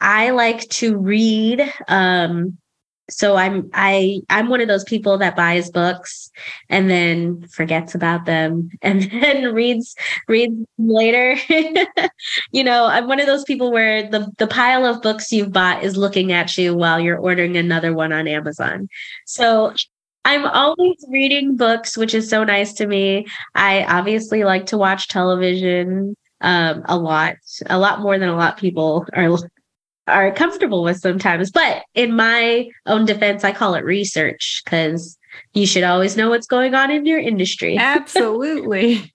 I 0.00 0.30
like 0.30 0.68
to 0.70 0.96
read. 0.96 1.72
Um, 1.88 2.58
so 3.08 3.36
i'm 3.36 3.68
i 3.72 4.20
i'm 4.30 4.48
one 4.48 4.60
of 4.60 4.68
those 4.68 4.84
people 4.84 5.16
that 5.18 5.36
buys 5.36 5.70
books 5.70 6.30
and 6.68 6.90
then 6.90 7.46
forgets 7.48 7.94
about 7.94 8.24
them 8.24 8.68
and 8.82 9.02
then 9.10 9.54
reads 9.54 9.94
reads 10.28 10.54
later. 10.78 11.36
You 12.52 12.64
know 12.64 12.86
i'm 12.86 13.06
one 13.06 13.20
of 13.20 13.26
those 13.26 13.44
people 13.44 13.70
where 13.70 14.08
the 14.10 14.30
the 14.38 14.46
pile 14.46 14.84
of 14.84 15.02
books 15.02 15.30
you've 15.32 15.52
bought 15.52 15.82
is 15.82 15.96
looking 15.96 16.32
at 16.32 16.56
you 16.56 16.74
while 16.74 16.98
you're 16.98 17.18
ordering 17.18 17.56
another 17.56 17.92
one 17.94 18.12
on 18.12 18.26
amazon. 18.28 18.88
So 19.26 19.74
i'm 20.24 20.46
always 20.46 21.04
reading 21.10 21.56
books 21.56 21.96
which 21.96 22.14
is 22.14 22.28
so 22.28 22.44
nice 22.44 22.72
to 22.74 22.86
me. 22.86 23.26
I 23.54 23.84
obviously 23.84 24.44
like 24.44 24.66
to 24.66 24.78
watch 24.78 25.08
television 25.08 26.16
um, 26.40 26.82
a 26.86 26.96
lot 26.96 27.36
a 27.66 27.78
lot 27.78 28.00
more 28.00 28.18
than 28.18 28.28
a 28.28 28.36
lot 28.36 28.54
of 28.54 28.58
people 28.58 29.06
are 29.14 29.38
are 30.06 30.32
comfortable 30.32 30.82
with 30.82 30.98
sometimes. 30.98 31.50
But 31.50 31.84
in 31.94 32.14
my 32.14 32.68
own 32.86 33.04
defense, 33.04 33.44
I 33.44 33.52
call 33.52 33.74
it 33.74 33.84
research 33.84 34.62
because 34.64 35.18
you 35.54 35.66
should 35.66 35.84
always 35.84 36.16
know 36.16 36.30
what's 36.30 36.46
going 36.46 36.74
on 36.74 36.90
in 36.90 37.06
your 37.06 37.18
industry. 37.18 37.76
Absolutely. 37.80 39.12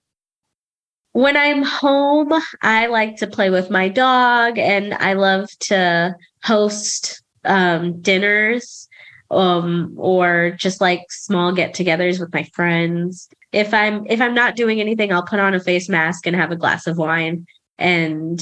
when 1.12 1.36
I'm 1.36 1.62
home, 1.62 2.32
I 2.62 2.86
like 2.86 3.16
to 3.16 3.26
play 3.26 3.50
with 3.50 3.70
my 3.70 3.88
dog 3.88 4.58
and 4.58 4.94
I 4.94 5.14
love 5.14 5.48
to 5.60 6.14
host 6.42 7.22
um, 7.44 8.00
dinners 8.00 8.88
um, 9.30 9.94
or 9.96 10.54
just 10.58 10.80
like 10.80 11.06
small 11.10 11.52
get-togethers 11.52 12.20
with 12.20 12.32
my 12.32 12.44
friends. 12.54 13.28
If 13.52 13.74
I'm 13.74 14.06
if 14.06 14.20
I'm 14.20 14.34
not 14.34 14.56
doing 14.56 14.80
anything, 14.80 15.12
I'll 15.12 15.24
put 15.24 15.40
on 15.40 15.54
a 15.54 15.60
face 15.60 15.88
mask 15.88 16.26
and 16.26 16.36
have 16.36 16.52
a 16.52 16.56
glass 16.56 16.86
of 16.86 16.98
wine 16.98 17.46
and 17.78 18.40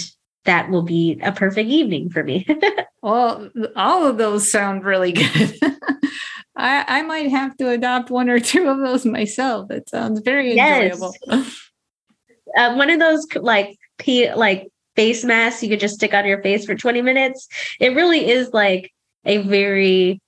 that 0.50 0.68
will 0.68 0.82
be 0.82 1.16
a 1.22 1.30
perfect 1.30 1.70
evening 1.70 2.10
for 2.10 2.24
me. 2.24 2.44
well, 3.02 3.48
all 3.76 4.04
of 4.04 4.18
those 4.18 4.50
sound 4.50 4.84
really 4.84 5.12
good. 5.12 5.54
I, 6.56 6.84
I 6.88 7.02
might 7.02 7.30
have 7.30 7.56
to 7.58 7.70
adopt 7.70 8.10
one 8.10 8.28
or 8.28 8.40
two 8.40 8.66
of 8.66 8.78
those 8.78 9.06
myself. 9.06 9.70
It 9.70 9.88
sounds 9.88 10.20
very 10.24 10.58
enjoyable. 10.58 11.14
uh, 11.30 12.74
one 12.74 12.90
of 12.90 12.98
those 12.98 13.28
like 13.36 13.76
p 13.98 14.32
like 14.34 14.66
face 14.96 15.22
masks 15.22 15.62
you 15.62 15.68
could 15.68 15.78
just 15.78 15.94
stick 15.94 16.14
on 16.14 16.26
your 16.26 16.42
face 16.42 16.66
for 16.66 16.74
20 16.74 17.00
minutes. 17.00 17.46
It 17.78 17.94
really 17.94 18.28
is 18.28 18.52
like 18.52 18.90
a 19.24 19.38
very 19.38 20.20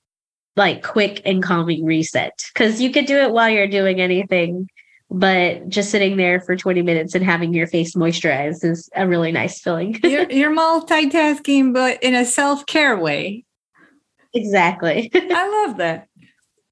like 0.54 0.84
quick 0.84 1.20
and 1.24 1.42
calming 1.42 1.84
reset 1.84 2.38
because 2.54 2.80
you 2.80 2.92
could 2.92 3.06
do 3.06 3.16
it 3.16 3.32
while 3.32 3.50
you're 3.50 3.66
doing 3.66 4.00
anything 4.00 4.68
but 5.12 5.68
just 5.68 5.90
sitting 5.90 6.16
there 6.16 6.40
for 6.40 6.56
20 6.56 6.82
minutes 6.82 7.14
and 7.14 7.24
having 7.24 7.52
your 7.52 7.66
face 7.66 7.94
moisturized 7.94 8.64
is 8.64 8.88
a 8.96 9.06
really 9.06 9.30
nice 9.30 9.60
feeling. 9.60 9.98
you're, 10.02 10.30
you're 10.30 10.56
multitasking, 10.56 11.74
but 11.74 12.02
in 12.02 12.14
a 12.14 12.24
self 12.24 12.64
care 12.66 12.98
way. 12.98 13.44
Exactly. 14.34 15.10
I 15.14 15.66
love 15.66 15.76
that. 15.76 16.08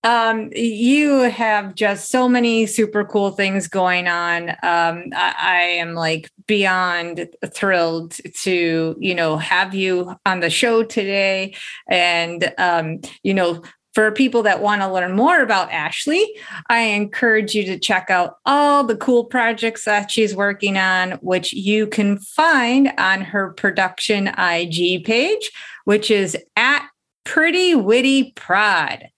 Um, 0.02 0.48
you 0.54 1.18
have 1.28 1.74
just 1.74 2.10
so 2.10 2.26
many 2.26 2.64
super 2.64 3.04
cool 3.04 3.32
things 3.32 3.68
going 3.68 4.08
on. 4.08 4.48
Um, 4.48 5.04
I, 5.12 5.34
I, 5.36 5.60
am 5.76 5.92
like 5.92 6.30
beyond 6.46 7.28
thrilled 7.52 8.16
to, 8.44 8.96
you 8.98 9.14
know, 9.14 9.36
have 9.36 9.74
you 9.74 10.16
on 10.24 10.40
the 10.40 10.48
show 10.48 10.84
today. 10.84 11.54
And, 11.86 12.50
um, 12.56 13.00
you 13.22 13.34
know, 13.34 13.62
for 13.94 14.12
people 14.12 14.42
that 14.44 14.62
want 14.62 14.82
to 14.82 14.92
learn 14.92 15.16
more 15.16 15.40
about 15.40 15.72
Ashley, 15.72 16.24
I 16.68 16.80
encourage 16.80 17.54
you 17.54 17.64
to 17.64 17.78
check 17.78 18.08
out 18.08 18.36
all 18.46 18.84
the 18.84 18.96
cool 18.96 19.24
projects 19.24 19.84
that 19.84 20.10
she's 20.10 20.34
working 20.34 20.76
on, 20.76 21.12
which 21.22 21.52
you 21.52 21.86
can 21.86 22.18
find 22.18 22.92
on 22.98 23.20
her 23.22 23.52
production 23.52 24.28
IG 24.38 25.04
page, 25.04 25.50
which 25.84 26.10
is 26.10 26.36
at 26.56 26.86
Pretty 27.24 27.74
Witty 27.74 28.32
Prod. 28.36 29.08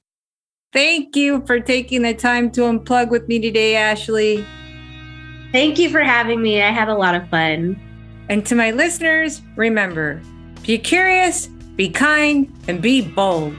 Thank 0.72 1.16
you 1.16 1.44
for 1.46 1.60
taking 1.60 2.02
the 2.02 2.14
time 2.14 2.50
to 2.52 2.62
unplug 2.62 3.10
with 3.10 3.28
me 3.28 3.38
today, 3.38 3.76
Ashley. 3.76 4.44
Thank 5.52 5.78
you 5.78 5.90
for 5.90 6.00
having 6.00 6.40
me. 6.40 6.62
I 6.62 6.70
had 6.70 6.88
a 6.88 6.94
lot 6.94 7.14
of 7.14 7.28
fun. 7.28 7.78
And 8.30 8.46
to 8.46 8.54
my 8.54 8.70
listeners, 8.70 9.42
remember 9.56 10.22
be 10.62 10.78
curious, 10.78 11.48
be 11.76 11.90
kind, 11.90 12.50
and 12.68 12.80
be 12.80 13.02
bold. 13.02 13.54